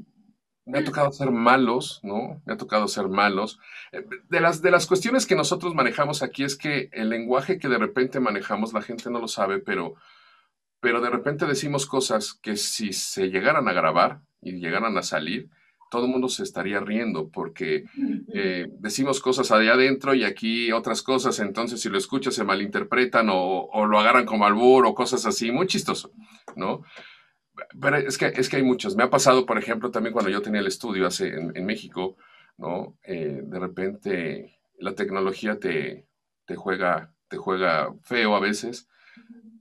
me 0.66 0.78
ha 0.78 0.84
tocado 0.84 1.12
ser 1.12 1.30
malos, 1.30 2.00
¿no? 2.02 2.40
Me 2.46 2.54
ha 2.54 2.56
tocado 2.56 2.88
ser 2.88 3.08
malos. 3.08 3.58
Eh, 3.92 4.04
de 4.28 4.40
las, 4.40 4.62
de 4.62 4.70
las 4.70 4.86
cuestiones 4.86 5.26
que 5.26 5.36
nosotros 5.36 5.74
manejamos 5.74 6.22
aquí 6.22 6.44
es 6.44 6.56
que 6.56 6.88
el 6.92 7.10
lenguaje 7.10 7.58
que 7.58 7.68
de 7.68 7.78
repente 7.78 8.20
manejamos, 8.20 8.72
la 8.72 8.82
gente 8.82 9.10
no 9.10 9.18
lo 9.18 9.28
sabe, 9.28 9.58
pero, 9.58 9.94
pero 10.80 11.00
de 11.00 11.10
repente 11.10 11.46
decimos 11.46 11.86
cosas 11.86 12.34
que 12.34 12.56
si 12.56 12.92
se 12.92 13.30
llegaran 13.30 13.68
a 13.68 13.72
grabar 13.72 14.20
y 14.40 14.52
llegaran 14.52 14.96
a 14.96 15.02
salir, 15.02 15.50
todo 15.90 16.06
el 16.06 16.10
mundo 16.10 16.28
se 16.28 16.42
estaría 16.42 16.80
riendo 16.80 17.28
porque 17.28 17.84
eh, 18.32 18.66
decimos 18.80 19.20
cosas 19.20 19.52
allá 19.52 19.74
adentro 19.74 20.12
y 20.12 20.24
aquí 20.24 20.72
otras 20.72 21.02
cosas, 21.02 21.38
entonces 21.38 21.80
si 21.80 21.88
lo 21.88 21.98
escuchas 21.98 22.34
se 22.34 22.42
malinterpretan 22.42 23.28
o, 23.30 23.86
lo 23.86 24.00
agarran 24.00 24.26
como 24.26 24.44
albur 24.44 24.86
o 24.86 24.94
cosas 24.94 25.24
así, 25.24 25.52
muy 25.52 25.68
chistoso, 25.68 26.10
¿no? 26.56 26.82
Pero 27.80 27.96
es 27.96 28.18
que, 28.18 28.26
es 28.26 28.48
que 28.48 28.56
hay 28.56 28.62
muchos. 28.62 28.96
Me 28.96 29.04
ha 29.04 29.10
pasado, 29.10 29.46
por 29.46 29.58
ejemplo, 29.58 29.90
también 29.90 30.12
cuando 30.12 30.30
yo 30.30 30.42
tenía 30.42 30.60
el 30.60 30.66
estudio 30.66 31.06
hace, 31.06 31.28
en, 31.28 31.66
México, 31.66 32.16
¿no? 32.58 32.96
Eh, 33.04 33.40
de 33.42 33.58
repente 33.58 34.58
la 34.78 34.94
tecnología 34.94 35.58
te, 35.58 36.06
te, 36.46 36.56
juega, 36.56 37.14
te 37.28 37.36
juega 37.36 37.94
feo 38.02 38.34
a 38.34 38.40
veces. 38.40 38.88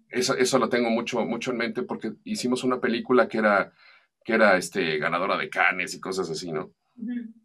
Eso, 0.09 0.35
eso 0.35 0.59
lo 0.59 0.69
tengo 0.69 0.89
mucho, 0.89 1.23
mucho 1.25 1.51
en 1.51 1.57
mente 1.57 1.83
porque 1.83 2.13
hicimos 2.23 2.63
una 2.63 2.79
película 2.79 3.27
que 3.27 3.39
era 3.39 3.73
que 4.23 4.33
era 4.33 4.57
este, 4.57 4.97
ganadora 4.97 5.37
de 5.37 5.49
canes 5.49 5.93
y 5.93 5.99
cosas 5.99 6.29
así, 6.29 6.51
¿no? 6.51 6.71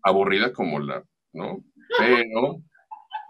Aburrida 0.02 0.52
como 0.52 0.78
la, 0.78 1.04
¿no? 1.32 1.64
Pero 1.98 2.62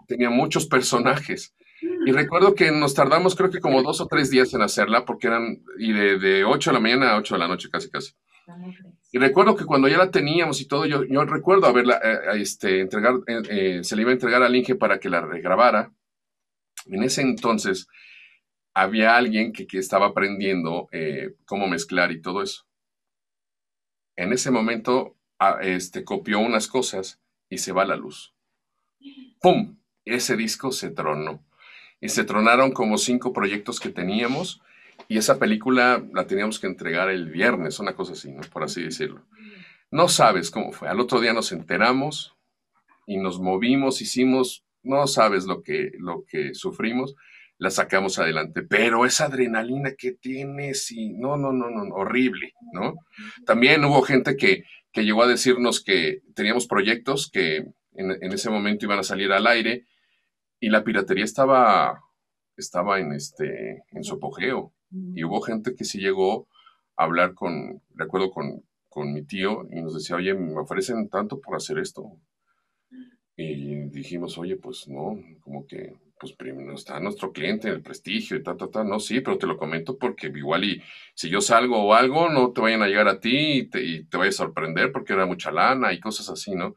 tenía 0.07 0.29
muchos 0.29 0.67
personajes. 0.67 1.55
Y 1.81 2.11
recuerdo 2.11 2.55
que 2.55 2.71
nos 2.71 2.93
tardamos 2.93 3.35
creo 3.35 3.49
que 3.49 3.59
como 3.59 3.81
dos 3.81 4.01
o 4.01 4.07
tres 4.07 4.29
días 4.29 4.53
en 4.53 4.61
hacerla, 4.61 5.05
porque 5.05 5.27
eran, 5.27 5.63
y 5.77 5.93
de, 5.93 6.19
de 6.19 6.43
8 6.43 6.69
de 6.69 6.73
la 6.73 6.79
mañana 6.79 7.11
a 7.11 7.17
8 7.17 7.35
de 7.35 7.39
la 7.39 7.47
noche 7.47 7.69
casi 7.69 7.89
casi. 7.89 8.13
Y 9.11 9.19
recuerdo 9.19 9.55
que 9.55 9.65
cuando 9.65 9.87
ya 9.87 9.97
la 9.97 10.11
teníamos 10.11 10.59
y 10.61 10.67
todo, 10.67 10.85
yo, 10.85 11.03
yo 11.03 11.23
recuerdo 11.25 11.67
haberla, 11.67 11.99
eh, 12.03 12.41
este, 12.41 12.81
entregar, 12.81 13.15
eh, 13.27 13.41
eh, 13.49 13.83
se 13.83 13.95
le 13.95 14.01
iba 14.01 14.11
a 14.11 14.13
entregar 14.13 14.41
al 14.43 14.55
Inge 14.55 14.75
para 14.75 14.99
que 14.99 15.09
la 15.09 15.21
regrabara. 15.21 15.91
En 16.85 17.03
ese 17.03 17.21
entonces 17.21 17.87
había 18.73 19.15
alguien 19.15 19.53
que, 19.53 19.67
que 19.67 19.77
estaba 19.77 20.07
aprendiendo 20.07 20.89
cómo 21.45 21.67
mezclar 21.67 22.11
y 22.11 22.21
todo 22.21 22.41
eso 22.41 22.69
en 24.19 24.33
ese 24.33 24.51
momento 24.51 25.15
este, 25.61 26.03
copió 26.03 26.39
unas 26.39 26.67
cosas 26.67 27.21
y 27.49 27.59
se 27.59 27.71
va 27.71 27.85
la 27.85 27.95
luz. 27.95 28.35
¡Pum! 29.41 29.79
Ese 30.03 30.35
disco 30.35 30.73
se 30.73 30.89
tronó. 30.89 31.45
Y 32.01 32.09
se 32.09 32.23
tronaron 32.23 32.71
como 32.71 32.97
cinco 32.97 33.33
proyectos 33.33 33.79
que 33.79 33.89
teníamos 33.89 34.61
y 35.07 35.17
esa 35.17 35.39
película 35.39 36.03
la 36.13 36.27
teníamos 36.27 36.59
que 36.59 36.67
entregar 36.67 37.09
el 37.09 37.29
viernes, 37.29 37.79
una 37.79 37.95
cosa 37.95 38.13
así, 38.13 38.31
¿no? 38.31 38.41
por 38.51 38.63
así 38.63 38.83
decirlo. 38.83 39.25
No 39.91 40.07
sabes 40.07 40.51
cómo 40.51 40.71
fue. 40.71 40.87
Al 40.87 40.99
otro 40.99 41.19
día 41.19 41.33
nos 41.33 41.51
enteramos 41.51 42.35
y 43.07 43.17
nos 43.17 43.39
movimos, 43.39 44.01
hicimos, 44.01 44.63
no 44.83 45.07
sabes 45.07 45.45
lo 45.45 45.63
que, 45.63 45.91
lo 45.97 46.25
que 46.27 46.53
sufrimos 46.53 47.15
la 47.57 47.69
sacamos 47.69 48.19
adelante. 48.19 48.61
Pero 48.61 49.05
esa 49.05 49.25
adrenalina 49.25 49.93
que 49.97 50.13
tienes 50.13 50.91
y 50.91 51.09
no, 51.09 51.37
no, 51.37 51.51
no, 51.51 51.69
no, 51.69 51.83
horrible, 51.93 52.53
¿no? 52.71 52.95
También 53.45 53.83
hubo 53.83 54.01
gente 54.01 54.37
que, 54.37 54.63
que 54.93 55.03
llegó 55.03 55.23
a 55.23 55.27
decirnos 55.27 55.83
que 55.83 56.21
teníamos 56.35 56.67
proyectos 56.67 57.29
que 57.29 57.65
en, 57.95 58.33
ese 58.33 58.49
momento 58.49 58.85
iban 58.85 58.99
a 58.99 59.03
salir 59.03 59.31
al 59.31 59.45
aire 59.47 59.85
y 60.59 60.69
la 60.69 60.83
piratería 60.83 61.23
estaba, 61.23 62.03
estaba 62.57 62.99
en, 62.99 63.13
este, 63.13 63.83
en 63.91 64.03
su 64.03 64.15
apogeo. 64.15 64.73
Y 65.13 65.23
hubo 65.23 65.41
gente 65.41 65.75
que 65.75 65.85
sí 65.85 65.99
llegó 65.99 66.47
a 66.97 67.03
hablar 67.03 67.33
con, 67.33 67.81
de 67.89 68.03
acuerdo 68.03 68.31
con, 68.31 68.63
con 68.89 69.13
mi 69.13 69.23
tío, 69.23 69.67
y 69.71 69.81
nos 69.81 69.93
decía, 69.93 70.15
oye, 70.15 70.33
me 70.33 70.59
ofrecen 70.59 71.09
tanto 71.09 71.39
por 71.39 71.55
hacer 71.55 71.77
esto. 71.79 72.11
Y 73.37 73.89
dijimos, 73.89 74.37
oye, 74.37 74.57
pues 74.57 74.87
no, 74.87 75.17
como 75.41 75.65
que 75.65 75.95
pues 76.19 76.33
primero 76.33 76.73
está 76.73 76.99
nuestro 76.99 77.31
cliente, 77.31 77.69
el 77.69 77.81
prestigio 77.81 78.35
y 78.35 78.43
tal, 78.43 78.57
tal, 78.57 78.69
tal. 78.69 78.89
No, 78.89 78.99
sí, 78.99 79.21
pero 79.21 79.37
te 79.37 79.47
lo 79.47 79.57
comento 79.57 79.97
porque 79.97 80.27
igual 80.27 80.65
y 80.65 80.81
si 81.15 81.29
yo 81.29 81.39
salgo 81.39 81.81
o 81.81 81.93
algo, 81.93 82.29
no 82.29 82.51
te 82.51 82.59
vayan 82.59 82.81
a 82.81 82.87
llegar 82.87 83.07
a 83.07 83.21
ti 83.21 83.59
y 83.59 83.69
te, 83.69 83.81
y 83.81 84.03
te 84.03 84.17
vaya 84.17 84.29
a 84.29 84.33
sorprender 84.33 84.91
porque 84.91 85.13
era 85.13 85.25
mucha 85.25 85.51
lana 85.51 85.93
y 85.93 85.99
cosas 86.01 86.29
así, 86.29 86.53
¿no? 86.53 86.75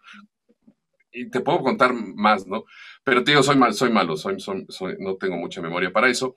Y 1.12 1.30
te 1.30 1.40
puedo 1.40 1.60
contar 1.60 1.92
más, 1.94 2.46
¿no? 2.46 2.64
Pero 3.04 3.22
te 3.22 3.32
digo, 3.32 3.42
soy, 3.42 3.56
mal, 3.56 3.74
soy 3.74 3.90
malo, 3.90 4.16
soy, 4.16 4.40
soy, 4.40 4.66
no 4.98 5.16
tengo 5.16 5.36
mucha 5.36 5.60
memoria 5.60 5.92
para 5.92 6.08
eso. 6.08 6.36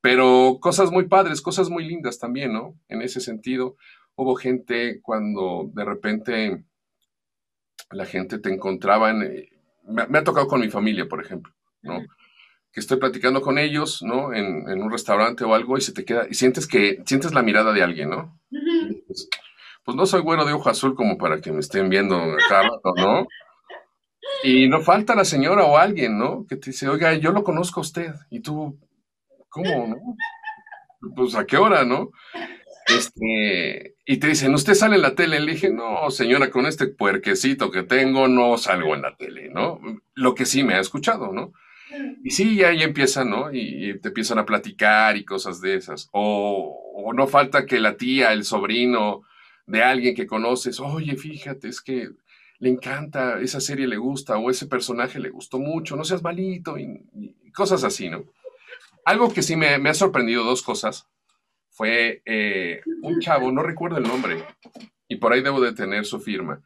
Pero 0.00 0.58
cosas 0.60 0.90
muy 0.90 1.08
padres, 1.08 1.42
cosas 1.42 1.70
muy 1.70 1.84
lindas 1.86 2.18
también, 2.18 2.52
¿no? 2.52 2.78
En 2.88 3.02
ese 3.02 3.20
sentido, 3.20 3.76
hubo 4.14 4.34
gente 4.34 5.00
cuando 5.02 5.70
de 5.72 5.84
repente 5.84 6.64
la 7.90 8.06
gente 8.06 8.38
te 8.38 8.52
encontraba 8.52 9.10
en... 9.10 9.48
Me, 9.84 10.06
me 10.06 10.18
ha 10.18 10.24
tocado 10.24 10.46
con 10.46 10.60
mi 10.60 10.68
familia, 10.68 11.08
por 11.08 11.22
ejemplo, 11.24 11.52
¿no? 11.82 12.00
que 12.72 12.80
estoy 12.80 12.98
platicando 12.98 13.40
con 13.40 13.58
ellos, 13.58 14.02
¿no? 14.02 14.32
En, 14.32 14.80
un 14.80 14.90
restaurante 14.90 15.44
o 15.44 15.54
algo 15.54 15.76
y 15.76 15.80
se 15.80 15.92
te 15.92 16.04
queda, 16.04 16.26
y 16.30 16.34
sientes 16.34 16.66
que, 16.66 17.02
sientes 17.04 17.34
la 17.34 17.42
mirada 17.42 17.72
de 17.72 17.82
alguien, 17.82 18.10
¿no? 18.10 18.38
pues, 19.06 19.28
pues, 19.84 19.96
no 19.96 20.06
soy 20.06 20.22
bueno 20.22 20.44
de 20.44 20.52
ojo 20.52 20.68
azul 20.68 20.94
como 20.94 21.18
para 21.18 21.40
que 21.40 21.52
me 21.52 21.60
estén 21.60 21.88
viendo 21.88 22.16
cada 22.48 22.62
rato, 22.62 22.92
¿no? 22.96 23.26
Y 24.42 24.68
no 24.68 24.80
falta 24.80 25.14
la 25.14 25.24
señora 25.24 25.64
o 25.64 25.76
alguien, 25.76 26.18
¿no? 26.18 26.46
Que 26.46 26.56
te 26.56 26.70
dice, 26.70 26.88
oiga, 26.88 27.14
yo 27.14 27.32
lo 27.32 27.44
conozco 27.44 27.80
a 27.80 27.82
usted. 27.82 28.14
Y 28.30 28.40
tú, 28.40 28.78
¿cómo, 29.48 29.86
no? 29.86 30.16
Pues 31.14 31.34
a 31.34 31.46
qué 31.46 31.56
hora, 31.56 31.84
¿no? 31.84 32.10
Este, 32.86 33.96
y 34.04 34.16
te 34.16 34.28
dicen, 34.28 34.54
¿usted 34.54 34.74
sale 34.74 34.96
en 34.96 35.02
la 35.02 35.14
tele? 35.14 35.40
Le 35.40 35.52
dije, 35.52 35.70
no, 35.70 36.10
señora, 36.10 36.50
con 36.50 36.66
este 36.66 36.88
puerquecito 36.88 37.70
que 37.70 37.82
tengo 37.82 38.28
no 38.28 38.56
salgo 38.58 38.94
en 38.94 39.02
la 39.02 39.16
tele, 39.16 39.50
¿no? 39.50 39.80
Lo 40.14 40.34
que 40.34 40.46
sí 40.46 40.64
me 40.64 40.74
ha 40.74 40.80
escuchado, 40.80 41.32
¿no? 41.32 41.52
Y 42.24 42.30
sí, 42.30 42.56
ya 42.56 42.68
ahí 42.68 42.82
empiezan, 42.82 43.30
¿no? 43.30 43.52
Y, 43.52 43.98
te 44.00 44.08
empiezan 44.08 44.38
a 44.38 44.46
platicar 44.46 45.16
y 45.16 45.24
cosas 45.24 45.60
de 45.60 45.74
esas. 45.74 46.08
O, 46.12 47.12
no 47.14 47.26
falta 47.26 47.66
que 47.66 47.80
la 47.80 47.96
tía, 47.96 48.32
el 48.32 48.44
sobrino 48.44 49.22
de 49.66 49.82
alguien 49.82 50.14
que 50.14 50.26
conoces, 50.26 50.80
oye, 50.80 51.16
fíjate, 51.16 51.68
es 51.68 51.80
que 51.80 52.10
le 52.60 52.68
encanta, 52.68 53.40
esa 53.40 53.60
serie 53.60 53.86
le 53.86 53.96
gusta, 53.96 54.36
o 54.38 54.50
ese 54.50 54.66
personaje 54.66 55.18
le 55.18 55.30
gustó 55.30 55.58
mucho, 55.58 55.96
no 55.96 56.04
seas 56.04 56.22
malito, 56.22 56.76
cosas 57.54 57.82
así, 57.84 58.08
¿no? 58.08 58.24
Algo 59.04 59.32
que 59.32 59.42
sí 59.42 59.56
me, 59.56 59.74
ha 59.74 59.94
sorprendido, 59.94 60.44
dos 60.44 60.62
cosas, 60.62 61.08
fue 61.70 62.22
eh, 62.26 62.82
un 63.02 63.18
chavo, 63.20 63.50
no 63.50 63.62
recuerdo 63.62 63.96
el 63.96 64.04
nombre, 64.04 64.44
y 65.08 65.16
por 65.16 65.32
ahí 65.32 65.42
debo 65.42 65.60
de 65.60 65.72
tener 65.72 66.04
su 66.04 66.20
firma. 66.20 66.62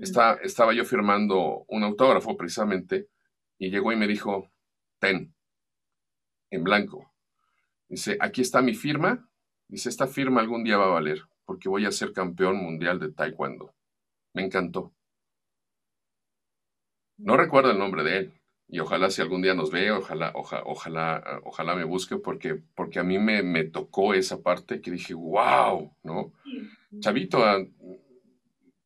Estaba 0.00 0.74
yo 0.74 0.84
firmando 0.84 1.64
un 1.68 1.84
autógrafo 1.84 2.36
precisamente, 2.36 3.08
y 3.58 3.70
llegó 3.70 3.92
y 3.92 3.96
me 3.96 4.08
dijo, 4.08 4.50
ten, 4.98 5.32
en 6.50 6.64
blanco. 6.64 7.12
Dice, 7.88 8.18
aquí 8.20 8.40
está 8.40 8.60
mi 8.60 8.74
firma. 8.74 9.28
Dice, 9.68 9.88
esta 9.88 10.06
firma 10.06 10.40
algún 10.40 10.64
día 10.64 10.76
va 10.76 10.86
a 10.86 10.94
valer, 10.94 11.22
porque 11.44 11.68
voy 11.68 11.86
a 11.86 11.92
ser 11.92 12.12
campeón 12.12 12.56
mundial 12.56 12.98
de 12.98 13.12
taekwondo. 13.12 13.74
Me 14.32 14.44
encantó. 14.44 14.92
No 17.18 17.36
recuerdo 17.36 17.70
el 17.70 17.78
nombre 17.78 18.04
de 18.04 18.18
él. 18.18 18.32
Y 18.70 18.80
ojalá 18.80 19.10
si 19.10 19.22
algún 19.22 19.40
día 19.40 19.54
nos 19.54 19.70
ve, 19.70 19.90
ojalá, 19.90 20.32
ojalá, 20.34 21.40
ojalá 21.44 21.74
me 21.74 21.84
busque, 21.84 22.16
porque, 22.16 22.60
porque 22.74 22.98
a 22.98 23.02
mí 23.02 23.18
me, 23.18 23.42
me 23.42 23.64
tocó 23.64 24.12
esa 24.12 24.42
parte 24.42 24.82
que 24.82 24.90
dije, 24.90 25.14
wow, 25.14 25.90
¿no? 26.02 26.32
Chavito, 27.00 27.42
ah, 27.44 27.64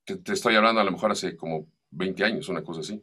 te, 0.05 0.33
estoy 0.33 0.55
hablando 0.55 0.81
a 0.81 0.85
lo 0.85 0.93
mejor 0.93 1.11
hace 1.11 1.37
como 1.37 1.67
20 1.91 2.25
años, 2.25 2.49
una 2.49 2.63
cosa 2.63 2.81
así. 2.81 3.03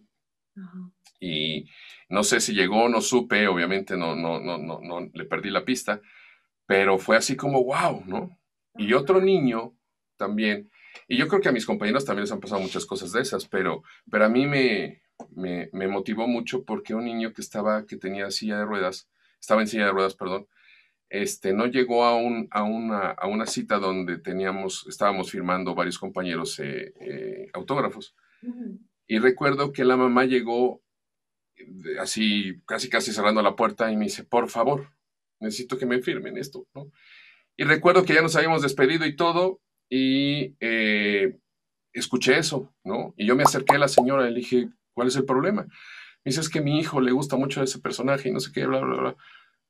Y 1.20 1.70
no 2.08 2.24
sé 2.24 2.40
si 2.40 2.54
llegó, 2.54 2.88
no 2.88 3.02
supe, 3.02 3.48
obviamente 3.48 3.98
no, 3.98 4.16
no, 4.16 4.40
no, 4.40 4.58
no, 4.58 4.80
no 4.80 5.10
le 5.14 5.26
perdí 5.26 5.50
la 5.50 5.66
pista, 5.66 6.02
pero 6.66 6.98
fue 6.98 7.18
así 7.18 7.36
como, 7.36 7.64
wow, 7.64 8.04
¿no? 8.06 8.38
Y 8.76 8.94
otro 8.94 9.20
niño 9.20 9.74
también, 10.16 10.72
y 11.10 11.18
yo 11.18 11.28
creo 11.28 11.42
que 11.42 11.50
a 11.50 11.54
mis 11.54 11.66
compañeros 11.66 12.06
también 12.06 12.24
les 12.24 12.32
han 12.32 12.40
pasado 12.40 12.62
muchas 12.62 12.86
cosas 12.86 13.12
de 13.12 13.22
esas, 13.22 13.46
pero, 13.48 13.84
pero 14.10 14.26
a 14.26 14.30
mí 14.30 14.48
me, 14.48 15.02
me, 15.36 15.70
motivó 15.88 16.28
mucho 16.28 16.64
porque 16.64 16.96
un 16.96 17.06
niño 17.06 17.34
que 17.34 17.42
estaba, 17.42 17.86
que 17.86 17.98
tenía 17.98 18.32
silla 18.32 18.60
de 18.60 18.66
ruedas, 18.66 19.10
estaba 19.40 19.62
en 19.62 19.68
silla 19.68 19.86
de 19.86 19.92
ruedas, 19.92 20.16
perdón, 20.16 20.48
este, 21.10 21.54
no 21.54 21.66
llegó 21.66 22.04
a, 22.04 22.16
un, 22.16 22.48
a, 22.52 22.64
una, 22.64 23.10
a 23.12 23.28
una 23.28 23.46
cita 23.46 23.80
donde 23.80 24.20
teníamos, 24.20 24.86
estábamos 24.88 25.32
firmando 25.32 25.74
varios 25.74 25.98
compañeros 25.98 26.60
eh, 26.60 26.94
eh, 27.00 27.50
autógrafos. 27.54 28.16
Y 29.08 29.18
recuerdo 29.20 29.72
que 29.72 29.84
la 29.84 29.98
mamá 29.98 30.26
llegó 30.26 30.82
así, 32.00 32.62
casi 32.66 32.90
casi 32.90 33.12
cerrando 33.12 33.42
la 33.42 33.56
puerta 33.56 33.92
y 33.92 33.98
me 33.98 34.06
dice, 34.06 34.24
por 34.24 34.50
favor, 34.50 34.94
necesito 35.40 35.78
que 35.78 35.86
me 35.86 36.02
firmen 36.02 36.38
esto, 36.38 36.68
¿no? 36.74 36.92
Y 37.58 37.64
recuerdo 37.64 38.06
que 38.06 38.14
ya 38.14 38.22
nos 38.22 38.36
habíamos 38.36 38.62
despedido 38.62 39.06
y 39.06 39.16
todo, 39.16 39.62
y 39.90 40.56
eh, 40.60 41.38
escuché 41.92 42.38
eso, 42.38 42.74
¿no? 42.84 43.14
Y 43.18 43.26
yo 43.26 43.36
me 43.36 43.44
acerqué 43.44 43.76
a 43.76 43.80
la 43.80 43.88
señora 43.88 44.30
y 44.30 44.34
le 44.34 44.40
dije, 44.40 44.70
¿Cuál 45.00 45.08
es 45.08 45.16
el 45.16 45.24
problema? 45.24 45.62
Me 45.64 45.72
dice, 46.26 46.42
es 46.42 46.50
que 46.50 46.60
a 46.60 46.62
mi 46.62 46.78
hijo 46.78 47.00
le 47.00 47.14
gusta 47.14 47.38
mucho 47.38 47.64
ese 47.64 47.80
personaje 47.80 48.28
y 48.28 48.34
no 48.34 48.42
sé 48.42 48.52
qué, 48.52 48.66
bla, 48.66 48.82
bla, 48.82 48.98
bla. 48.98 49.16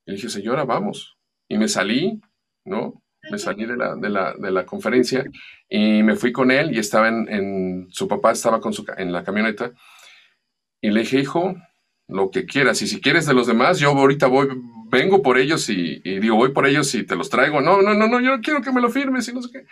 Y 0.03 0.09
le 0.09 0.15
dije, 0.15 0.27
señora, 0.27 0.65
vamos. 0.65 1.19
Y 1.47 1.59
me 1.59 1.67
salí, 1.67 2.19
¿no? 2.65 3.03
Me 3.29 3.37
salí 3.37 3.67
de 3.67 3.77
la, 3.77 3.95
de 3.95 4.09
la, 4.09 4.33
de 4.33 4.49
la 4.49 4.65
conferencia 4.65 5.23
y 5.69 6.01
me 6.01 6.15
fui 6.15 6.31
con 6.31 6.49
él 6.49 6.73
y 6.73 6.79
estaba 6.79 7.09
en, 7.09 7.89
su 7.91 8.07
papá 8.07 8.31
estaba 8.31 8.59
con 8.59 8.73
su, 8.73 8.83
en 8.97 9.11
la 9.11 9.23
camioneta 9.23 9.71
y 10.81 10.89
le 10.89 11.01
dije, 11.01 11.19
hijo, 11.19 11.55
lo 12.07 12.31
que 12.31 12.47
quieras. 12.47 12.81
Y 12.81 12.87
si 12.87 12.99
quieres 12.99 13.27
de 13.27 13.35
los 13.35 13.45
demás, 13.45 13.77
yo 13.77 13.91
ahorita 13.91 14.25
voy, 14.25 14.47
vengo 14.89 15.21
por 15.21 15.37
ellos 15.37 15.69
y, 15.69 16.01
y, 16.03 16.19
digo, 16.19 16.37
voy 16.37 16.53
por 16.53 16.65
ellos 16.65 16.95
y 16.95 17.05
te 17.05 17.15
los 17.15 17.29
traigo. 17.29 17.61
No, 17.61 17.83
no, 17.83 17.93
no, 17.93 18.07
no, 18.07 18.19
yo 18.19 18.35
no 18.35 18.41
quiero 18.41 18.63
que 18.63 18.71
me 18.71 18.81
lo 18.81 18.89
firmes 18.89 19.27
y 19.27 19.33
no 19.33 19.43
sé 19.43 19.49
qué. 19.53 19.65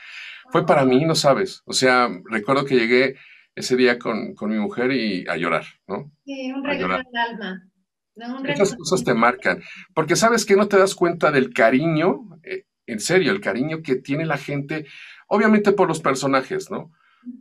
Fue 0.51 0.67
para 0.67 0.85
mí, 0.85 1.03
no 1.03 1.15
sabes. 1.15 1.63
O 1.65 1.73
sea, 1.73 2.09
recuerdo 2.29 2.63
que 2.63 2.75
llegué 2.75 3.15
ese 3.57 3.75
día 3.75 3.97
con, 3.97 4.35
mi 4.39 4.59
mujer 4.59 4.91
y 4.91 5.25
a 5.27 5.35
llorar, 5.35 5.65
¿no? 5.87 6.11
Sí, 6.23 6.51
un 6.51 6.63
regalo 6.63 6.97
del 6.97 7.17
alma. 7.17 7.63
Esas 8.45 8.75
cosas 8.75 9.03
te 9.03 9.13
marcan, 9.13 9.61
porque 9.93 10.15
sabes 10.15 10.45
que 10.45 10.55
no 10.55 10.67
te 10.67 10.77
das 10.77 10.93
cuenta 10.93 11.31
del 11.31 11.53
cariño, 11.53 12.39
eh, 12.43 12.65
en 12.85 12.99
serio, 12.99 13.31
el 13.31 13.41
cariño 13.41 13.81
que 13.81 13.95
tiene 13.95 14.25
la 14.25 14.37
gente, 14.37 14.85
obviamente 15.27 15.71
por 15.71 15.87
los 15.87 16.01
personajes, 16.01 16.69
¿no? 16.69 16.91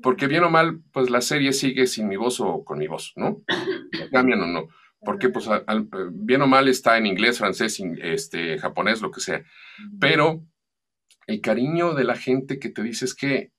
Porque 0.02 0.26
bien 0.26 0.42
o 0.44 0.50
mal, 0.50 0.80
pues 0.92 1.10
la 1.10 1.20
serie 1.20 1.52
sigue 1.52 1.86
sin 1.86 2.08
mi 2.08 2.16
voz 2.16 2.40
o 2.40 2.64
con 2.64 2.78
mi 2.78 2.88
voz, 2.88 3.12
¿no? 3.16 3.42
Cambian 4.12 4.40
o 4.42 4.46
no. 4.46 4.68
Porque 5.00 5.28
pues 5.28 5.48
bien 6.12 6.42
o 6.42 6.46
mal 6.46 6.66
está 6.68 6.96
en 6.96 7.06
inglés, 7.06 7.38
francés, 7.38 7.80
este, 8.02 8.58
japonés, 8.58 9.02
lo 9.02 9.10
que 9.10 9.20
sea. 9.20 9.44
Pero 10.00 10.42
el 11.26 11.40
cariño 11.40 11.94
de 11.94 12.04
la 12.04 12.16
gente 12.16 12.58
que 12.58 12.70
te 12.70 12.82
dice 12.82 13.04
es 13.04 13.14
que 13.14 13.52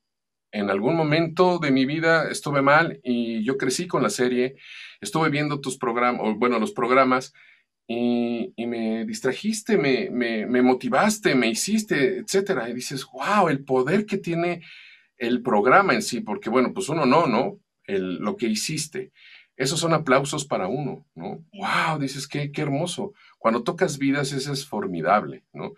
en 0.52 0.70
algún 0.70 0.96
momento 0.96 1.58
de 1.58 1.70
mi 1.70 1.84
vida 1.84 2.30
estuve 2.30 2.62
mal 2.62 3.00
y 3.02 3.44
yo 3.44 3.56
crecí 3.56 3.86
con 3.86 4.02
la 4.02 4.10
serie, 4.10 4.56
estuve 5.00 5.28
viendo 5.28 5.60
tus 5.60 5.76
programas, 5.76 6.22
bueno, 6.38 6.58
los 6.58 6.72
programas, 6.72 7.32
y, 7.90 8.52
me 8.66 9.06
distrajiste, 9.06 9.78
me, 9.78 10.10
me, 10.10 10.62
motivaste, 10.62 11.34
me 11.34 11.48
hiciste, 11.48 12.18
etcétera. 12.18 12.68
Y 12.68 12.74
dices, 12.74 13.06
wow, 13.06 13.48
el 13.48 13.64
poder 13.64 14.04
que 14.04 14.18
tiene 14.18 14.62
el 15.16 15.42
programa 15.42 15.94
en 15.94 16.02
sí, 16.02 16.20
porque 16.20 16.50
bueno, 16.50 16.72
pues 16.74 16.90
uno 16.90 17.06
no, 17.06 17.26
¿no? 17.26 17.58
El, 17.84 18.16
lo 18.16 18.36
que 18.36 18.46
hiciste. 18.46 19.10
Esos 19.56 19.80
son 19.80 19.94
aplausos 19.94 20.44
para 20.44 20.68
uno, 20.68 21.06
¿no? 21.14 21.44
Wow, 21.52 21.98
dices, 21.98 22.28
qué, 22.28 22.52
qué 22.52 22.60
hermoso. 22.60 23.14
Cuando 23.38 23.64
tocas 23.64 23.96
vidas, 23.96 24.32
eso 24.32 24.52
es 24.52 24.66
formidable, 24.66 25.44
¿no? 25.54 25.72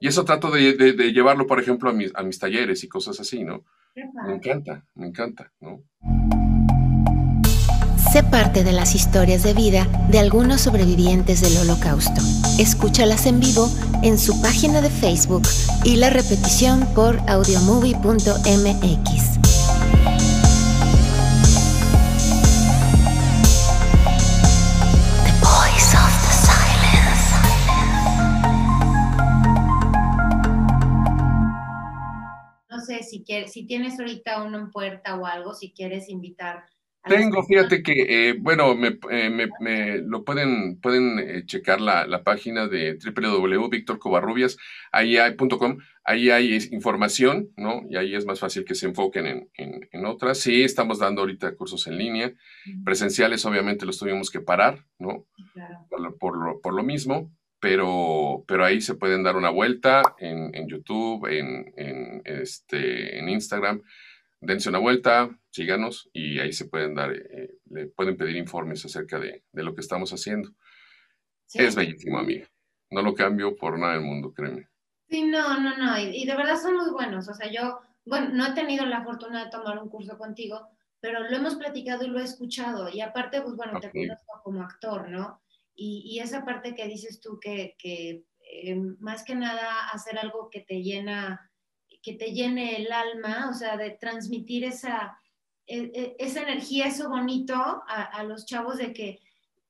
Y 0.00 0.08
eso 0.08 0.24
trato 0.24 0.50
de, 0.50 0.72
de, 0.72 1.12
llevarlo, 1.12 1.46
por 1.46 1.60
ejemplo, 1.60 1.90
a 1.90 1.92
mis, 1.92 2.10
a 2.14 2.22
mis 2.22 2.38
talleres 2.38 2.82
y 2.82 2.88
cosas 2.88 3.20
así, 3.20 3.44
¿no? 3.44 3.66
Me 3.94 4.34
encanta, 4.34 4.84
me 4.94 5.08
encanta, 5.08 5.52
¿no? 5.60 5.82
Sé 8.12 8.22
parte 8.24 8.64
de 8.64 8.72
las 8.72 8.94
historias 8.94 9.42
de 9.42 9.54
vida 9.54 9.86
de 10.10 10.18
algunos 10.18 10.62
sobrevivientes 10.62 11.40
del 11.40 11.56
holocausto. 11.58 12.20
Escúchalas 12.58 13.26
en 13.26 13.40
vivo 13.40 13.68
en 14.02 14.18
su 14.18 14.40
página 14.42 14.80
de 14.80 14.90
Facebook 14.90 15.42
y 15.84 15.96
la 15.96 16.10
repetición 16.10 16.86
por 16.94 17.18
audiomovie.mx. 17.28 19.29
si, 33.10 33.24
quieres, 33.24 33.52
si 33.52 33.66
tienes 33.66 33.98
ahorita 33.98 34.42
uno 34.42 34.58
en 34.58 34.70
puerta 34.70 35.16
o 35.16 35.26
algo, 35.26 35.54
si 35.54 35.72
quieres 35.72 36.08
invitar. 36.08 36.64
Tengo, 37.02 37.42
fíjate 37.44 37.82
que, 37.82 37.92
eh, 38.28 38.36
bueno, 38.38 38.74
me, 38.74 38.98
eh, 39.10 39.30
me, 39.30 39.48
me, 39.60 39.98
lo 39.98 40.22
pueden, 40.22 40.78
pueden 40.80 41.18
eh, 41.18 41.46
checar 41.46 41.80
la, 41.80 42.06
la, 42.06 42.22
página 42.22 42.68
de 42.68 42.98
www.victorcovarrubias, 43.02 44.58
ahí 44.92 45.16
hay, 45.16 45.34
ahí 46.04 46.30
hay 46.30 46.58
información, 46.72 47.48
¿no? 47.56 47.84
Y 47.88 47.96
ahí 47.96 48.14
es 48.14 48.26
más 48.26 48.38
fácil 48.38 48.66
que 48.66 48.74
se 48.74 48.86
enfoquen 48.86 49.26
en, 49.26 49.50
en, 49.54 49.88
en 49.90 50.04
otras. 50.04 50.40
Sí, 50.40 50.62
estamos 50.62 50.98
dando 50.98 51.22
ahorita 51.22 51.56
cursos 51.56 51.86
en 51.86 51.96
línea, 51.96 52.34
presenciales 52.84 53.46
obviamente 53.46 53.86
los 53.86 53.98
tuvimos 53.98 54.30
que 54.30 54.40
parar, 54.40 54.84
¿no? 54.98 55.24
Por, 55.88 56.18
por, 56.18 56.36
lo, 56.36 56.60
por 56.60 56.74
lo 56.74 56.82
mismo, 56.82 57.32
pero, 57.60 58.44
pero 58.48 58.64
ahí 58.64 58.80
se 58.80 58.94
pueden 58.94 59.22
dar 59.22 59.36
una 59.36 59.50
vuelta 59.50 60.02
en, 60.18 60.54
en 60.54 60.66
YouTube, 60.66 61.26
en, 61.26 61.72
en, 61.76 62.22
este, 62.24 63.18
en 63.18 63.28
Instagram. 63.28 63.82
Dense 64.40 64.70
una 64.70 64.78
vuelta, 64.78 65.30
síganos 65.50 66.08
y 66.14 66.38
ahí 66.38 66.52
se 66.52 66.64
pueden 66.64 66.94
dar, 66.94 67.12
eh, 67.12 67.58
le 67.66 67.86
pueden 67.88 68.16
pedir 68.16 68.36
informes 68.36 68.84
acerca 68.86 69.18
de, 69.18 69.44
de 69.52 69.62
lo 69.62 69.74
que 69.74 69.82
estamos 69.82 70.10
haciendo. 70.12 70.50
Es 71.52 71.76
bellísimo, 71.76 72.18
amiga. 72.18 72.48
No 72.90 73.02
lo 73.02 73.14
cambio 73.14 73.54
por 73.56 73.78
nada 73.78 73.94
del 73.94 74.02
mundo, 74.02 74.32
créeme. 74.32 74.68
Sí, 75.08 75.24
no, 75.24 75.60
no, 75.60 75.76
no. 75.76 75.98
Y, 75.98 76.24
de 76.24 76.36
verdad 76.36 76.56
son 76.56 76.76
muy 76.76 76.90
buenos. 76.90 77.28
O 77.28 77.34
sea, 77.34 77.50
yo, 77.50 77.80
bueno, 78.04 78.30
no 78.32 78.46
he 78.46 78.52
tenido 78.52 78.86
la 78.86 79.02
fortuna 79.02 79.44
de 79.44 79.50
tomar 79.50 79.78
un 79.78 79.88
curso 79.88 80.16
contigo, 80.16 80.68
pero 81.00 81.20
lo 81.28 81.36
hemos 81.36 81.56
platicado 81.56 82.04
y 82.04 82.08
lo 82.08 82.20
he 82.20 82.24
escuchado. 82.24 82.88
Y 82.88 83.00
aparte, 83.00 83.42
pues 83.42 83.56
bueno, 83.56 83.80
te 83.80 83.90
conozco 83.90 84.40
como 84.44 84.62
actor, 84.62 85.10
¿no? 85.10 85.42
Y, 85.82 86.18
esa 86.20 86.44
parte 86.44 86.74
que 86.74 86.86
dices 86.86 87.20
tú 87.20 87.38
que, 87.40 87.74
que 87.78 88.24
eh, 88.52 88.74
más 88.98 89.24
que 89.24 89.34
nada 89.34 89.88
hacer 89.88 90.18
algo 90.18 90.50
que 90.50 90.60
te 90.60 90.82
llena, 90.82 91.50
que 92.02 92.14
te 92.14 92.32
llene 92.32 92.76
el 92.76 92.92
alma, 92.92 93.48
o 93.50 93.54
sea, 93.54 93.78
de 93.78 93.92
transmitir 93.92 94.64
esa, 94.64 95.18
e, 95.66 95.90
e, 95.94 96.16
esa 96.18 96.42
energía, 96.42 96.86
eso 96.86 97.08
bonito 97.08 97.54
a, 97.54 98.22
los 98.24 98.44
chavos 98.44 98.76
de 98.76 98.92
que 98.92 99.20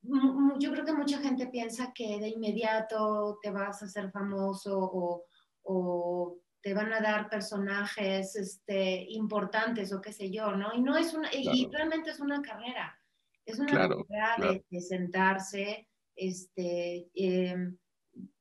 yo 0.02 0.72
creo 0.72 0.84
que 0.84 0.94
mucha 0.94 1.18
gente 1.18 1.46
piensa 1.46 1.92
que 1.94 2.18
de 2.18 2.28
inmediato 2.30 3.38
te 3.40 3.50
vas 3.50 3.82
a 3.82 3.84
hacer 3.84 4.10
famoso 4.10 4.78
o, 4.80 5.26
o 5.62 6.38
te 6.62 6.74
van 6.74 6.92
a 6.92 7.00
dar 7.00 7.28
personajes 7.28 8.34
este, 8.34 9.06
importantes 9.10 9.92
o 9.92 10.00
qué 10.00 10.12
sé 10.12 10.30
yo, 10.30 10.56
¿no? 10.56 10.74
Y 10.74 10.80
no 10.82 10.96
es 10.96 11.14
una, 11.14 11.30
y 11.32 11.68
realmente 11.70 12.10
es 12.10 12.20
una 12.20 12.42
carrera, 12.42 12.98
es 13.44 13.58
una 13.58 13.72
carrera 13.72 14.62
De, 14.68 14.80
sentarse, 14.80 15.88
este, 16.20 17.08
em, 17.14 17.76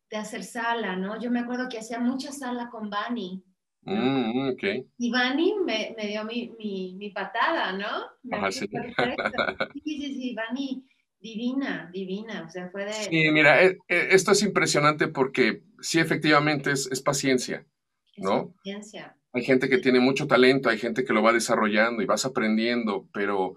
de 0.10 0.18
hacer 0.18 0.44
sala, 0.44 0.96
¿no? 0.96 1.20
Yo 1.20 1.32
me 1.32 1.40
acuerdo 1.40 1.70
que 1.70 1.80
hacía 1.80 2.00
mucha 2.00 2.32
sala 2.32 2.70
con 2.70 2.90
Bani. 2.90 3.44
Mm, 3.82 4.52
y 4.98 5.10
Bani 5.10 5.54
me, 5.66 5.96
me 5.98 6.08
dio 6.08 6.24
mi, 6.26 6.54
mi, 6.60 6.96
mi, 6.96 7.10
patada, 7.12 7.72
¿no? 7.72 7.88
sí. 8.52 8.68
sí, 8.68 9.82
sí, 9.84 10.16
sí, 10.16 10.36
Bani 10.36 10.86
divina, 11.20 11.90
divina, 11.94 12.46
o 12.48 12.50
sea, 12.50 12.70
fue 12.70 12.86
de... 12.86 12.94
Sí, 12.94 13.32
mira, 13.32 13.64
e, 13.64 13.78
e, 13.88 14.08
esto 14.12 14.32
es 14.32 14.42
impresionante 14.42 15.08
porque 15.08 15.64
sí, 15.82 16.00
efectivamente 16.00 16.72
es, 16.72 16.88
es 16.92 17.02
paciencia. 17.02 17.66
¿no? 18.22 18.54
Hay 19.34 19.44
gente 19.44 19.70
que 19.70 19.78
tiene 19.78 20.00
mucho 20.00 20.28
talento, 20.28 20.70
hay 20.70 20.78
gente 20.78 21.04
que 21.04 21.14
lo 21.14 21.22
va 21.22 21.34
desarrollando 21.34 22.02
y 22.02 22.06
vas 22.06 22.26
aprendiendo, 22.26 23.08
pero, 23.14 23.56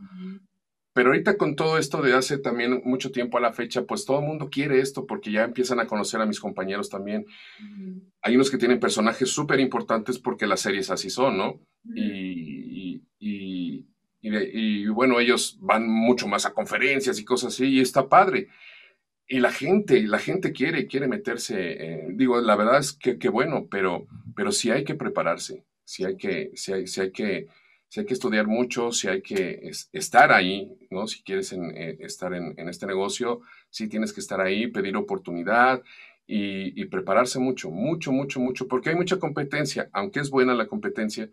pero 0.92 1.08
ahorita 1.08 1.36
con 1.36 1.56
todo 1.56 1.78
esto 1.78 2.02
de 2.02 2.14
hace 2.14 2.38
también 2.38 2.82
mucho 2.84 3.10
tiempo 3.10 3.38
a 3.38 3.40
la 3.40 3.52
fecha, 3.52 3.84
pues 3.84 4.04
todo 4.04 4.20
el 4.20 4.26
mundo 4.26 4.50
quiere 4.50 4.80
esto 4.80 5.06
porque 5.06 5.32
ya 5.32 5.44
empiezan 5.44 5.80
a 5.80 5.86
conocer 5.86 6.20
a 6.20 6.26
mis 6.26 6.40
compañeros 6.40 6.90
también. 6.90 7.26
Hay 8.20 8.34
unos 8.34 8.50
que 8.50 8.58
tienen 8.58 8.80
personajes 8.80 9.30
súper 9.30 9.60
importantes 9.60 10.18
porque 10.18 10.46
las 10.46 10.60
series 10.60 10.90
así 10.90 11.10
son, 11.10 11.36
¿no? 11.36 11.60
y, 11.94 13.02
y, 13.18 13.86
y, 14.20 14.86
bueno, 14.88 15.18
ellos 15.18 15.58
van 15.60 15.88
mucho 15.88 16.28
más 16.28 16.46
a 16.46 16.52
conferencias 16.52 17.18
y 17.18 17.24
cosas 17.24 17.54
así 17.54 17.66
y 17.66 17.80
está 17.80 18.08
padre 18.08 18.48
y 19.32 19.40
la 19.40 19.50
gente, 19.50 20.02
la 20.02 20.18
gente 20.18 20.52
quiere, 20.52 20.86
quiere 20.86 21.08
meterse, 21.08 22.06
digo, 22.10 22.40
la 22.40 22.54
verdad 22.54 22.78
es 22.78 22.92
que, 22.92 23.18
que, 23.18 23.30
bueno, 23.30 23.66
pero, 23.70 24.06
pero 24.36 24.52
sí 24.52 24.70
hay 24.70 24.84
que 24.84 24.94
prepararse, 24.94 25.64
sí 25.84 26.04
hay 26.04 26.16
que, 26.16 26.50
sí 26.54 26.72
hay, 26.72 26.84
hay 26.98 27.10
que, 27.12 27.46
hay 28.00 28.06
que 28.06 28.14
estudiar 28.14 28.46
mucho, 28.46 28.92
sí 28.92 29.08
hay 29.08 29.22
que 29.22 29.70
estar 29.92 30.32
ahí, 30.32 30.72
¿no? 30.90 31.06
Si 31.06 31.22
quieres 31.22 31.52
eh, 31.52 31.98
estar 32.00 32.32
en, 32.34 32.54
en, 32.58 32.68
este 32.68 32.86
negocio, 32.86 33.40
sí 33.70 33.88
tienes 33.88 34.12
que 34.12 34.20
estar 34.20 34.40
ahí, 34.40 34.66
pedir 34.68 34.96
oportunidad 34.96 35.82
y, 36.26 36.84
prepararse 36.86 37.38
mucho, 37.38 37.70
mucho, 37.70 38.12
mucho, 38.12 38.40
mucho, 38.40 38.68
porque 38.68 38.90
hay 38.90 38.96
mucha 38.96 39.18
competencia, 39.18 39.90
aunque 39.92 40.20
es 40.20 40.30
buena 40.30 40.54
la 40.54 40.66
competencia, 40.66 41.28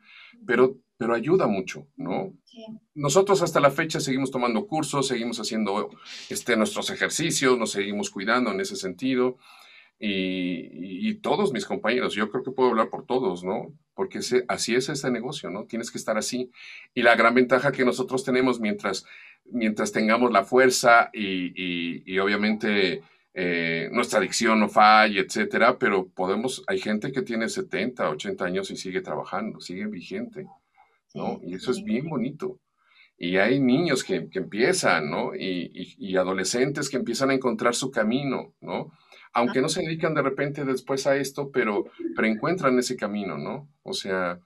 pero, 0.46 0.78
pero 0.98 1.14
ayuda 1.14 1.48
mucho, 1.48 1.88
¿no? 1.96 2.34
Nosotros 2.96 3.42
hasta 3.42 3.60
la 3.60 3.72
fecha 3.72 4.00
seguimos 4.00 4.32
tomando 4.32 4.68
cursos, 4.68 5.08
seguimos 5.08 5.40
haciendo 5.40 5.90
este, 6.30 6.58
nuestros 6.58 6.90
ejercicios, 6.90 7.58
nos 7.58 7.72
seguimos 7.72 8.10
cuidando 8.10 8.52
en 8.52 8.60
ese 8.60 8.76
sentido. 8.76 9.38
Y, 10.00 11.16
todos 11.16 11.52
mis 11.52 11.66
compañeros, 11.66 12.14
yo 12.14 12.30
creo 12.30 12.44
que 12.44 12.52
puedo 12.52 12.70
hablar 12.70 12.90
por 12.90 13.06
todos, 13.06 13.44
¿no? 13.44 13.74
Porque 13.94 14.20
así 14.48 14.76
es 14.76 14.88
este 14.88 15.12
negocio, 15.12 15.50
¿no? 15.50 15.66
Tienes 15.66 15.92
que 15.92 15.98
estar 15.98 16.18
así. 16.18 16.50
Y 16.94 17.02
la 17.02 17.16
gran 17.16 17.36
ventaja 17.36 17.74
que 17.74 17.84
nosotros 17.84 18.24
tenemos 18.24 18.62
mientras, 18.62 19.06
mientras 19.46 19.92
tengamos 19.92 20.32
la 20.32 20.46
fuerza 20.46 21.10
y, 21.14 21.52
y 22.10 22.20
obviamente 22.20 23.02
eh, 23.42 23.90
nuestra 23.92 24.20
adicción 24.20 24.60
no 24.60 24.68
falla, 24.68 25.22
etcétera, 25.22 25.78
pero 25.78 26.08
podemos, 26.10 26.64
hay 26.68 26.80
gente 26.80 27.12
que 27.12 27.22
tiene 27.22 27.48
70, 27.48 28.10
80 28.10 28.44
años 28.44 28.72
y 28.72 28.76
sigue 28.76 29.02
trabajando, 29.02 29.62
sigue 29.62 29.86
vigente, 29.86 30.46
¿no? 31.14 31.40
y 31.44 31.54
eso 31.54 31.72
es 31.72 31.84
bien 31.84 32.10
bonito. 32.10 32.60
Y 33.18 33.38
hay 33.38 33.60
niños 33.60 34.04
que, 34.04 34.30
que 34.30 34.40
empiezan, 34.40 35.10
¿no? 35.10 35.36
Y, 35.36 35.96
y, 35.98 36.16
adolescentes 36.16 36.90
que 36.90 36.98
empiezan 36.98 37.30
a 37.30 37.34
encontrar 37.34 37.76
su 37.76 37.92
camino, 37.92 38.54
¿no? 38.62 38.94
Aunque 39.34 39.62
no 39.62 39.70
se 39.70 39.82
dedican 39.82 40.14
de 40.14 40.22
repente 40.22 40.66
después 40.66 41.06
a 41.08 41.16
esto, 41.16 41.52
pero, 41.52 41.86
pero 42.16 42.28
encuentran 42.28 42.78
ese 42.80 42.98
camino, 42.98 43.38
¿no? 43.38 43.70
O 43.84 43.94
sea, 43.94 44.40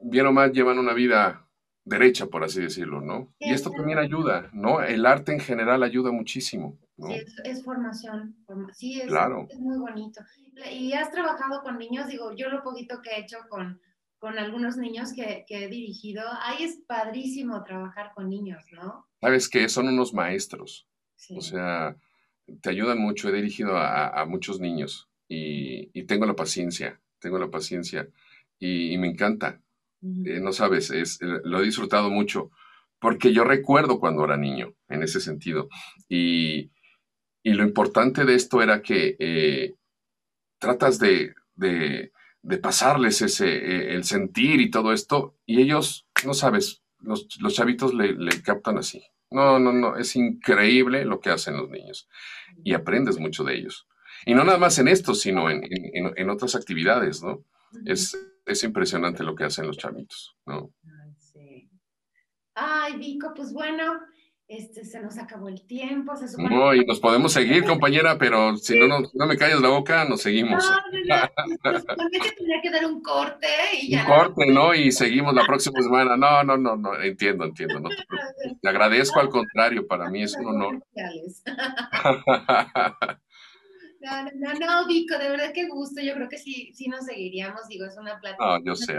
bien 0.00 0.26
o 0.26 0.32
mal 0.32 0.52
llevan 0.52 0.78
una 0.78 0.94
vida 0.94 1.48
derecha, 1.88 2.26
por 2.26 2.44
así 2.44 2.60
decirlo, 2.60 3.00
¿no? 3.00 3.32
Y 3.38 3.52
esto 3.52 3.70
también 3.70 3.98
ayuda, 3.98 4.50
¿no? 4.52 4.82
El 4.82 5.06
arte 5.06 5.32
en 5.32 5.40
general 5.40 5.82
ayuda 5.82 6.12
muchísimo. 6.12 6.78
Sí, 6.98 7.14
es, 7.44 7.64
formación, 7.64 8.36
sí, 8.72 9.00
es, 9.00 9.06
claro. 9.06 9.46
es, 9.48 9.58
muy 9.58 9.78
bonito. 9.78 10.20
Y 10.70 10.92
has 10.92 11.10
trabajado 11.10 11.62
con 11.62 11.78
niños, 11.78 12.08
digo, 12.08 12.34
yo 12.34 12.48
lo 12.48 12.62
poquito 12.62 13.00
que 13.02 13.10
he 13.10 13.20
hecho 13.20 13.38
con, 13.48 13.80
con 14.18 14.38
algunos 14.38 14.76
niños 14.76 15.12
que, 15.12 15.44
que, 15.46 15.64
he 15.64 15.68
dirigido, 15.68 16.24
ahí 16.42 16.64
es 16.64 16.80
padrísimo 16.86 17.62
trabajar 17.62 18.12
con 18.14 18.28
niños, 18.28 18.64
¿no? 18.72 19.06
Sabes 19.20 19.48
que 19.48 19.68
son 19.68 19.88
unos 19.88 20.12
maestros, 20.12 20.88
o 21.30 21.40
sea, 21.40 21.96
te 22.60 22.70
ayudan 22.70 22.98
mucho, 22.98 23.28
he 23.28 23.32
dirigido 23.32 23.76
a, 23.76 24.08
a 24.08 24.24
muchos 24.26 24.60
niños 24.60 25.08
y, 25.28 25.90
y, 25.92 26.04
tengo 26.04 26.26
la 26.26 26.36
paciencia, 26.36 27.00
tengo 27.18 27.38
la 27.38 27.50
paciencia 27.50 28.08
y, 28.58 28.92
y 28.92 28.98
me 28.98 29.08
encanta, 29.08 29.60
eh, 30.02 30.40
no 30.40 30.52
sabes, 30.52 30.90
es, 30.90 31.20
eh, 31.22 31.40
lo 31.44 31.60
he 31.60 31.64
disfrutado 31.64 32.10
mucho 32.10 32.50
porque 32.98 33.32
yo 33.32 33.44
recuerdo 33.44 34.00
cuando 34.00 34.24
era 34.24 34.36
niño, 34.36 34.74
en 34.88 35.02
ese 35.02 35.20
sentido, 35.20 35.68
y 36.08 36.70
y 37.48 37.54
lo 37.54 37.64
importante 37.64 38.26
de 38.26 38.34
esto 38.34 38.60
era 38.62 38.82
que 38.82 39.16
eh, 39.18 39.74
tratas 40.58 40.98
de, 40.98 41.34
pasarles 42.60 43.22
ese, 43.22 43.48
eh, 43.48 43.94
el 43.94 44.04
sentir 44.04 44.60
y 44.60 44.70
todo 44.70 44.92
esto, 44.92 45.36
y 45.46 45.62
ellos, 45.62 46.06
no 46.26 46.34
sabes, 46.34 46.82
los, 46.98 47.26
chavitos 47.54 47.94
le, 47.94 48.42
captan 48.42 48.76
así. 48.76 49.02
No, 49.30 49.58
no, 49.58 49.72
no, 49.72 49.96
es 49.96 50.16
increíble 50.16 51.04
lo 51.04 51.20
que 51.20 51.30
hacen 51.30 51.56
los 51.56 51.68
niños 51.68 52.08
y 52.64 52.74
aprendes 52.74 53.18
mucho 53.18 53.44
de 53.44 53.56
ellos. 53.56 53.86
Y 54.24 54.34
no 54.34 54.44
nada 54.44 54.58
más 54.58 54.78
en 54.78 54.88
esto, 54.88 55.14
sino 55.14 55.48
en, 55.50 56.30
otras 56.30 56.54
actividades, 56.54 57.22
¿no? 57.22 57.44
Es, 57.84 58.16
es, 58.46 58.64
impresionante 58.64 59.22
lo 59.22 59.34
que 59.34 59.44
hacen 59.44 59.66
los 59.66 59.76
chavitos, 59.76 60.34
¿no? 60.46 60.72
Ay, 62.54 62.96
Vico, 62.96 63.32
pues 63.36 63.52
bueno, 63.52 64.00
este, 64.48 64.86
se 64.86 65.00
nos 65.00 65.18
acabó 65.18 65.48
el 65.48 65.66
tiempo. 65.66 66.14
no, 66.38 66.74
y 66.74 66.82
nos 66.86 67.00
podemos 67.00 67.34
seguir, 67.34 67.64
compañera, 67.64 68.16
pero 68.16 68.56
si 68.56 68.78
no, 68.78 69.00
no, 69.12 69.26
me 69.26 69.36
calles 69.36 69.60
la 69.60 69.68
boca, 69.68 70.06
nos 70.06 70.22
seguimos. 70.22 70.64
No, 70.64 71.16
no, 71.64 71.72
no. 71.72 72.10
que 72.10 72.32
tenía 72.32 72.60
que 72.62 72.70
dar 72.70 72.86
un 72.86 73.02
corte 73.02 73.46
y 73.78 73.90
ya. 73.90 74.00
Un 74.00 74.06
corte, 74.06 74.46
¿no? 74.46 74.74
Y 74.74 74.90
seguimos 74.90 75.34
la 75.34 75.44
próxima 75.44 75.82
semana. 75.82 76.16
No, 76.16 76.42
no, 76.44 76.56
no, 76.56 76.76
no, 76.76 76.98
entiendo, 76.98 77.44
entiendo. 77.44 77.78
No 77.78 77.90
te, 77.90 77.96
te 78.60 78.68
agradezco, 78.68 79.20
al 79.20 79.28
contrario, 79.28 79.86
para 79.86 80.08
mí 80.08 80.22
es 80.22 80.34
un 80.34 80.46
honor. 80.46 80.82
No, 84.00 84.22
no, 84.22 84.54
no, 84.54 84.86
Vico, 84.86 85.18
de 85.18 85.28
verdad 85.28 85.52
que 85.52 85.66
gusto. 85.66 86.00
Yo 86.00 86.14
creo 86.14 86.28
que 86.28 86.38
sí, 86.38 86.72
sí 86.72 86.86
nos 86.86 87.04
seguiríamos. 87.04 87.66
Digo, 87.66 87.84
es 87.84 87.98
una 87.98 88.20
plática. 88.20 88.44
No, 88.44 88.64
yo 88.64 88.76
sé, 88.76 88.96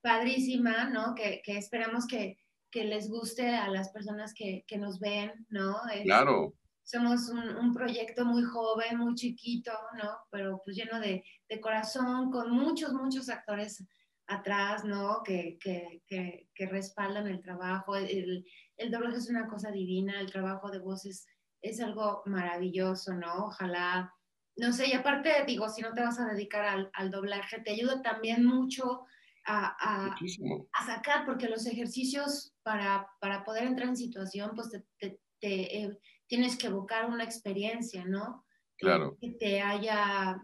Padrísima, 0.00 0.90
¿no? 0.90 1.14
Que, 1.14 1.40
que 1.44 1.56
esperamos 1.56 2.08
que, 2.08 2.36
que 2.72 2.84
les 2.84 3.08
guste 3.08 3.54
a 3.54 3.68
las 3.68 3.90
personas 3.90 4.32
que, 4.34 4.64
que 4.66 4.78
nos 4.78 4.98
ven, 4.98 5.46
¿no? 5.50 5.76
claro. 6.04 6.54
Somos 6.84 7.28
un, 7.28 7.56
un, 7.56 7.72
proyecto 7.72 8.24
muy 8.24 8.42
joven, 8.42 8.98
muy 8.98 9.14
chiquito, 9.14 9.70
¿no? 10.02 10.18
Pero 10.32 10.60
pues 10.64 10.76
lleno 10.76 10.98
de, 10.98 11.22
de 11.48 11.60
corazón, 11.60 12.32
con 12.32 12.50
muchos, 12.50 12.92
muchos 12.92 13.28
actores 13.28 13.86
atrás, 14.26 14.84
¿no? 14.84 15.22
Que, 15.22 15.58
que, 15.60 16.02
que, 16.08 16.66
respaldan 16.66 17.28
el 17.28 17.40
trabajo. 17.40 17.94
El, 17.94 18.44
el, 18.76 18.90
doblaje 18.90 19.18
es 19.18 19.30
una 19.30 19.46
cosa 19.46 19.70
divina, 19.70 20.18
el 20.20 20.32
trabajo 20.32 20.70
de 20.70 20.80
voces 20.80 21.26
es, 21.60 21.80
algo 21.80 22.22
maravilloso, 22.26 23.14
¿no? 23.14 23.46
Ojalá, 23.46 24.12
no 24.56 24.72
sé, 24.72 24.88
y 24.88 24.92
aparte, 24.94 25.44
digo, 25.46 25.68
si 25.68 25.82
no 25.82 25.92
te 25.94 26.02
vas 26.02 26.18
a 26.18 26.26
dedicar 26.26 26.64
al, 26.64 26.90
al 26.94 27.12
doblaje, 27.12 27.60
te 27.60 27.70
ayuda 27.70 28.02
también 28.02 28.44
mucho 28.44 29.04
a, 29.44 30.12
a, 30.12 30.86
sacar, 30.86 31.26
porque 31.26 31.48
los 31.48 31.66
ejercicios 31.66 32.54
para, 32.62 33.08
para, 33.20 33.44
poder 33.44 33.64
entrar 33.64 33.88
en 33.88 33.96
situación, 33.96 34.52
pues 34.54 34.70
te, 34.98 35.18
eh, 35.40 35.98
tienes 36.26 36.56
que 36.56 36.68
evocar 36.68 37.06
una 37.06 37.24
experiencia, 37.24 38.04
¿no? 38.04 38.46
Claro. 38.76 39.16
Que 39.20 39.30
te 39.30 39.60
haya, 39.60 40.42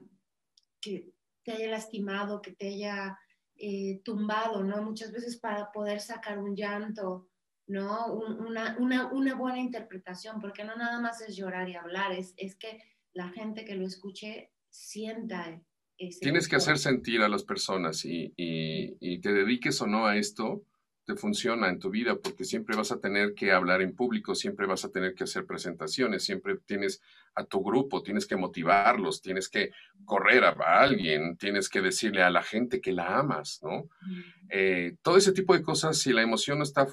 que 0.81 1.13
te 1.45 1.53
haya 1.53 1.69
lastimado, 1.69 2.43
que 2.43 2.53
te 2.53 2.69
haya 2.69 3.19
eh, 3.57 4.01
tumbado, 4.05 4.63
¿no? 4.63 4.83
Muchas 4.83 5.13
veces 5.13 5.39
para 5.39 5.73
poder 5.73 6.01
sacar 6.01 6.39
un 6.39 6.55
llanto, 6.55 7.29
¿no? 7.67 8.13
una, 8.13 8.77
una, 8.79 9.09
una, 9.13 9.35
buena 9.35 9.59
interpretación, 9.59 10.41
porque 10.41 10.65
no 10.65 10.75
nada 10.77 11.01
más 11.01 11.21
es 11.21 11.37
llorar 11.37 11.69
y 11.69 11.75
hablar, 11.75 12.13
es, 12.13 12.35
es 12.37 12.57
que 12.57 12.83
la 13.13 13.29
gente 13.31 13.65
que 13.65 13.75
lo 13.75 13.87
escuche 13.87 14.53
sienta 14.71 15.61
Tienes 16.21 16.47
que 16.47 16.57
hacer 16.57 16.79
sentir 16.79 17.23
a 17.23 17.29
las 17.29 17.43
personas 17.43 18.05
y, 18.05 18.33
te 19.21 19.33
dediques 19.33 19.81
o 19.83 19.87
no 19.87 20.07
a 20.07 20.17
esto, 20.17 20.63
te 21.05 21.17
funciona 21.17 21.71
en 21.71 21.79
tu 21.79 21.91
vida 21.91 22.17
porque 22.17 22.45
siempre 22.45 22.77
vas 22.77 22.93
a 22.93 23.01
tener 23.01 23.35
que 23.35 23.51
hablar 23.51 23.81
en 23.83 23.97
público, 23.97 24.35
siempre 24.35 24.67
vas 24.67 24.85
a 24.85 24.91
tener 24.91 25.15
que 25.15 25.25
hacer 25.25 25.47
presentaciones, 25.47 26.23
siempre 26.23 26.59
tienes 26.67 27.01
a 27.35 27.45
tu 27.45 27.65
grupo, 27.65 28.03
tienes 28.03 28.27
que 28.27 28.37
motivarlos, 28.37 29.23
tienes 29.23 29.49
que 29.49 29.71
correr 30.05 30.45
a, 30.45 30.55
alguien, 30.81 31.37
tienes 31.37 31.69
que 31.69 31.81
decirle 31.81 32.23
a 32.23 32.31
la 32.31 32.43
gente 32.43 32.81
que 32.81 32.93
la 32.93 33.19
amas, 33.19 33.61
¿no? 33.63 33.89
Eh, 34.51 34.97
todo 35.03 35.17
ese 35.17 35.33
tipo 35.33 35.55
de 35.55 35.63
cosas, 35.63 35.99
si 35.99 36.13
la 36.13 36.23
emoción 36.23 36.59
no 36.59 36.65
está 36.65 36.87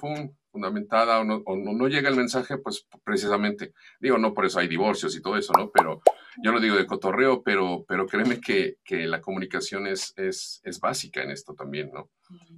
fundamentada 0.56 1.20
o 1.20 1.24
no, 1.24 1.42
o 1.44 1.54
no, 1.54 1.86
llega 1.86 2.08
el 2.08 2.16
mensaje, 2.16 2.56
pues 2.56 2.86
precisamente, 3.04 3.74
digo, 4.00 4.16
no 4.16 4.32
por 4.32 4.46
eso 4.46 4.58
hay 4.58 4.68
divorcios 4.68 5.14
y 5.14 5.20
todo 5.20 5.36
eso, 5.36 5.52
¿no? 5.52 5.70
Pero 5.70 6.00
yo 6.42 6.50
lo 6.50 6.60
digo 6.60 6.76
de 6.76 6.86
cotorreo, 6.86 7.42
pero, 7.42 7.84
pero 7.86 8.06
créeme 8.06 8.40
que, 8.40 8.78
que 8.82 9.06
la 9.06 9.20
comunicación 9.20 9.86
es, 9.86 10.14
es, 10.16 10.62
es, 10.64 10.80
básica 10.80 11.22
en 11.22 11.30
esto 11.30 11.52
también, 11.52 11.90
¿no? 11.92 12.08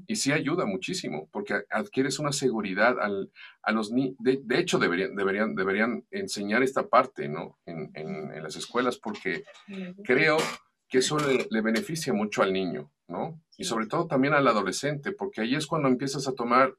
Y 0.07 0.14
sí 0.14 0.30
ayuda 0.30 0.64
muchísimo, 0.64 1.28
porque 1.32 1.64
adquieres 1.70 2.20
una 2.20 2.30
seguridad 2.30 3.01
al, 3.01 3.32
a 3.62 3.72
los 3.72 3.90
niños. 3.90 4.14
De, 4.20 4.38
de, 4.44 4.59
hecho, 4.61 4.78
deberían, 4.78 5.16
deberían, 5.16 5.57
deberían 5.57 6.05
enseñar 6.12 6.62
esta 6.62 6.86
parte, 6.86 7.28
¿no? 7.28 7.59
En, 7.66 7.90
en, 7.94 8.32
en 8.32 8.42
las 8.44 8.55
escuelas, 8.55 8.96
porque 8.99 9.42
creo 10.05 10.36
que 10.88 10.99
eso 10.99 11.18
le, 11.18 11.49
le, 11.51 11.61
beneficia 11.62 12.12
mucho 12.12 12.42
al 12.42 12.53
niño, 12.53 12.92
¿no? 13.09 13.42
Y 13.57 13.64
sobre 13.64 13.86
todo 13.86 14.07
también 14.07 14.34
al 14.34 14.46
adolescente, 14.46 15.11
porque 15.11 15.40
ahí 15.40 15.57
es 15.57 15.66
cuando 15.66 15.88
empiezas 15.88 16.28
a 16.28 16.34
tomar 16.34 16.72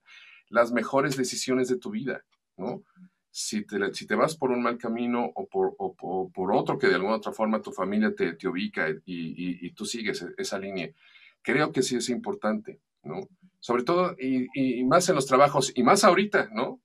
las 0.49 0.71
mejores 0.71 1.15
decisiones 1.17 1.67
de 1.69 1.77
tu 1.77 1.91
vida, 1.91 2.25
¿no? 2.57 2.83
si 3.31 3.65
te, 3.65 3.93
si 3.93 4.07
te 4.07 4.15
vas 4.15 4.35
por 4.35 4.51
un 4.51 4.61
mal 4.61 4.77
camino 4.77 5.31
o 5.35 5.47
por, 5.47 5.75
o, 5.77 6.29
por 6.31 6.51
otro 6.51 6.77
que 6.77 6.87
de 6.87 6.95
alguna 6.95 7.15
otra 7.15 7.31
forma 7.31 7.61
tu 7.61 7.71
familia 7.71 8.13
te, 8.13 8.33
te 8.33 8.47
ubica 8.47 8.89
y, 8.89 8.97
y, 9.05 9.71
tú 9.71 9.85
sigues 9.85 10.25
esa 10.37 10.57
línea, 10.57 10.89
creo 11.41 11.71
que 11.71 11.83
sí 11.83 11.95
es 11.95 12.09
importante, 12.09 12.81
¿no? 13.03 13.27
Sobre 13.59 13.83
todo, 13.83 14.15
y, 14.17 14.47
y 14.53 14.83
más 14.83 15.07
en 15.09 15.15
los 15.15 15.25
trabajos, 15.25 15.71
y 15.75 15.83
más 15.83 16.03
ahorita, 16.03 16.49
¿no? 16.53 16.81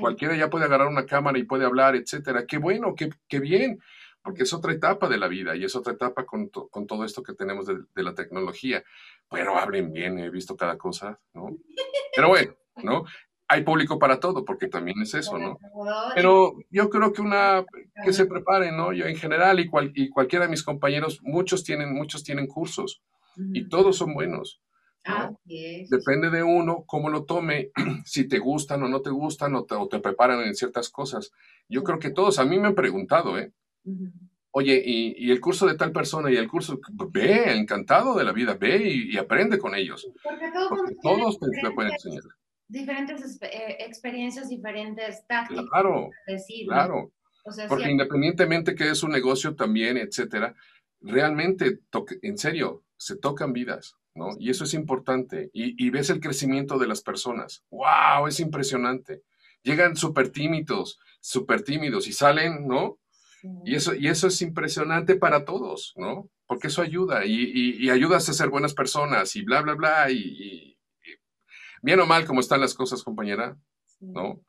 Cualquiera 0.00 0.34
ya 0.34 0.50
puede 0.50 0.64
agarrar 0.64 0.88
una 0.88 1.06
cámara 1.06 1.38
y 1.38 1.44
puede 1.44 1.64
hablar, 1.64 1.94
etcétera. 1.94 2.46
Qué 2.46 2.58
bueno, 2.58 2.94
qué, 2.96 3.10
qué 3.28 3.38
bien, 3.38 3.78
porque 4.22 4.42
es 4.42 4.52
otra 4.52 4.72
etapa 4.72 5.08
de 5.08 5.18
la 5.18 5.28
vida 5.28 5.54
y 5.54 5.64
es 5.64 5.76
otra 5.76 5.92
etapa 5.92 6.24
con, 6.24 6.48
con 6.48 6.86
todo 6.86 7.04
esto 7.04 7.22
que 7.22 7.34
tenemos 7.34 7.66
de, 7.66 7.76
de, 7.94 8.02
la 8.02 8.14
tecnología. 8.14 8.82
Pero 9.30 9.56
hablen 9.56 9.92
bien, 9.92 10.18
he 10.18 10.30
visto 10.30 10.56
cada 10.56 10.76
cosa, 10.76 11.20
¿no? 11.34 11.56
Pero 12.16 12.28
bueno, 12.28 12.56
¿no? 12.82 13.04
hay 13.48 13.62
público 13.62 13.98
para 13.98 14.20
todo, 14.20 14.44
porque 14.44 14.68
también 14.68 15.00
es 15.02 15.14
eso, 15.14 15.38
¿no? 15.38 15.58
Pero 16.14 16.54
yo 16.70 16.88
creo 16.88 17.12
que 17.12 17.20
una, 17.20 17.64
que 18.04 18.12
se 18.12 18.26
prepare, 18.26 18.72
¿no? 18.72 18.92
Yo 18.92 19.06
en 19.06 19.16
general 19.16 19.60
y, 19.60 19.68
cual, 19.68 19.92
y 19.94 20.08
cualquiera 20.08 20.46
de 20.46 20.50
mis 20.50 20.62
compañeros, 20.62 21.20
muchos 21.22 21.62
tienen, 21.62 21.92
muchos 21.94 22.24
tienen 22.24 22.46
cursos 22.46 23.02
y 23.52 23.68
todos 23.68 23.96
son 23.96 24.14
buenos. 24.14 24.60
¿no? 25.06 25.38
Depende 25.44 26.30
de 26.30 26.42
uno 26.42 26.84
cómo 26.86 27.10
lo 27.10 27.24
tome, 27.24 27.70
si 28.04 28.26
te 28.26 28.38
gustan 28.38 28.82
o 28.82 28.88
no 28.88 29.02
te 29.02 29.10
gustan 29.10 29.54
o 29.54 29.64
te, 29.64 29.98
preparan 29.98 30.40
en 30.40 30.54
ciertas 30.54 30.88
cosas. 30.88 31.30
Yo 31.68 31.84
creo 31.84 31.98
que 31.98 32.10
todos, 32.10 32.38
a 32.38 32.44
mí 32.44 32.58
me 32.58 32.68
han 32.68 32.74
preguntado, 32.74 33.38
¿eh? 33.38 33.52
Oye, 34.52 34.82
y, 34.84 35.30
el 35.30 35.40
curso 35.40 35.66
de 35.66 35.74
tal 35.74 35.92
persona 35.92 36.30
y 36.30 36.36
el 36.36 36.48
curso, 36.48 36.80
ve, 37.10 37.54
encantado 37.56 38.16
de 38.16 38.24
la 38.24 38.32
vida, 38.32 38.54
ve 38.54 38.82
y, 38.88 39.18
aprende 39.18 39.58
con 39.58 39.74
ellos. 39.74 40.08
Porque, 40.22 40.96
todos 41.02 41.38
te, 41.38 41.70
pueden 41.72 41.92
enseñar 41.92 42.22
diferentes 42.68 43.38
eh, 43.42 43.76
experiencias, 43.80 44.48
diferentes 44.48 45.26
tácticas. 45.26 45.66
Claro, 45.70 46.10
claro. 46.66 47.12
Porque 47.68 47.90
independientemente 47.90 48.74
que 48.74 48.90
es 48.90 49.02
un 49.02 49.12
negocio 49.12 49.54
también, 49.54 49.98
etcétera, 49.98 50.54
realmente, 51.00 51.80
en 52.22 52.38
serio, 52.38 52.84
se 52.96 53.16
tocan 53.16 53.52
vidas, 53.52 53.96
¿no? 54.14 54.30
Y 54.38 54.48
eso 54.48 54.64
es 54.64 54.72
importante. 54.72 55.50
Y, 55.52 55.90
ves 55.90 56.08
el 56.08 56.20
crecimiento 56.20 56.78
de 56.78 56.86
las 56.86 57.02
personas. 57.02 57.62
¡Wow! 57.70 58.28
Es 58.28 58.40
impresionante. 58.40 59.22
Llegan 59.62 59.94
súper 59.94 60.30
tímidos, 60.30 60.98
súper 61.20 61.62
tímidos 61.62 62.08
y 62.08 62.12
salen, 62.12 62.66
¿no? 62.66 62.98
Y, 63.64 63.74
eso, 63.74 63.94
y 63.94 64.08
eso 64.08 64.28
es 64.28 64.40
impresionante 64.40 65.16
para 65.16 65.44
todos, 65.44 65.92
¿no? 65.96 66.30
Porque 66.46 66.68
eso 66.68 66.80
ayuda 66.80 67.26
y, 67.26 67.76
y, 67.78 67.90
ayudas 67.90 68.26
a 68.30 68.32
ser 68.32 68.48
buenas 68.48 68.72
personas 68.72 69.36
y 69.36 69.42
bla, 69.42 69.60
bla, 69.60 69.74
bla. 69.74 70.10
y 70.10 70.73
bien 71.84 72.00
o 72.00 72.06
mal 72.06 72.26
como 72.26 72.40
están 72.40 72.62
las 72.62 72.72
cosas, 72.74 73.02
compañera, 73.02 73.58
¿no? 74.00 74.40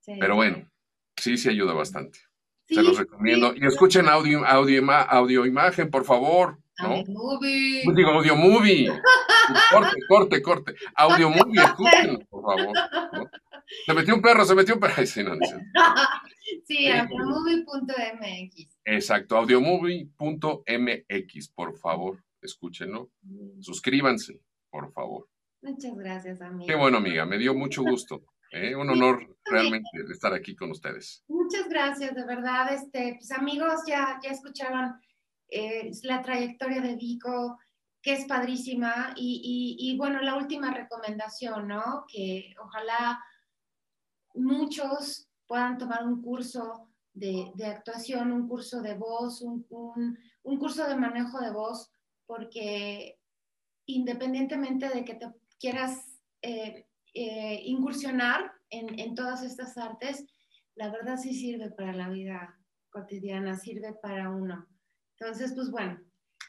Sí. 0.00 0.14
Pero 0.18 0.34
bueno, 0.34 0.68
sí, 1.16 1.36
sí 1.36 1.48
ayuda 1.48 1.74
bastante. 1.74 2.18
Se 2.66 2.82
los 2.82 2.98
recomiendo. 2.98 3.54
Y 3.54 3.64
escuchen 3.66 4.08
audio, 4.08 4.44
audio, 4.44 4.90
audio 4.90 5.46
imagen, 5.46 5.90
por 5.90 6.04
favor. 6.04 6.58
¿no? 6.82 7.04
Movie. 7.06 7.82
Pues 7.84 7.96
digo, 7.96 8.10
audio 8.10 8.34
movie. 8.34 8.88
corte, 9.70 9.96
corte, 10.08 10.42
corte. 10.42 10.74
Audio 10.96 11.30
movie, 11.30 11.62
escúchenlo, 11.62 12.18
por 12.28 12.42
favor. 12.42 12.76
Se 13.86 13.94
metió 13.94 14.16
un 14.16 14.22
perro, 14.22 14.44
se 14.44 14.56
metió 14.56 14.74
un 14.74 14.80
perro. 14.80 14.94
Ay, 14.96 15.06
sí, 15.06 15.22
no, 15.22 15.36
no, 15.36 15.40
sí, 16.66 16.88
audiomovie.mx. 16.88 18.80
Exacto, 18.84 19.36
audiomovie.mx, 19.36 21.48
por 21.54 21.78
favor, 21.78 22.24
escúchenlo. 22.42 23.08
Suscríbanse, 23.60 24.40
por 24.70 24.92
favor. 24.92 25.28
Muchas 25.62 25.94
gracias, 25.94 26.40
amiga. 26.40 26.72
Qué 26.72 26.78
bueno, 26.78 26.98
amiga. 26.98 27.26
Me 27.26 27.38
dio 27.38 27.54
mucho 27.54 27.82
gusto. 27.82 28.24
¿eh? 28.52 28.74
Un 28.74 28.90
honor 28.90 29.36
realmente 29.44 29.88
estar 30.10 30.32
aquí 30.32 30.54
con 30.56 30.70
ustedes. 30.70 31.24
Muchas 31.28 31.68
gracias, 31.68 32.14
de 32.14 32.24
verdad. 32.24 32.72
Este, 32.72 33.16
pues 33.18 33.30
amigos, 33.32 33.82
ya, 33.86 34.18
ya 34.22 34.30
escucharon 34.30 34.94
eh, 35.48 35.90
la 36.04 36.22
trayectoria 36.22 36.80
de 36.80 36.96
Vico, 36.96 37.58
que 38.02 38.14
es 38.14 38.24
padrísima. 38.24 39.12
Y, 39.16 39.76
y, 39.78 39.96
bueno, 39.96 40.20
la 40.22 40.36
última 40.36 40.72
recomendación, 40.72 41.68
¿no? 41.68 42.04
Que 42.12 42.54
ojalá 42.62 43.20
muchos 44.34 45.28
puedan 45.46 45.78
tomar 45.78 46.06
un 46.06 46.22
curso 46.22 46.88
de, 47.12 47.50
de 47.54 47.66
actuación, 47.66 48.32
un 48.32 48.48
curso 48.48 48.80
de 48.82 48.94
voz, 48.94 49.42
un, 49.42 49.66
un, 49.68 50.18
un 50.42 50.58
curso 50.58 50.86
de 50.86 50.96
manejo 50.96 51.40
de 51.40 51.50
voz, 51.50 51.92
porque 52.26 53.18
independientemente 53.86 54.88
de 54.88 55.04
que 55.04 55.14
te 55.14 55.26
quieras 55.60 56.18
eh, 56.42 56.86
eh, 57.14 57.60
incursionar 57.64 58.52
en, 58.70 58.98
en, 58.98 59.14
todas 59.14 59.42
estas 59.44 59.76
artes, 59.76 60.24
la 60.74 60.90
verdad 60.90 61.18
sí 61.18 61.34
sirve 61.34 61.70
para 61.70 61.92
la 61.92 62.08
vida 62.08 62.56
cotidiana, 62.90 63.56
sirve 63.56 63.94
para 64.02 64.30
uno. 64.30 64.66
Entonces, 65.18 65.52
pues 65.54 65.70
bueno, 65.70 66.00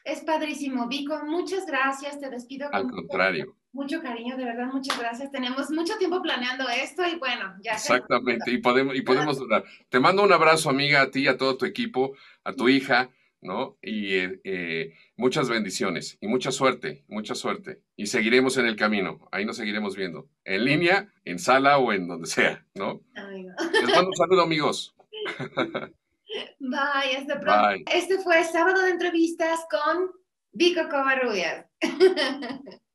es 0.04 0.20
padrísimo. 0.22 0.88
Vico, 0.88 1.18
muchas 1.24 1.66
gracias, 1.66 2.18
te 2.18 2.30
despido. 2.30 2.68
Al 2.72 2.90
contrario. 2.90 3.56
Mucho, 3.72 4.02
cariño, 4.02 4.36
de 4.36 4.44
verdad, 4.44 4.66
muchas 4.66 4.98
gracias. 4.98 5.30
Tenemos 5.30 5.70
mucho 5.70 5.96
tiempo 5.96 6.20
planeando 6.20 6.68
esto 6.68 7.02
y 7.06 7.18
bueno, 7.18 7.54
ya. 7.62 7.72
Exactamente, 7.72 8.50
y 8.50 8.58
podemos, 8.58 8.94
y 8.94 9.00
podemos 9.00 9.38
durar. 9.38 9.64
Te 9.88 9.98
mando 9.98 10.22
un 10.22 10.32
abrazo, 10.32 10.68
amiga, 10.68 11.00
a 11.00 11.10
ti, 11.10 11.26
a 11.26 11.38
todo 11.38 11.56
tu 11.56 11.64
equipo, 11.64 12.14
a 12.44 12.52
tu 12.52 12.68
hija. 12.68 13.10
¿No? 13.42 13.76
Y 13.82 14.14
eh, 14.14 14.40
eh, 14.44 14.94
muchas 15.16 15.48
bendiciones 15.48 16.16
y 16.20 16.28
mucha 16.28 16.50
suerte, 16.50 17.04
mucha 17.08 17.34
suerte. 17.34 17.82
Y 17.96 18.06
seguiremos 18.06 18.56
en 18.56 18.66
el 18.66 18.76
camino, 18.76 19.28
ahí 19.32 19.44
nos 19.44 19.56
seguiremos 19.56 19.96
viendo, 19.96 20.28
en 20.44 20.64
línea, 20.64 21.12
en 21.24 21.38
sala 21.38 21.78
o 21.78 21.92
en 21.92 22.08
donde 22.08 22.28
sea, 22.28 22.64
¿no? 22.74 23.02
Les 23.14 23.94
mando 23.94 24.08
un 24.08 24.16
saludo, 24.16 24.42
amigos. 24.42 24.96
Bye, 26.58 27.16
hasta 27.18 27.40
pronto. 27.40 27.90
Este 27.92 28.18
fue 28.18 28.42
Sábado 28.44 28.80
de 28.82 28.90
Entrevistas 28.90 29.66
con 29.70 30.12
Vico 30.52 30.88
Covarrubias. 30.88 31.66